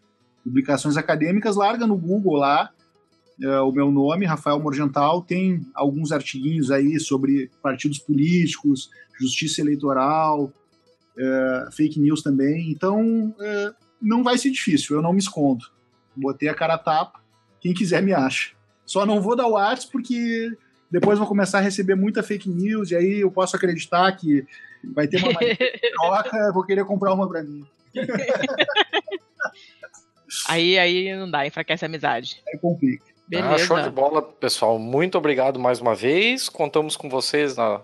[0.44, 2.72] publicações acadêmicas, larga no Google lá
[3.42, 8.90] é, o meu nome, Rafael Morgental, tem alguns artiguinhos aí sobre partidos políticos,
[9.20, 10.52] justiça eleitoral,
[11.72, 12.70] fake news também.
[12.72, 13.34] Então,
[14.02, 15.66] não vai ser difícil, eu não me escondo.
[16.16, 17.20] Botei a cara a tapa,
[17.60, 18.52] quem quiser me acha.
[18.86, 20.52] Só não vou dar o WhatsApp porque
[20.90, 24.46] depois vou começar a receber muita fake news e aí eu posso acreditar que
[24.84, 25.40] vai ter uma
[25.94, 27.66] troca, vou querer comprar uma para mim.
[30.48, 32.42] aí, aí não dá, enfraquece a amizade.
[32.48, 33.06] Aí complica.
[33.36, 34.80] Ah, show de bola, pessoal.
[34.80, 36.50] Muito obrigado mais uma vez.
[36.50, 37.80] Contamos com vocês na,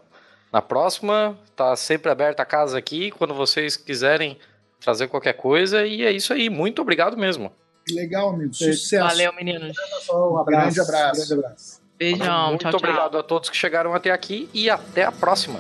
[0.52, 1.38] na próxima.
[1.56, 4.40] Tá sempre aberta a casa aqui quando vocês quiserem
[4.80, 5.86] trazer qualquer coisa.
[5.86, 6.50] E é isso aí.
[6.50, 7.52] Muito obrigado mesmo.
[7.92, 8.54] Legal, amigo.
[8.54, 9.08] Sucesso.
[9.08, 9.76] Valeu, meninos.
[10.12, 10.76] Um abraço.
[10.76, 11.28] Grande abraço.
[11.28, 11.82] Grande abraço.
[11.98, 12.48] Beijão.
[12.50, 13.20] Muito tchau, obrigado tchau.
[13.20, 15.60] a todos que chegaram até aqui e até a próxima.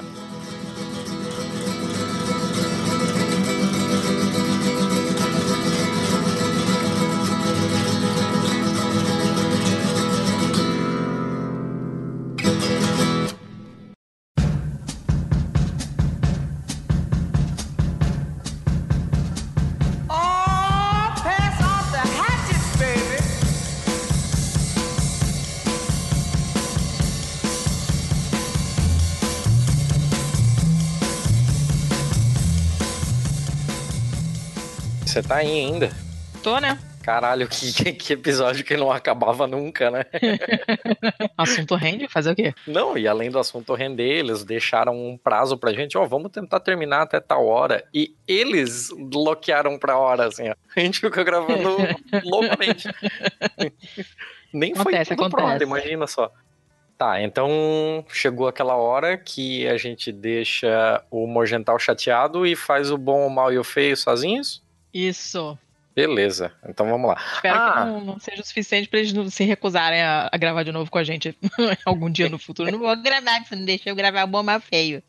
[35.15, 35.89] Você tá aí ainda?
[36.43, 36.77] Tô, né?
[37.01, 40.03] Caralho, que, que, episódio que não acabava nunca, né?
[41.37, 42.53] Assunto rende, fazer o quê?
[42.67, 46.59] Não, e além do assunto render, eles deixaram um prazo pra gente, ó, vamos tentar
[46.59, 47.85] terminar até tal hora.
[47.93, 50.55] E eles bloquearam pra hora, assim, ó.
[50.75, 51.77] A gente ficou gravando
[52.25, 52.89] loucamente.
[54.51, 55.63] Nem Acontece, foi tudo pronto, acontece.
[55.63, 56.29] imagina só.
[56.97, 62.97] Tá, então chegou aquela hora que a gente deixa o Morgental chateado e faz o
[62.97, 64.64] bom, o mal e o feio sozinhos?
[64.95, 65.57] Isso.
[65.95, 67.17] Beleza, então vamos lá.
[67.35, 67.71] Espero Ah.
[67.73, 70.71] que não, não seja o suficiente pra eles não se recusarem a, a gravar de
[70.71, 71.37] novo com a gente
[71.85, 72.71] algum dia no futuro.
[72.71, 75.01] Não vou gravar, que você não deixou eu gravar bom, mal feio.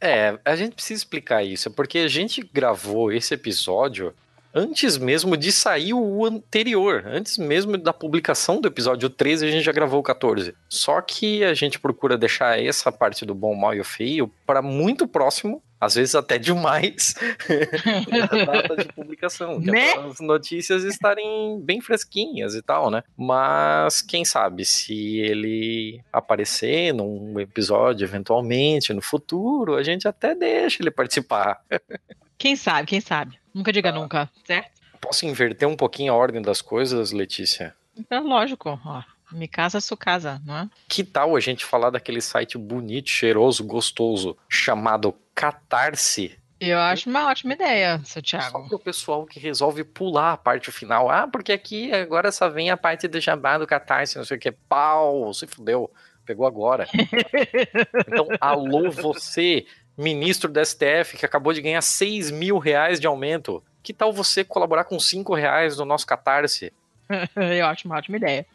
[0.00, 4.14] É, a gente precisa explicar isso, porque a gente gravou esse episódio
[4.54, 9.64] antes mesmo de sair o anterior, antes mesmo da publicação do episódio 13, a gente
[9.64, 10.54] já gravou o 14.
[10.66, 14.62] Só que a gente procura deixar essa parte do bom, mal e o feio para
[14.62, 17.14] muito próximo, às vezes até demais,
[18.08, 19.92] da data de publicação, é Né?
[19.92, 23.02] as notícias estarem bem fresquinhas e tal, né?
[23.16, 30.82] Mas quem sabe se ele aparecer num episódio eventualmente no futuro, a gente até deixa
[30.82, 31.60] ele participar.
[32.38, 33.38] Quem sabe, quem sabe?
[33.54, 33.72] Nunca Ah.
[33.72, 34.70] diga nunca, certo?
[35.00, 37.74] Posso inverter um pouquinho a ordem das coisas, Letícia?
[37.96, 39.02] Então, lógico, ó.
[39.32, 40.68] Me casa, sua casa, não é?
[40.88, 46.38] Que tal a gente falar daquele site bonito, cheiroso, gostoso, chamado Catarse?
[46.58, 48.50] Eu acho uma ótima ideia, seu Thiago.
[48.50, 51.10] Só pro pessoal que resolve pular a parte final.
[51.10, 54.40] Ah, porque aqui agora só vem a parte do jabá do Catarse, não sei o
[54.40, 54.50] que.
[54.50, 55.90] Pau, se fudeu.
[56.24, 56.88] Pegou agora.
[58.08, 59.66] então, alô você,
[59.96, 63.62] ministro do STF, que acabou de ganhar 6 mil reais de aumento.
[63.82, 66.72] Que tal você colaborar com 5 reais no nosso Catarse?
[67.36, 68.46] Eu acho uma ótima ideia.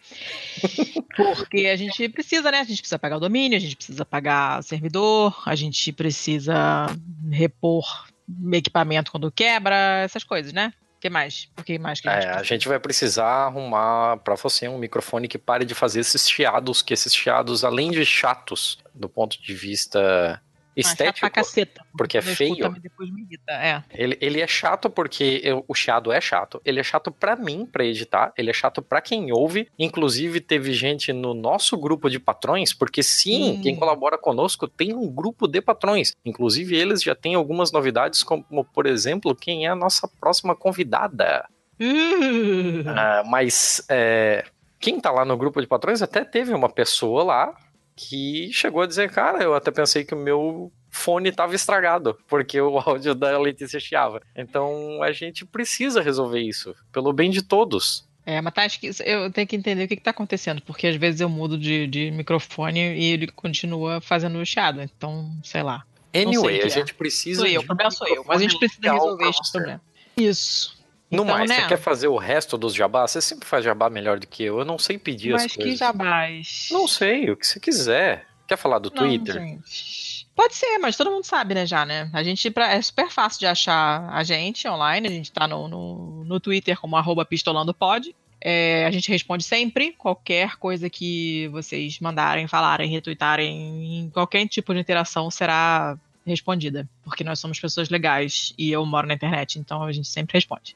[1.15, 2.59] Porque a gente precisa, né?
[2.59, 6.87] A gente precisa pagar o domínio, a gente precisa pagar servidor, a gente precisa
[7.29, 8.05] repor
[8.53, 10.73] equipamento quando quebra, essas coisas, né?
[10.97, 11.49] O que mais?
[11.57, 14.77] O que mais que a gente É, a gente vai precisar arrumar pra você um
[14.77, 19.41] microfone que pare de fazer esses chiados, que esses chiados, além de chatos do ponto
[19.41, 20.41] de vista
[20.83, 21.81] Chato estético, caceta.
[21.97, 22.55] porque é feio.
[23.01, 23.51] irrita.
[23.51, 23.83] É.
[23.91, 26.61] Ele, ele é chato porque eu- o chiado é chato.
[26.65, 28.33] Ele é chato pra mim, pra editar.
[28.37, 29.67] Ele é chato pra quem ouve.
[29.77, 33.61] Inclusive, teve gente no nosso grupo de patrões, porque sim, Hum.
[33.61, 36.13] quem colabora conosco tem um grupo de patrões.
[36.25, 41.45] Inclusive, eles já têm algumas novidades, como, por exemplo, quem é a nossa próxima convidada.
[41.79, 44.45] Uh, Ah, mas é,
[44.79, 47.55] quem tá lá no grupo de patrões até teve uma pessoa lá
[47.95, 52.59] que chegou a dizer, cara, eu até pensei que o meu fone tava estragado, porque
[52.59, 54.21] o áudio da Letícia chiava.
[54.35, 58.09] Então a gente precisa resolver isso, pelo bem de todos.
[58.25, 60.85] É, mas tá, acho que eu tenho que entender o que, que tá acontecendo, porque
[60.85, 65.83] às vezes eu mudo de, de microfone e ele continua fazendo chiado, então, sei lá.
[66.13, 66.69] Não sei o Anyway, que a é.
[66.69, 69.81] gente precisa Sou eu, o problema sou eu, mas a gente precisa resolver esse problema.
[70.15, 70.80] Isso.
[71.11, 71.61] No Então, mais, né?
[71.61, 73.11] você quer fazer o resto dos jabás?
[73.11, 74.59] Você sempre faz jabá melhor do que eu.
[74.59, 75.77] Eu não sei pedir Mas as que coisas.
[75.79, 76.67] jabás?
[76.71, 78.25] Não sei, o que você quiser.
[78.47, 79.35] Quer falar do Não, Twitter?
[79.35, 80.27] gente.
[80.35, 82.09] Pode ser, mas todo mundo sabe, né, já, né?
[82.13, 86.23] A gente é super fácil de achar a gente online, a gente tá no, no,
[86.23, 88.15] no Twitter como arroba pistolandopod.
[88.43, 94.73] É, a gente responde sempre, qualquer coisa que vocês mandarem, falarem, retweetarem, em qualquer tipo
[94.73, 99.83] de interação será respondida, porque nós somos pessoas legais e eu moro na internet, então
[99.83, 100.75] a gente sempre responde.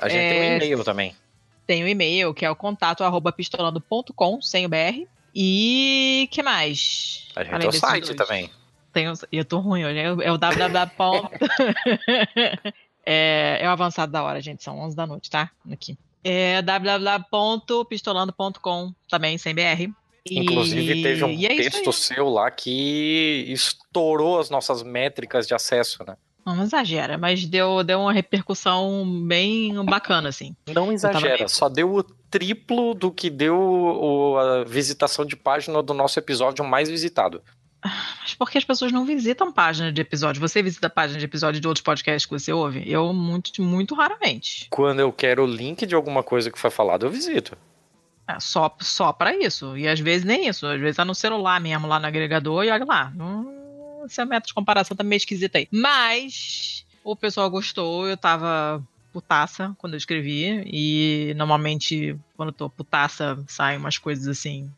[0.00, 1.14] A gente É, tem um e-mail também.
[1.66, 5.06] Tem o e-mail, que é o contato arroba pistolando.com, sem o BR.
[5.34, 7.28] E que mais?
[7.34, 8.16] A gente Além tem o site dois.
[8.16, 8.50] também.
[8.92, 11.30] Tem o- eu tô ruim hoje, é o- é www.
[13.06, 15.50] é, é o avançado da hora, gente, são 11 da noite, tá?
[15.72, 15.96] Aqui.
[16.24, 19.90] É www.pistolando.com, também sem BR.
[20.24, 26.04] E- Inclusive, teve um é texto seu lá que estourou as nossas métricas de acesso,
[26.06, 26.16] né?
[26.44, 30.54] Não, não exagera, mas deu, deu uma repercussão bem bacana, assim.
[30.74, 35.82] Não exagera, meio- só deu o triplo do que deu o- a visitação de página
[35.82, 37.42] do nosso episódio mais visitado.
[37.84, 40.40] Mas porque as pessoas não visitam página de episódio.
[40.40, 42.82] Você visita a página de episódio de outros podcasts que você ouve?
[42.88, 44.68] Eu, muito, muito raramente.
[44.70, 47.56] Quando eu quero o link de alguma coisa que foi falado, eu visito.
[48.28, 49.76] É, só, só pra isso.
[49.76, 50.64] E às vezes nem isso.
[50.64, 53.12] Às vezes tá no celular mesmo, lá no agregador, e olha lá.
[53.18, 53.61] Hum,
[54.04, 55.68] essa meta de comparação tá meio esquisita aí.
[55.70, 60.62] Mas o pessoal gostou, eu tava putaça quando eu escrevi.
[60.66, 64.70] E normalmente, quando eu tô putaça, saem umas coisas assim.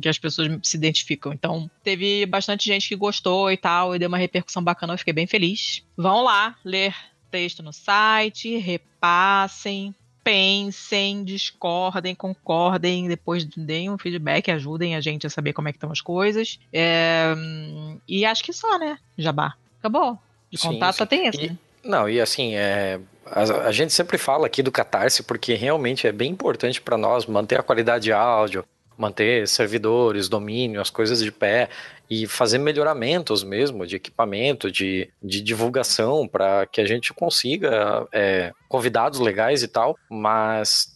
[0.00, 1.34] Que as pessoas se identificam.
[1.34, 5.12] Então, teve bastante gente que gostou e tal, e deu uma repercussão bacana, eu fiquei
[5.12, 5.84] bem feliz.
[5.94, 6.94] Vão lá ler
[7.30, 9.94] texto no site, repassem,
[10.26, 15.76] pensem, discordem, concordem, depois deem um feedback, ajudem a gente a saber como é que
[15.76, 16.58] estão as coisas.
[16.72, 17.32] É,
[18.08, 19.54] e acho que só, né, Jabá?
[19.78, 20.18] Acabou.
[20.50, 20.98] De Sim, contato sim.
[20.98, 21.58] só tem esse, E- né?
[21.84, 26.10] Não, e assim, é, a, a gente sempre fala aqui do Catarse porque realmente é
[26.10, 28.64] bem importante para nós manter a qualidade de áudio,
[28.96, 31.68] manter servidores, domínio, as coisas de pé
[32.08, 38.52] e fazer melhoramentos mesmo de equipamento, de, de divulgação para que a gente consiga é,
[38.68, 39.96] convidados legais e tal.
[40.08, 40.94] Mas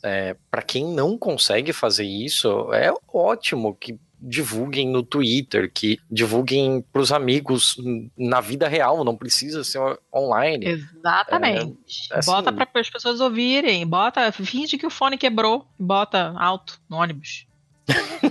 [0.50, 7.00] para quem não consegue fazer isso, é ótimo que divulguem no Twitter, que divulguem para
[7.00, 7.76] os amigos
[8.16, 9.80] na vida real, não precisa ser
[10.14, 10.66] online.
[10.66, 11.78] Exatamente.
[12.12, 16.78] É, assim- Bota para as pessoas ouvirem, bota, finge que o fone quebrou, bota alto
[16.88, 17.46] no ônibus.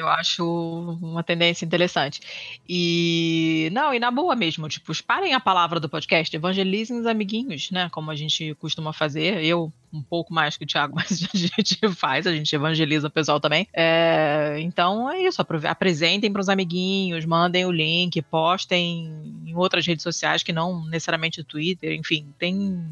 [0.00, 2.20] Eu acho uma tendência interessante.
[2.66, 7.70] E não, e na boa mesmo, tipo, espalhem a palavra do podcast, evangelizem os amiguinhos,
[7.70, 7.88] né?
[7.90, 9.44] Como a gente costuma fazer.
[9.44, 13.10] Eu, um pouco mais que o Thiago, mas a gente faz, a gente evangeliza o
[13.10, 13.68] pessoal também.
[13.74, 19.12] É, então é isso, apresentem para os amiguinhos, mandem o link, postem
[19.44, 22.82] em outras redes sociais que não necessariamente o Twitter, enfim, tem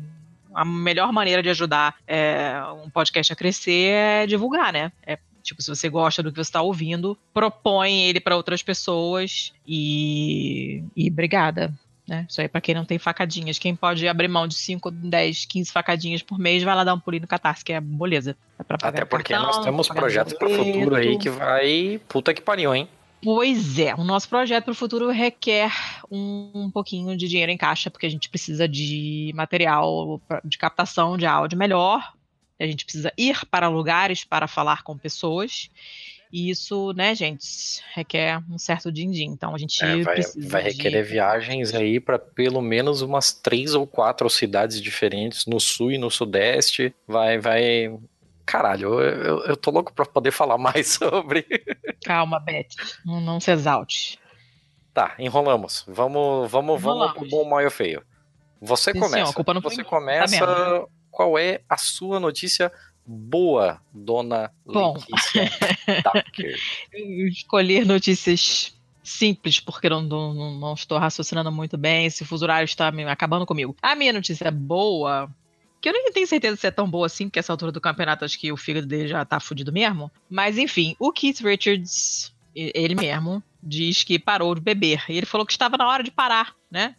[0.55, 4.91] a melhor maneira de ajudar é, um podcast a crescer é divulgar, né?
[5.07, 9.53] É, tipo, se você gosta do que você está ouvindo, propõe ele para outras pessoas
[9.67, 11.73] e, e obrigada.
[12.07, 12.25] Né?
[12.29, 13.59] Isso aí para quem não tem facadinhas.
[13.59, 17.01] Quem pode abrir mão de 5, 10, 15 facadinhas por mês, vai lá dar um
[17.01, 18.35] pulinho no Catarse, que é moleza.
[18.59, 22.01] É Até porque cartão, nós temos projetos para o futuro aí que vai.
[22.09, 22.89] Puta que pariu, hein?
[23.23, 25.73] Pois é, o nosso projeto para o futuro requer
[26.11, 30.57] um, um pouquinho de dinheiro em caixa, porque a gente precisa de material pra- de
[30.57, 32.13] captação de áudio melhor,
[32.59, 35.71] a gente precisa ir para lugares para falar com pessoas,
[36.31, 37.47] e isso, né, gente,
[37.95, 39.31] requer um certo din-din.
[39.31, 40.49] Então a gente É, vai, precisa.
[40.49, 45.59] vai de- requerer viagens aí para pelo menos umas três ou quatro cidades diferentes no
[45.59, 46.95] sul e no sudeste.
[47.07, 47.99] Vai, vai.
[48.45, 51.47] Caralho, eu, eu, eu tô louco pra poder falar mais sobre.
[52.05, 52.69] Calma, Beth,
[53.07, 54.19] não, não se exalte.
[54.93, 55.85] Tá, enrolamos.
[55.87, 58.03] Vamos, vamos, vamos pro bom, mal e feio.
[58.61, 59.33] Você Sim, começa.
[59.33, 60.47] senhor, Você minha, começa.
[60.47, 60.85] tá.
[61.19, 62.71] Qual é a sua notícia
[63.05, 64.95] boa, dona Bom.
[64.95, 65.51] Letícia
[66.05, 66.57] Tucker?
[67.27, 68.73] Escolher notícias
[69.03, 72.07] simples, porque não, não, não- estou raciocinando muito bem.
[72.07, 73.75] Esse fuso horário está me acabando comigo.
[73.83, 75.29] A minha notícia boa,
[75.81, 78.25] que eu nem tenho certeza se é tão boa assim, porque essa altura do campeonato
[78.25, 80.13] acho que o fígado dele já tá fudido mesmo.
[80.31, 85.03] Mas enfim, o Keith Richards, ele mesmo, diz que parou de beber.
[85.09, 86.95] E ele falou que estava na hora de parar, né?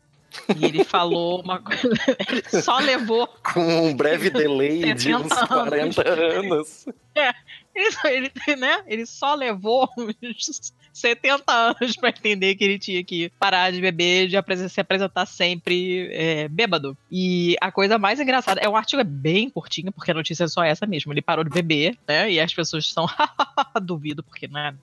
[0.57, 1.81] E ele falou uma coisa.
[2.29, 5.95] Ele só levou Com um breve delay de uns 70 anos.
[5.95, 6.85] 40 anos.
[7.15, 7.33] É,
[7.75, 13.03] ele, só- ele, né, ele só levou uns 70 anos pra entender que ele tinha
[13.03, 16.97] que parar de beber, de apres- se apresentar sempre é, bêbado.
[17.11, 20.47] E a coisa mais engraçada, é um artigo é bem curtinho, porque a notícia é
[20.47, 21.11] só essa mesmo.
[21.13, 22.31] Ele parou de beber, né?
[22.31, 23.05] E as pessoas estão
[23.81, 24.75] duvido, porque, né?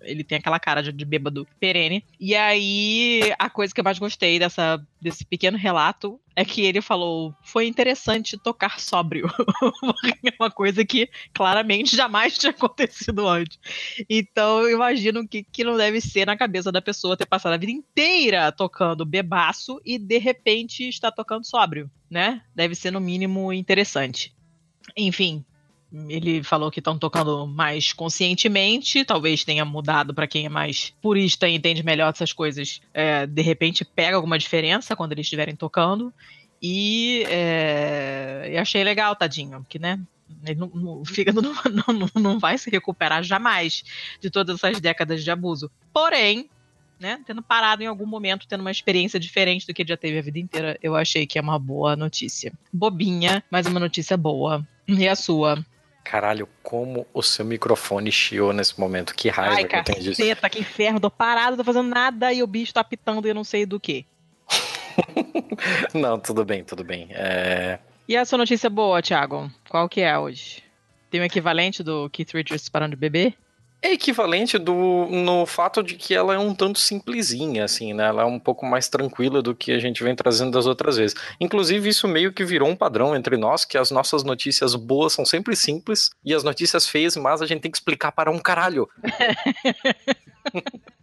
[0.00, 2.04] Ele tem aquela cara de, de bêbado perene.
[2.20, 6.82] E aí, a coisa que eu mais gostei dessa, desse pequeno relato é que ele
[6.82, 9.26] falou: foi interessante tocar sóbrio.
[10.24, 13.58] é uma coisa que claramente jamais tinha acontecido antes.
[14.08, 17.58] Então, eu imagino que, que não deve ser na cabeça da pessoa ter passado a
[17.58, 22.42] vida inteira tocando bebaço e de repente está tocando sóbrio, né?
[22.54, 24.34] Deve ser, no mínimo, interessante.
[24.96, 25.44] Enfim,
[26.08, 31.48] Ele falou que estão tocando mais conscientemente, talvez tenha mudado para quem é mais purista
[31.48, 32.80] e entende melhor essas coisas.
[32.92, 36.12] É, de repente pega alguma diferença quando eles estiverem tocando.
[36.60, 40.00] E, é, e achei legal, tadinho, que né?
[40.44, 41.54] Ele não, não, o fígado não,
[41.94, 43.84] não, não vai se recuperar jamais
[44.20, 45.70] de todas essas décadas de abuso.
[45.92, 46.50] Porém,
[46.98, 50.22] né, tendo parado em algum momento, tendo uma experiência diferente do que já teve a
[50.22, 52.52] vida inteira, eu achei que é uma boa notícia.
[52.72, 54.66] Bobinha, mas uma notícia boa.
[54.88, 55.64] E a sua?
[56.10, 59.12] Caralho, como o seu microfone chiou nesse momento.
[59.12, 60.22] Que raiva Ai, que eu tenho disso.
[60.22, 61.00] caceta, que inferno.
[61.00, 63.80] Tô parado, tô fazendo nada e o bicho tá apitando e eu não sei do
[63.80, 64.06] que.
[65.92, 67.08] Não, tudo bem, tudo bem.
[67.10, 67.78] É...
[68.08, 69.50] E a sua notícia boa, Thiago?
[69.68, 70.62] Qual que é hoje?
[71.10, 73.34] Tem o equivalente do Keith Richards parando de beber?
[73.82, 78.06] É equivalente do, no fato de que ela é um tanto simplesinha, assim, né?
[78.06, 81.16] Ela é um pouco mais tranquila do que a gente vem trazendo das outras vezes.
[81.40, 85.24] Inclusive, isso meio que virou um padrão entre nós, que as nossas notícias boas são
[85.24, 88.88] sempre simples e as notícias feias, mas a gente tem que explicar para um caralho.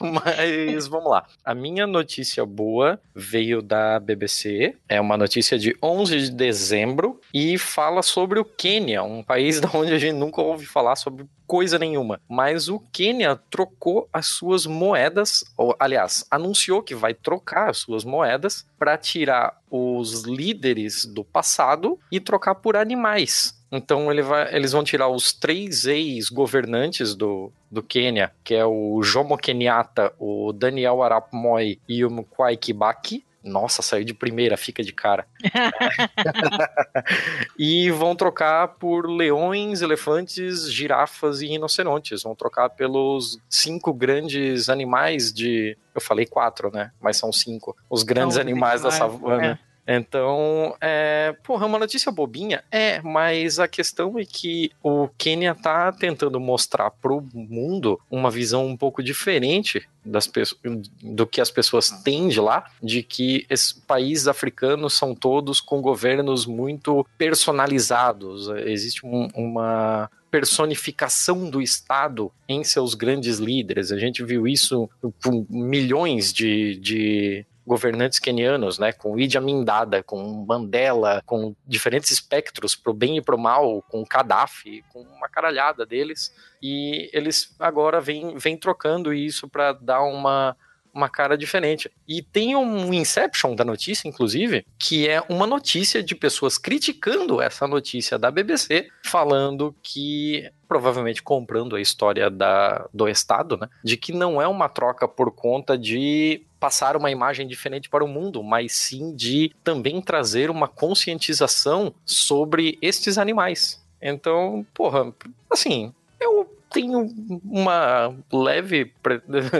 [0.24, 1.26] Mas vamos lá.
[1.44, 4.74] A minha notícia boa veio da BBC.
[4.88, 9.68] É uma notícia de 11 de dezembro e fala sobre o Quênia, um país da
[9.74, 12.20] onde a gente nunca ouve falar sobre coisa nenhuma.
[12.28, 18.04] Mas o Quênia trocou as suas moedas, ou aliás, anunciou que vai trocar as suas
[18.04, 23.59] moedas para tirar os líderes do passado e trocar por animais.
[23.72, 29.00] Então ele vai, eles vão tirar os três ex-governantes do, do Quênia, que é o
[29.02, 33.24] Jomo Kenyatta, o Daniel Arap Moi e o Mwai Kibaki.
[33.42, 35.26] Nossa, saiu de primeira, fica de cara.
[37.58, 42.22] e vão trocar por leões, elefantes, girafas e rinocerontes.
[42.22, 45.76] Vão trocar pelos cinco grandes animais de.
[45.94, 46.90] Eu falei quatro, né?
[47.00, 47.74] Mas são cinco.
[47.88, 49.58] Os grandes Não, animais da savana.
[49.86, 52.62] Então, é, porra, é uma notícia bobinha?
[52.70, 58.66] É, mas a questão é que o Quênia tá tentando mostrar pro mundo uma visão
[58.66, 60.60] um pouco diferente das pessoas,
[61.02, 65.80] do que as pessoas têm de lá, de que esses países africanos são todos com
[65.82, 68.48] governos muito personalizados.
[68.64, 73.90] Existe um- uma personificação do Estado em seus grandes líderes.
[73.90, 74.88] A gente viu isso
[75.22, 82.10] com milhões de, de governantes quenianos, né, com Idi Amin Dada, com Mandela, com diferentes
[82.10, 88.00] espectros pro bem e pro mal, com Gaddafi, com uma caralhada deles, e eles agora
[88.00, 90.56] vêm, vêm trocando isso para dar uma
[90.92, 91.88] uma cara diferente.
[92.08, 97.64] E tem um Inception da notícia, inclusive, que é uma notícia de pessoas criticando essa
[97.68, 103.68] notícia da BBC, falando que provavelmente comprando a história da, do Estado, né?
[103.82, 108.06] De que não é uma troca por conta de passar uma imagem diferente para o
[108.06, 113.84] mundo, mas sim de também trazer uma conscientização sobre estes animais.
[114.00, 115.12] Então, porra,
[115.50, 117.12] assim, eu tenho
[117.44, 118.92] uma leve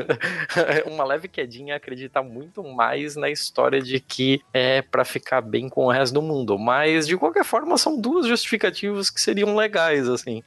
[0.87, 5.69] uma leve quedinha a acreditar muito mais na história de que é para ficar bem
[5.69, 10.09] com o resto do mundo, mas de qualquer forma são duas justificativas que seriam legais
[10.09, 10.41] assim.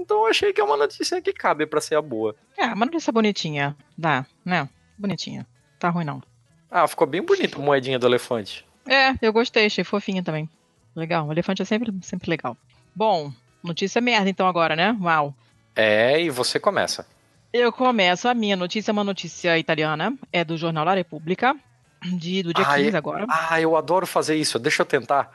[0.00, 2.34] Então eu achei que é uma notícia que cabe para ser a boa.
[2.56, 3.76] É, uma notícia bonitinha.
[3.96, 4.66] Dá, né?
[4.98, 5.46] Bonitinha.
[5.78, 6.22] Tá ruim não.
[6.70, 8.64] Ah, ficou bem bonito a moedinha do elefante.
[8.88, 10.48] É, eu gostei, achei fofinha também.
[10.96, 12.56] Legal, o elefante é sempre, sempre legal.
[12.94, 13.30] Bom,
[13.62, 14.96] notícia merda então agora, né?
[15.00, 15.34] Uau.
[15.76, 17.06] É, e você começa.
[17.52, 21.54] Eu começo a minha notícia, é uma notícia italiana, é do jornal La Repubblica,
[22.02, 23.26] de, do dia Ah, 15 é- agora.
[23.28, 24.58] Ah, eu adoro fazer isso.
[24.58, 25.30] Deixa eu tentar.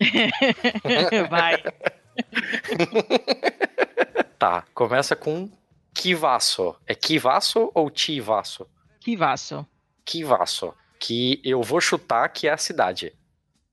[1.30, 1.62] Vai.
[4.38, 5.50] Tá, começa com
[5.94, 6.76] Kivasso.
[6.86, 8.66] É Kivasso ou Tivasso?
[9.16, 9.66] Vaso.
[10.04, 10.74] Kivasso.
[10.98, 13.12] Que eu vou chutar que é a cidade.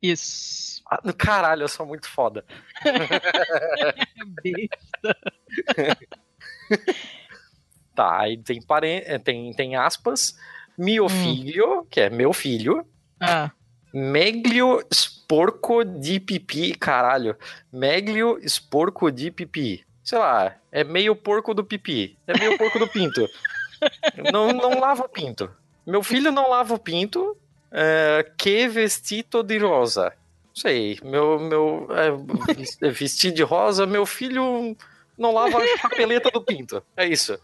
[0.02, 0.82] Isso.
[0.90, 2.46] Ah, caralho, eu sou muito foda.
[4.44, 5.18] Besta.
[7.94, 10.38] Tá, aí tem, eh, tem, tem aspas.
[10.78, 11.10] Mio Hum.
[11.10, 12.88] filho, que é meu filho.
[13.20, 13.52] Ah,
[13.94, 16.78] Meglio sporco di pipi.
[16.78, 17.38] Caralho.
[17.72, 19.84] Meglio sporco di pipi.
[20.04, 22.18] Sei lá, é meio porco do pipi.
[22.26, 23.28] É meio porco do pinto.
[24.32, 25.50] Não, não lava o pinto.
[25.88, 27.36] Meu filho não lava o pinto.
[27.72, 30.14] É, que vestido de rosa.
[30.54, 34.78] Sei, meu, meu é, é, vestir de rosa, meu filho
[35.18, 36.84] não lava a chapeleta do pinto.
[36.96, 37.40] É isso.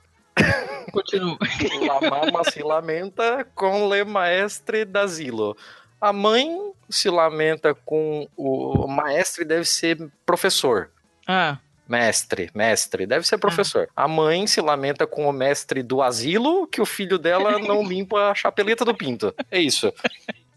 [0.92, 1.38] continua.
[1.88, 5.56] La mamma se lamenta com le maestre d'asilo.
[6.00, 10.92] A mãe se lamenta com o, o maestre deve ser professor.
[11.28, 11.58] Ah,
[11.88, 13.88] Mestre, mestre, deve ser professor.
[13.96, 18.30] A mãe se lamenta com o mestre do asilo que o filho dela não limpa
[18.30, 19.34] a chapeleta do pinto.
[19.50, 19.94] É isso.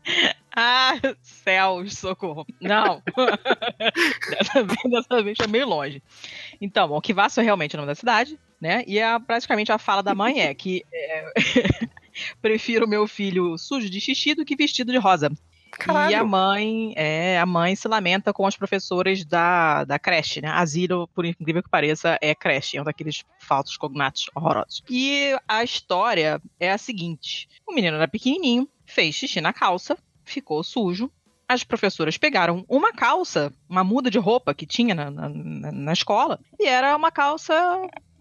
[1.23, 2.45] Céus, socorro.
[2.61, 3.01] Não.
[4.29, 6.03] dessa, vez, dessa vez foi meio longe.
[6.61, 8.85] Então, bom, Kivasso é realmente o nome da cidade, né?
[8.87, 11.32] E a, praticamente a fala da mãe é que é,
[12.41, 15.31] prefiro meu filho sujo de xixi do que vestido de rosa.
[15.73, 16.11] Caralho.
[16.11, 20.49] E a mãe, é, a mãe se lamenta com as professoras da, da creche, né?
[20.49, 24.82] Asilo, por incrível que pareça, é creche, é um daqueles falsos cognatos horrorosos.
[24.91, 30.62] E a história é a seguinte: o menino era pequenininho, fez xixi na calça, ficou
[30.65, 31.11] sujo.
[31.49, 35.93] As professoras pegaram uma calça, uma muda de roupa que tinha na, na, na- na
[35.93, 37.55] escola, e era uma calça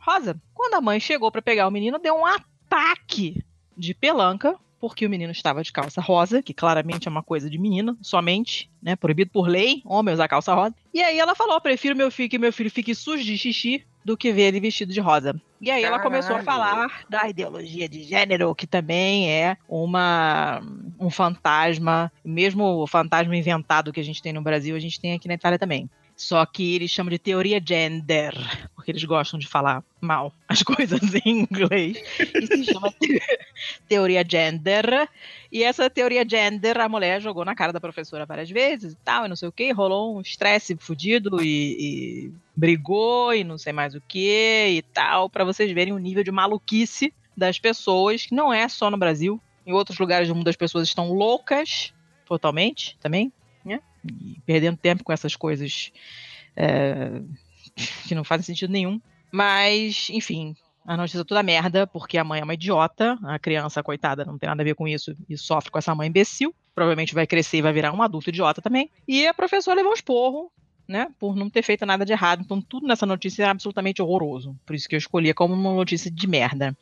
[0.10, 0.42] rosa.
[0.54, 3.44] Quando a mãe chegou para pegar o menino, deu um ataque
[3.78, 7.58] de pelanca, porque o menino estava de calça rosa, que claramente é uma coisa de
[7.58, 8.96] menino, somente, né?
[8.96, 10.76] Proibido por lei, homem usar calça rosa.
[10.94, 14.18] E aí ela falou: prefiro meu filho que meu filho fique sujo de xixi do
[14.18, 15.40] que ver ele vestido de rosa.
[15.62, 20.62] E aí ela começou a falar da ideologia de gênero, que também é uma
[20.98, 25.14] um fantasma, mesmo o fantasma inventado que a gente tem no Brasil, a gente tem
[25.14, 25.90] aqui na Itália também.
[26.22, 28.34] Só que eles chamam de teoria gender,
[28.76, 31.98] porque eles gostam de falar mal as coisas em inglês.
[32.20, 33.22] E se chama te-
[33.88, 35.10] teoria gender.
[35.50, 39.26] E essa teoria gender, a mulher jogou na cara da professora várias vezes e tal,
[39.26, 41.78] e não sei o que, rolou um estresse fudido e,
[42.28, 46.22] e brigou e não sei mais o que e tal, pra vocês verem o nível
[46.24, 49.40] de maluquice das pessoas, que não é só no Brasil.
[49.66, 51.94] Em outros lugares do mundo as pessoas estão loucas
[52.26, 53.32] totalmente também?
[54.06, 55.92] E perdendo tempo com essas coisas
[56.56, 57.22] é,
[58.08, 59.02] que não fazem sentido nenhum.
[59.32, 60.56] Mas, enfim,
[60.86, 64.38] a notícia é toda merda, porque a mãe é uma idiota, a criança, coitada, não
[64.38, 66.54] tem nada a ver com isso e sofre com essa mãe imbecil.
[66.74, 68.90] Provavelmente vai crescer e vai virar um adulto idiota também.
[69.08, 70.52] E a professora levou um esporro,
[70.88, 72.42] né, por não ter feito nada de errado.
[72.42, 74.58] Então, tudo nessa notícia é absolutamente horroroso.
[74.66, 76.76] Por isso que eu escolhi como uma notícia de merda.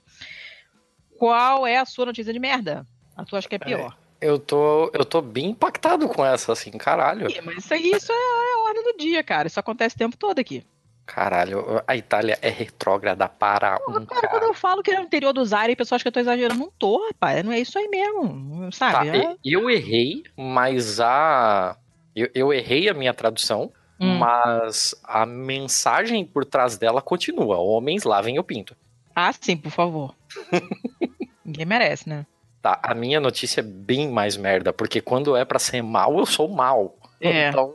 [1.18, 2.88] Qual é a sua notícia de merda?
[3.16, 3.98] A tua acho que é pior.
[4.20, 7.30] Eu tô, eu tô bem impactado com essa, assim, caralho.
[7.30, 9.48] Ih, Mas isso aí isso é a ordem do dia, cara.
[9.48, 10.66] Isso acontece o tempo todo aqui.
[11.06, 15.32] Caralho, a Itália é retrógrada para um Cara, quando eu falo que é no interior
[15.32, 16.60] do Zaire, o pessoal acha que eu tô exagerando.
[16.60, 17.44] Não tô, rapaz.
[17.46, 18.70] Não é isso aí mesmo.
[18.78, 19.10] Tá, Sabe?
[19.18, 21.78] É- e- eu errei, mas a.
[22.16, 24.18] Eu, eu errei a minha tradução, Hum.
[24.18, 27.58] mas a mensagem por trás dela continua.
[27.58, 28.76] Homens lavem o pinto.
[29.16, 30.14] Ah, sim, por favor.
[31.46, 32.26] Ninguém merece, né?
[32.68, 36.26] Tá, a minha notícia é bem mais merda, porque quando é pra ser mal, eu
[36.26, 36.98] sou mal.
[37.22, 37.48] É.
[37.48, 37.74] Então,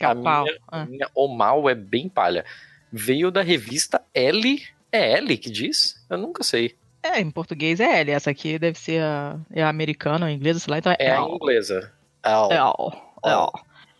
[0.00, 0.44] a pau.
[0.44, 0.80] minha, Ah.
[0.80, 2.42] a minha o mal é bem palha.
[2.90, 4.62] Veio da revista L.
[4.90, 6.02] É L que diz?
[6.08, 6.74] Eu nunca sei.
[7.02, 8.10] É, em português é L.
[8.12, 10.78] Essa aqui deve ser a, é a americana, a inglesa, sei lá.
[10.78, 11.32] Então é, É a L.
[11.34, 11.92] inglesa.
[12.24, 12.48] L.
[12.50, 12.92] L.
[13.22, 13.50] L.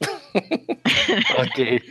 [1.39, 1.83] ok.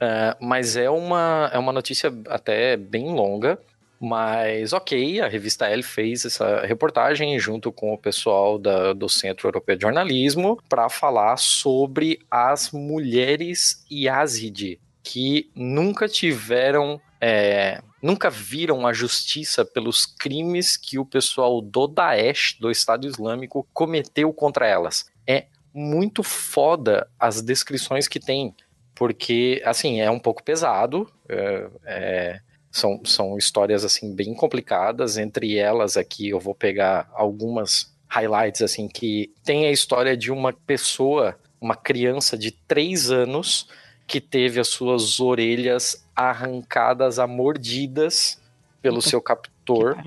[0.00, 3.58] É, mas é uma, é uma notícia até bem longa.
[4.00, 9.48] Mas ok, a revista L fez essa reportagem junto com o pessoal da- do Centro
[9.48, 18.86] Europeu de Jornalismo para falar sobre as mulheres Yazidi que nunca tiveram, é, nunca viram
[18.86, 25.10] a justiça pelos crimes que o pessoal do Daesh, do Estado Islâmico, cometeu contra elas.
[25.26, 28.54] É muito foda as descrições que tem,
[28.94, 32.40] porque, assim, é um pouco pesado, é, é,
[32.78, 38.88] são, são histórias, assim, bem complicadas, entre elas aqui eu vou pegar algumas highlights, assim,
[38.88, 43.68] que tem a história de uma pessoa, uma criança de três anos,
[44.06, 48.40] que teve as suas orelhas arrancadas a mordidas
[48.80, 49.98] pelo seu captor.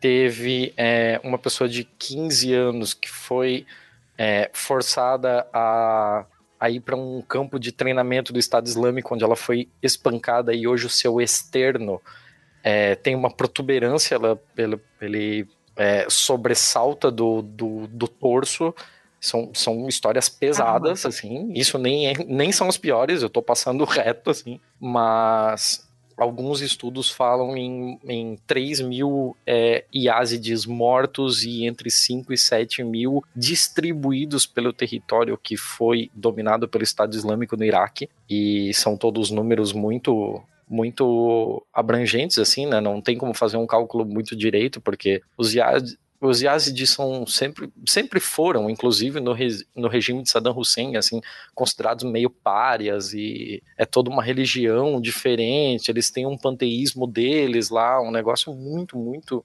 [0.00, 3.66] Teve é, uma pessoa de 15 anos que foi
[4.16, 6.24] é, forçada a,
[6.62, 10.64] a ir para um campo de treinamento do Estado Islâmico, onde ela foi espancada e
[10.64, 12.00] hoje o seu externo
[12.62, 18.72] é, tem uma protuberância, ela, ele, ele é, sobressalta do, do, do torso.
[19.20, 21.52] São, são histórias pesadas, assim.
[21.52, 24.60] Isso nem, é- nem são as piores, eu tô passando reto, assim.
[24.78, 25.84] Mas
[26.16, 29.84] alguns estudos falam em, em 3 mil é,
[30.66, 37.14] mortos e entre 5 e 7 mil distribuídos pelo território que foi dominado pelo Estado
[37.14, 38.08] Islâmico no Iraque.
[38.28, 42.80] E são todos números muito muito abrangentes assim, né?
[42.80, 45.52] Não tem como fazer um cálculo muito direito porque os
[46.22, 49.34] os Yazidis são sempre, sempre foram, inclusive no,
[49.74, 51.20] no regime de Saddam Hussein, assim,
[51.52, 58.00] considerados meio párias e é toda uma religião diferente, eles têm um panteísmo deles lá,
[58.00, 59.44] um negócio muito, muito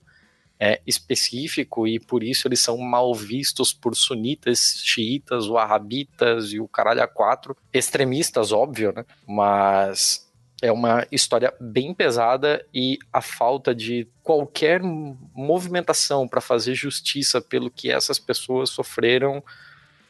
[0.60, 6.68] é, específico e por isso eles são mal vistos por sunitas, xiitas, wahhabitas e o
[6.68, 9.04] caralho a quatro, extremistas, óbvio, né?
[9.28, 10.27] Mas
[10.62, 17.70] é uma história bem pesada e a falta de qualquer movimentação para fazer justiça pelo
[17.70, 19.44] que essas pessoas sofreram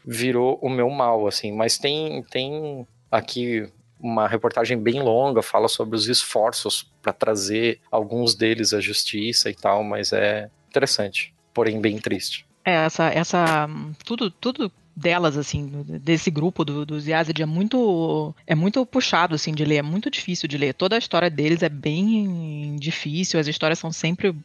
[0.06, 1.51] virou o meu mal, assim.
[1.51, 3.69] Mas tem, tem aqui
[4.00, 9.56] uma reportagem bem longa, fala sobre os esforços para trazer alguns deles à justiça e
[9.56, 12.45] tal, mas é interessante, porém bem triste.
[12.64, 13.67] É, essa, essa,
[14.06, 15.69] tudo, tudo delas, assim,
[16.01, 20.09] desse grupo do, dos Yazid é muito, é muito puxado, assim, de ler, é muito
[20.09, 20.74] difícil de ler.
[20.74, 24.35] Toda a história deles é bem difícil, as histórias são sempre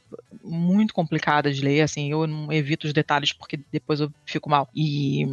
[0.44, 4.68] muito complicadas de ler, assim, eu não evito os detalhes porque depois eu fico mal.
[4.74, 5.24] E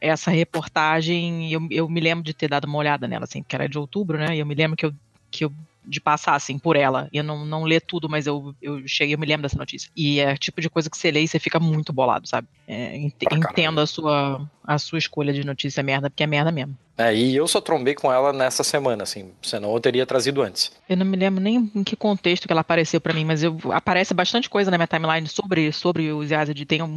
[0.00, 3.68] essa reportagem, eu, eu me lembro de ter dado uma olhada nela, assim, que era
[3.68, 4.92] de outubro, né, e eu me lembro que eu,
[5.30, 5.52] que eu
[5.84, 7.08] de passar, assim, por ela.
[7.12, 9.90] Eu não, não ler tudo, mas eu, eu cheguei, eu me lembro dessa notícia.
[9.96, 12.48] E é tipo de coisa que você lê e você fica muito bolado, sabe?
[12.66, 16.76] É, ent, entendo a sua, a sua escolha de notícia merda, porque é merda mesmo.
[16.98, 20.72] É, e eu só trombei com ela nessa semana, assim, senão eu teria trazido antes.
[20.88, 23.56] Eu não me lembro nem em que contexto que ela apareceu para mim, mas eu,
[23.70, 26.66] aparece bastante coisa na minha timeline sobre, sobre os Yazid.
[26.66, 26.88] Tem um,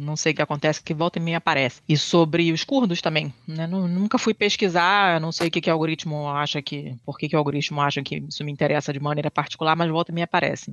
[0.00, 1.82] não sei o que acontece, que volta e meia aparece.
[1.86, 3.66] E sobre os curdos também, né?
[3.66, 7.36] Nunca fui pesquisar, não sei o que, que o algoritmo acha que, por que, que
[7.36, 10.72] o algoritmo acha que isso me interessa de maneira particular, mas volta e meia aparece.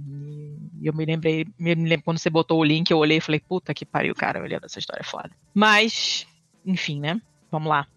[0.82, 3.42] E eu me lembrei, me lembro quando você botou o link, eu olhei e falei,
[3.42, 5.30] puta que pariu, cara, olhando essa história é foda.
[5.54, 6.26] Mas,
[6.66, 7.22] enfim, né?
[7.52, 7.88] Vamos lá.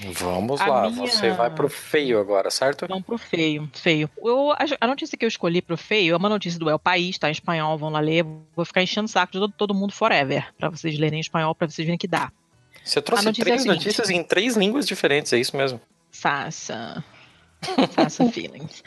[0.00, 1.06] Vamos a lá, minha...
[1.06, 2.86] você vai pro feio agora, certo?
[2.86, 4.10] Vamos pro feio, feio.
[4.22, 7.28] Eu, a notícia que eu escolhi pro feio é uma notícia do El País, tá
[7.28, 8.24] em espanhol, vão lá ler.
[8.54, 11.54] Vou ficar enchendo o saco de todo, todo mundo forever, para vocês lerem em espanhol,
[11.54, 12.32] para vocês verem que dá.
[12.84, 15.80] Você trouxe três é notícias em três línguas diferentes, é isso mesmo?
[16.10, 17.02] Faça.
[17.92, 18.82] Faça feelings.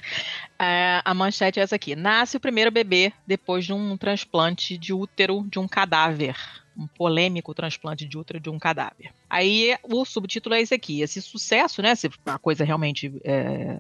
[0.60, 1.96] É, a manchete é essa aqui.
[1.96, 6.38] Nasce o primeiro bebê depois de um transplante de útero de um cadáver
[6.77, 9.11] um polêmico transplante de útero de um cadáver.
[9.30, 11.95] Aí o subtítulo é esse aqui: esse sucesso, né?
[11.95, 13.77] Se a coisa realmente é,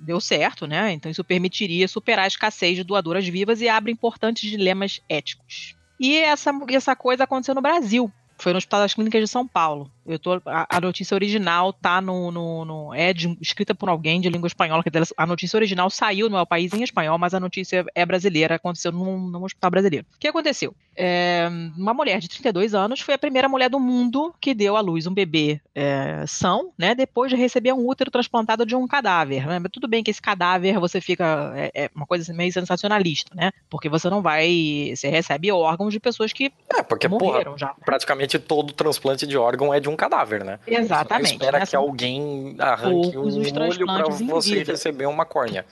[0.00, 0.92] deu certo, né?
[0.92, 5.74] Então isso permitiria superar a escassez de doadoras vivas e abre importantes dilemas éticos.
[5.98, 8.12] E essa, essa coisa aconteceu no Brasil.
[8.38, 9.90] Foi no Hospital das Clínicas de São Paulo.
[10.06, 14.20] Eu tô, a, a notícia original tá no, no, no é de, escrita por alguém
[14.20, 14.82] de língua espanhola.
[14.82, 18.92] Que a notícia original saiu no país em espanhol, mas a notícia é brasileira, aconteceu
[18.92, 20.06] num, num hospital brasileiro.
[20.14, 20.74] O que aconteceu?
[20.96, 24.80] É, uma mulher de 32 anos foi a primeira mulher do mundo que deu à
[24.80, 26.92] luz um bebê é, são, né?
[26.94, 29.46] Depois de receber um útero transplantado de um cadáver.
[29.46, 29.58] Né?
[29.60, 33.52] Mas tudo bem que esse cadáver você fica é, é, uma coisa meio sensacionalista, né?
[33.70, 37.74] Porque você não vai, você recebe órgãos de pessoas que é porque morreram porra, já.
[37.84, 40.58] Praticamente todo transplante de órgão é de um cadáver, né?
[40.66, 41.28] Exatamente.
[41.28, 45.64] Você espera que alguém arranque um olho para você receber uma córnea.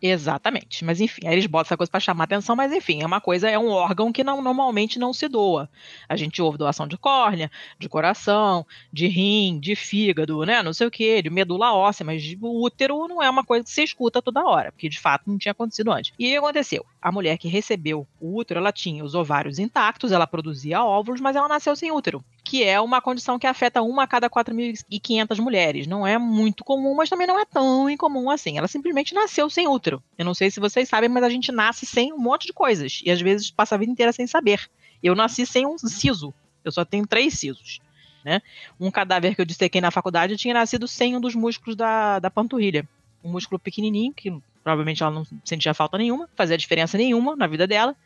[0.00, 0.84] Exatamente.
[0.84, 3.48] Mas enfim, aí eles botam essa coisa para chamar atenção, mas enfim, é uma coisa,
[3.48, 5.68] é um órgão que não, normalmente não se doa.
[6.08, 10.62] A gente ouve doação de córnea, de coração, de rim, de fígado, né?
[10.62, 13.70] Não sei o que, de medula óssea, mas o útero não é uma coisa que
[13.70, 16.12] se escuta toda hora, porque de fato não tinha acontecido antes.
[16.18, 16.84] E o que aconteceu?
[17.00, 21.36] A mulher que recebeu o útero, ela tinha os ovários intactos, ela produzia óvulos, mas
[21.36, 25.86] ela nasceu sem útero que é uma condição que afeta uma a cada 4.500 mulheres.
[25.86, 28.56] Não é muito comum, mas também não é tão incomum assim.
[28.56, 29.87] Ela simplesmente nasceu sem útero.
[30.16, 33.00] Eu não sei se vocês sabem, mas a gente nasce sem um monte de coisas
[33.04, 34.68] e às vezes passa a vida inteira sem saber.
[35.02, 36.32] Eu nasci sem um siso.
[36.64, 37.80] Eu só tenho três sisos.
[38.24, 38.42] Né?
[38.78, 42.30] Um cadáver que eu dissequei na faculdade tinha nascido sem um dos músculos da, da
[42.30, 42.86] panturrilha.
[43.22, 44.30] Um músculo pequenininho, que
[44.62, 47.96] provavelmente ela não sentia falta nenhuma, fazia diferença nenhuma na vida dela,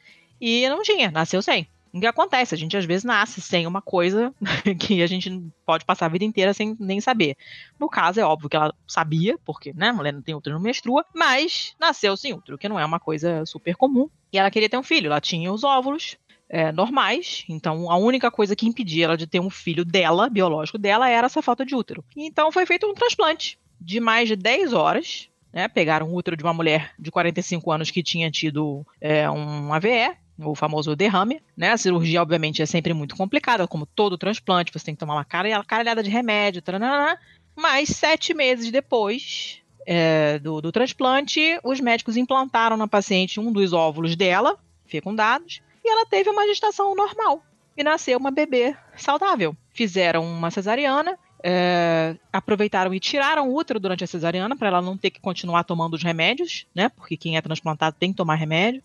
[0.40, 1.66] e não tinha, nasceu sem.
[1.92, 2.54] O que acontece?
[2.54, 4.34] A gente às vezes nasce sem uma coisa
[4.80, 5.30] que a gente
[5.66, 7.36] pode passar a vida inteira sem nem saber.
[7.78, 10.62] No caso, é óbvio que ela sabia, porque, né, a mulher não tem útero, não
[10.62, 14.08] menstrua, mas nasceu sem útero, que não é uma coisa super comum.
[14.32, 16.16] E ela queria ter um filho, ela tinha os óvulos,
[16.52, 17.44] é, normais.
[17.48, 21.26] Então, a única coisa que impedia ela de ter um filho dela, biológico dela, era
[21.26, 22.04] essa falta de útero.
[22.14, 25.28] Então, foi feito um transplante de mais de 10 horas.
[25.52, 29.70] Né, pegaram o útero de uma mulher de 45 anos que tinha tido é, um
[29.74, 31.70] AVE, o famoso derrame, né?
[31.70, 35.24] A cirurgia, obviamente, é sempre muito complicada, como todo transplante, você tem que tomar uma
[35.64, 37.18] caralhada de remédio, taranana.
[37.56, 43.72] mas sete meses depois é, do, do transplante, os médicos implantaram na paciente um dos
[43.72, 47.42] óvulos dela, fecundados, e ela teve uma gestação normal
[47.76, 49.56] e nasceu uma bebê saudável.
[49.70, 54.96] Fizeram uma cesariana, é, aproveitaram e tiraram o útero durante a cesariana para ela não
[54.96, 56.88] ter que continuar tomando os remédios, né?
[56.90, 58.82] Porque quem é transplantado tem que tomar remédio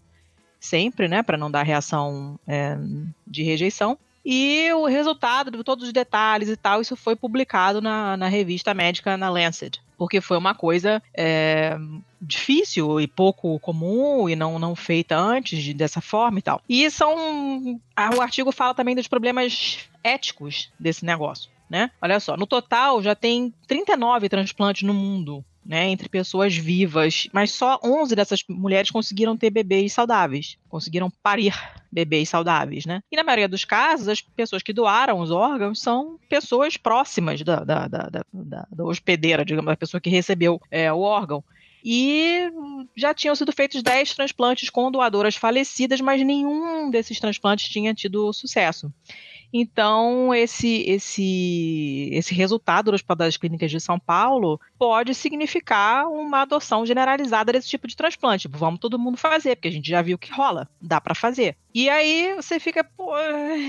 [0.59, 2.77] sempre, né, para não dar reação é,
[3.25, 3.97] de rejeição.
[4.29, 8.73] E o resultado de todos os detalhes e tal, isso foi publicado na, na revista
[8.73, 11.77] médica na Lancet, porque foi uma coisa é,
[12.21, 16.61] difícil e pouco comum e não, não feita antes de, dessa forma e tal.
[16.67, 17.79] E são.
[18.17, 21.49] o artigo fala também dos problemas éticos desse negócio.
[21.69, 21.91] Né?
[22.01, 27.51] Olha só, no total já tem 39 transplantes no mundo né, entre pessoas vivas, mas
[27.51, 31.53] só 11 dessas mulheres conseguiram ter bebês saudáveis, conseguiram parir
[31.91, 33.03] bebês saudáveis, né?
[33.11, 37.65] E na maioria dos casos, as pessoas que doaram os órgãos são pessoas próximas da,
[37.65, 41.43] da, da, da, da, hospedeira, digamos, da pessoa que recebeu é, o órgão.
[41.83, 42.49] E
[42.95, 48.31] já tinham sido feitos 10 transplantes com doadoras falecidas, mas nenhum desses transplantes tinha tido
[48.31, 48.91] sucesso.
[49.51, 56.85] Então, esse, esse, esse resultado das das clínicas de São Paulo pode significar uma adoção
[56.85, 58.43] generalizada desse tipo de transplante.
[58.43, 61.55] Tipo, vamos todo mundo fazer, porque a gente já viu que rola, dá para fazer.
[61.73, 63.11] E aí você fica, pô,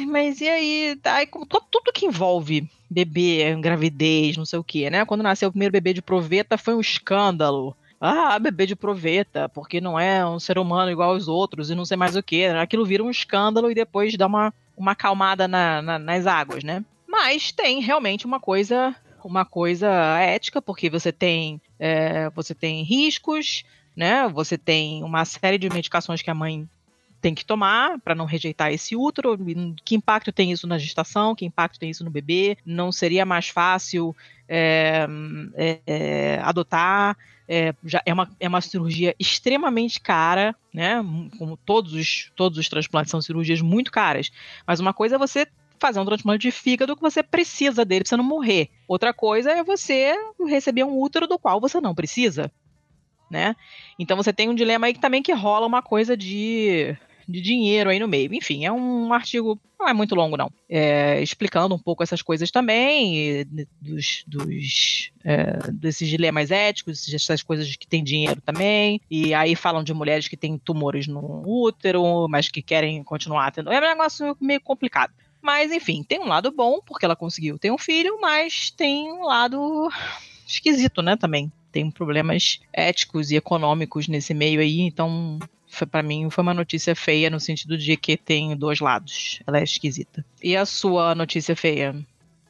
[0.08, 0.98] mas e aí?
[1.04, 1.28] Aí
[1.70, 5.04] tudo que envolve bebê, gravidez, não sei o que, né?
[5.04, 9.80] Quando nasceu o primeiro bebê de proveta foi um escândalo ah, bebê de proveta, porque
[9.80, 12.44] não é um ser humano igual aos outros e não sei mais o que.
[12.46, 16.84] Aquilo vira um escândalo e depois dá uma, uma acalmada na, na, nas águas, né?
[17.06, 19.88] Mas tem realmente uma coisa uma coisa
[20.20, 24.28] ética, porque você tem, é, você tem riscos, né?
[24.28, 26.68] Você tem uma série de medicações que a mãe
[27.20, 29.36] tem que tomar para não rejeitar esse útero.
[29.84, 31.34] Que impacto tem isso na gestação?
[31.34, 32.56] Que impacto tem isso no bebê?
[32.64, 34.14] Não seria mais fácil
[34.48, 35.06] é,
[35.86, 37.16] é, adotar?
[37.48, 41.02] É, já é uma, é uma cirurgia extremamente cara, né?
[41.38, 44.30] Como todos os, todos os transplantes são cirurgias muito caras.
[44.66, 45.46] Mas uma coisa é você
[45.80, 48.68] fazer um transplante de fígado que você precisa dele para você não morrer.
[48.86, 50.14] Outra coisa é você
[50.46, 52.52] receber um útero do qual você não precisa,
[53.30, 53.56] né?
[53.98, 56.96] Então você tem um dilema aí que também que rola uma coisa de
[57.28, 58.32] de dinheiro aí no meio.
[58.32, 60.50] Enfim, é um artigo, não é muito longo, não.
[60.68, 63.46] É, explicando um pouco essas coisas também,
[63.80, 69.00] dos, dos é, desses dilemas éticos, essas coisas que tem dinheiro também.
[69.10, 73.70] E aí falam de mulheres que têm tumores no útero, mas que querem continuar tendo.
[73.70, 75.12] É um negócio meio complicado.
[75.40, 79.24] Mas, enfim, tem um lado bom, porque ela conseguiu ter um filho, mas tem um
[79.24, 79.88] lado
[80.46, 81.52] esquisito, né, também.
[81.70, 85.38] Tem problemas éticos e econômicos nesse meio aí, então
[85.90, 89.40] para mim foi uma notícia feia no sentido de que tem dois lados.
[89.46, 90.24] Ela é esquisita.
[90.42, 91.94] E a sua notícia feia?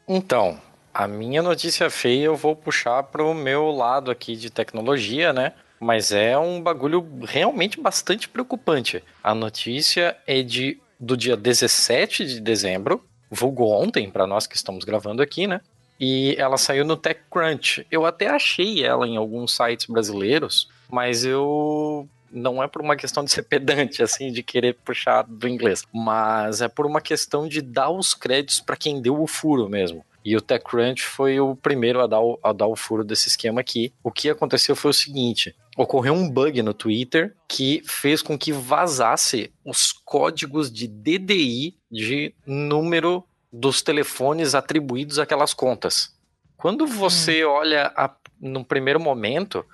[0.07, 0.61] Então,
[0.93, 5.53] a minha notícia feia eu vou puxar pro meu lado aqui de tecnologia, né?
[5.81, 9.03] Mas é um bagulho realmente bastante preocupante.
[9.23, 14.85] A notícia é de do dia 17 de dezembro, vulgo ontem para nós que estamos
[14.85, 15.61] gravando aqui, né?
[16.01, 17.87] E ela saiu no TechCrunch.
[17.91, 23.25] Eu até achei ela em alguns sites brasileiros, mas eu não é por uma questão
[23.25, 27.61] de ser pedante, assim, de querer puxar do inglês, mas é por uma questão de
[27.61, 30.05] dar os créditos para quem deu o furo mesmo.
[30.25, 33.61] E o TechCrunch foi o primeiro a dar o, a dar o furo desse esquema
[33.61, 33.93] aqui.
[34.03, 38.53] O que aconteceu foi o seguinte: ocorreu um bug no Twitter que fez com que
[38.53, 46.15] vazasse os códigos de DDI de número dos telefones atribuídos àquelas contas.
[46.57, 47.51] Quando você hum.
[47.51, 49.65] olha a, no primeiro momento,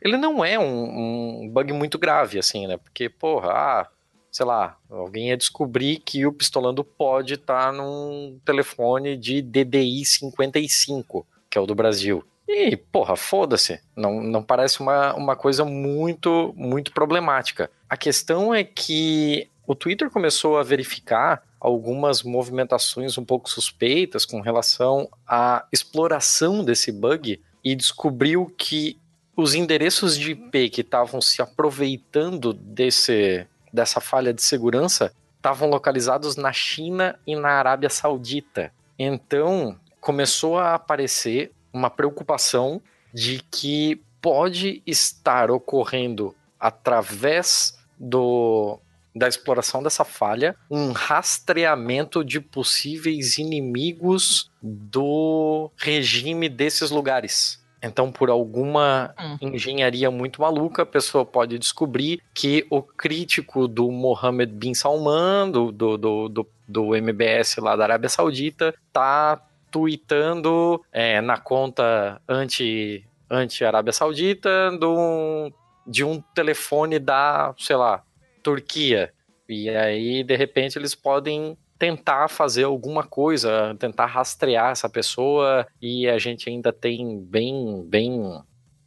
[0.00, 2.76] ele não é um, um, bug muito grave, assim, né?
[2.76, 3.88] Porque, porra, ah,
[4.30, 10.04] sei lá, alguém ia descobrir que o pistolando pode estar tá num telefone de DDI
[10.04, 12.24] 55, que é o do Brasil.
[12.48, 13.80] E, porra, foda-se.
[13.94, 17.70] Não, não parece uma, uma coisa muito, muito problemática.
[17.88, 24.40] A questão é que o Twitter começou a verificar algumas movimentações um pouco suspeitas com
[24.40, 28.98] relação à exploração desse bug e descobriu que
[29.40, 36.36] os endereços de IP que estavam se aproveitando desse, dessa falha de segurança estavam localizados
[36.36, 38.72] na China e na Arábia Saudita.
[38.98, 42.82] Então começou a aparecer uma preocupação
[43.14, 48.78] de que pode estar ocorrendo através do
[49.12, 57.59] da exploração dessa falha um rastreamento de possíveis inimigos do regime desses lugares.
[57.82, 59.48] Então, por alguma hum.
[59.52, 65.72] engenharia muito maluca, a pessoa pode descobrir que o crítico do Mohammed bin Salman, do,
[65.72, 73.04] do, do, do, do MBS lá da Arábia Saudita, tá tweetando é, na conta anti,
[73.30, 75.50] anti-Arábia Saudita do,
[75.86, 78.02] de um telefone da, sei lá,
[78.42, 79.12] Turquia.
[79.48, 86.06] E aí, de repente, eles podem tentar fazer alguma coisa, tentar rastrear essa pessoa e
[86.06, 88.38] a gente ainda tem bem, bem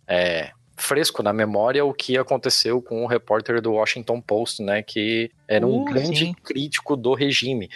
[0.07, 5.31] é, fresco na memória o que aconteceu com o repórter do Washington Post, né, que
[5.47, 6.33] era um uh, grande sim.
[6.43, 7.67] crítico do regime.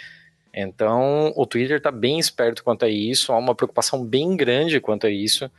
[0.54, 5.08] Então, o Twitter está bem esperto quanto a isso, há uma preocupação bem grande quanto
[5.08, 5.50] a isso.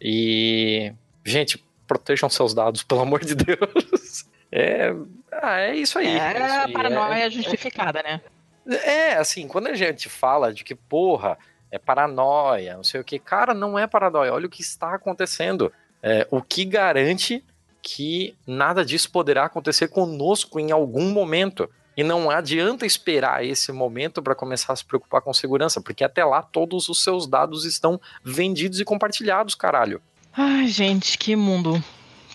[0.00, 0.92] E,
[1.24, 4.24] gente, protejam seus dados, pelo amor de Deus.
[4.52, 4.94] É,
[5.32, 6.06] ah, é isso aí.
[6.06, 6.72] É, é isso aí.
[6.72, 8.20] paranoia é, justificada, né?
[8.66, 11.38] É, assim, quando a gente fala de que, porra,
[11.70, 14.32] é paranoia, não sei o que, cara, não é paranoia.
[14.32, 15.72] Olha o que está acontecendo.
[16.02, 17.44] É, o que garante
[17.82, 21.68] que nada disso poderá acontecer conosco em algum momento.
[21.96, 26.24] E não adianta esperar esse momento para começar a se preocupar com segurança, porque até
[26.24, 30.00] lá todos os seus dados estão vendidos e compartilhados, caralho.
[30.32, 31.82] Ai, gente, que mundo.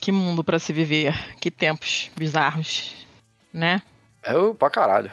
[0.01, 1.15] Que mundo para se viver.
[1.39, 2.93] Que tempos bizarros,
[3.51, 3.81] né?
[4.21, 5.11] É pra caralho.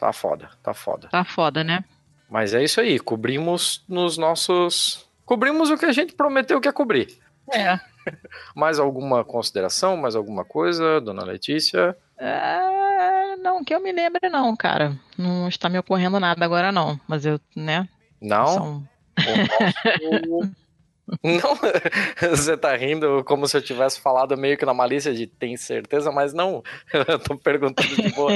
[0.00, 1.08] Tá foda, tá foda.
[1.08, 1.84] Tá foda, né?
[2.28, 5.06] Mas é isso aí, cobrimos nos nossos.
[5.26, 7.18] Cobrimos o que a gente prometeu que ia cobrir.
[7.52, 7.78] É.
[8.56, 9.96] Mais alguma consideração?
[9.96, 11.94] Mais alguma coisa, dona Letícia?
[12.16, 14.96] É, não, que eu me lembre, não, cara.
[15.18, 16.98] Não está me ocorrendo nada agora, não.
[17.06, 17.88] Mas eu, né?
[18.20, 18.46] Não?
[18.46, 18.88] São...
[19.18, 20.52] O nosso-
[21.22, 21.58] Não,
[22.36, 26.10] você tá rindo como se eu tivesse falado meio que na malícia de tem certeza,
[26.10, 26.62] mas não.
[26.92, 28.32] Eu tô perguntando de boa.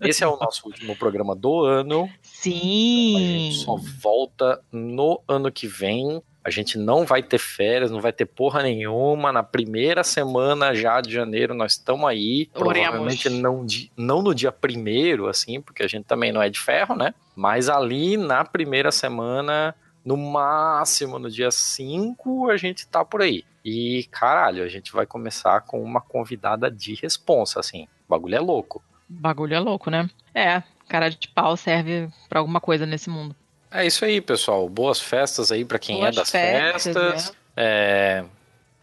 [0.00, 2.08] Esse é o nosso último programa do ano.
[2.22, 3.50] Sim.
[3.64, 6.22] Só volta no ano que vem.
[6.44, 9.30] A gente não vai ter férias, não vai ter porra nenhuma.
[9.32, 12.48] Na primeira semana já de janeiro nós estamos aí.
[12.54, 12.72] Oremos.
[12.74, 13.66] Provavelmente não,
[13.96, 17.12] não no dia primeiro, assim, porque a gente também não é de ferro, né?
[17.36, 19.74] Mas ali na primeira semana,
[20.08, 23.44] no máximo no dia 5, a gente tá por aí.
[23.62, 27.84] E caralho, a gente vai começar com uma convidada de responsa, assim.
[28.06, 28.82] O bagulho é louco.
[29.06, 30.08] Bagulho é louco, né?
[30.34, 33.36] É, cara de pau serve pra alguma coisa nesse mundo.
[33.70, 34.66] É isso aí, pessoal.
[34.66, 37.36] Boas festas aí pra quem Boas é das festas, festas.
[37.54, 38.24] É,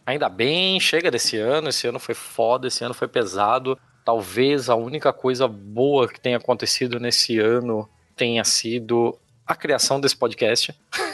[0.06, 1.70] Ainda bem, chega desse ano.
[1.70, 3.76] Esse ano foi foda, esse ano foi pesado.
[4.04, 10.16] Talvez a única coisa boa que tenha acontecido nesse ano tenha sido a criação desse
[10.16, 10.74] podcast.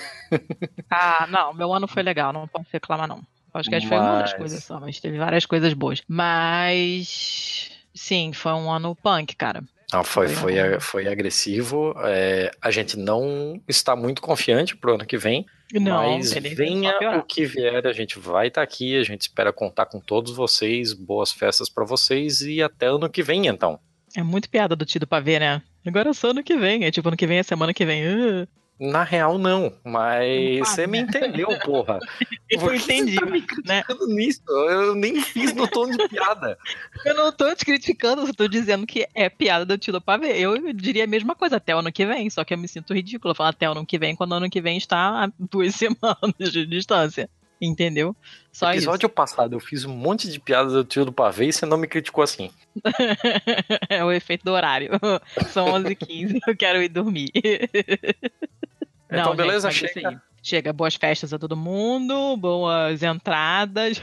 [0.91, 3.21] Ah, não, meu ano foi legal, não posso reclamar, não.
[3.53, 6.01] Acho que foi uma das Mas- coisas só, mas teve várias coisas boas.
[6.09, 7.71] Mas.
[7.95, 9.63] Sim, foi um ano punk, cara.
[9.93, 11.95] Não, foi, Foi foi, foi agressivo.
[12.05, 15.45] É, a gente não está muito confiante pro ano que vem.
[15.71, 18.99] Não, mas venha o que vier, a gente vai estar aqui.
[18.99, 20.95] A gente espera contar com todos vocês.
[20.95, 23.79] Boas festas pra vocês e até ano que vem, então.
[24.17, 25.61] É muito piada do tido pra ver, né?
[25.87, 26.85] Agora é só ano que vem.
[26.85, 28.03] É tipo, ano que vem é semana que vem.
[28.07, 28.47] Ah,
[28.81, 31.99] Na real, não, mas você me entendeu, porra.
[32.51, 33.83] eu Por que você entendi, tá me né?
[34.09, 34.43] nisso?
[34.49, 36.57] Eu nem fiz no tom de piada.
[37.05, 40.39] Eu não tô te criticando, eu tô dizendo que é piada do tido pra ver.
[40.39, 42.95] Eu diria a mesma coisa até o ano que vem, só que eu me sinto
[42.95, 45.75] ridículo falar até o ano que vem, quando o ano que vem está a duas
[45.77, 47.29] semanas de distância.
[47.65, 48.17] Entendeu?
[48.51, 51.53] Só No episódio passado eu fiz um monte de piadas do tio do pavê e
[51.53, 52.51] você não me criticou assim.
[53.89, 54.91] é o efeito do horário.
[55.53, 57.31] São 11h15, eu quero ir dormir.
[59.09, 59.69] Então, beleza?
[59.69, 60.23] mas é isso Chega.
[60.43, 64.03] Chega, boas festas a todo mundo, boas entradas,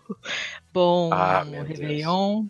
[0.72, 1.42] bom Ah.
[1.42, 2.46] Réveillon.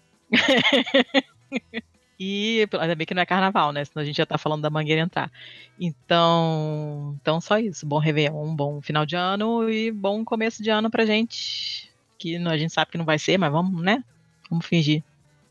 [2.18, 3.84] E ainda bem que não é carnaval, né?
[3.84, 5.30] Senão a gente já tá falando da mangueira entrar.
[5.78, 7.84] Então, então só isso.
[7.84, 11.90] Bom Réveillon, bom final de ano e bom começo de ano pra gente.
[12.18, 14.02] Que a gente sabe que não vai ser, mas vamos, né?
[14.50, 15.02] Vamos fingir.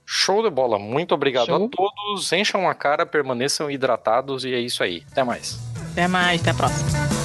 [0.05, 0.79] Show de bola.
[0.79, 1.65] Muito obrigado Show.
[1.65, 2.31] a todos.
[2.31, 5.03] Encham a cara, permaneçam hidratados e é isso aí.
[5.11, 5.59] Até mais.
[5.91, 7.24] Até mais, até a próxima.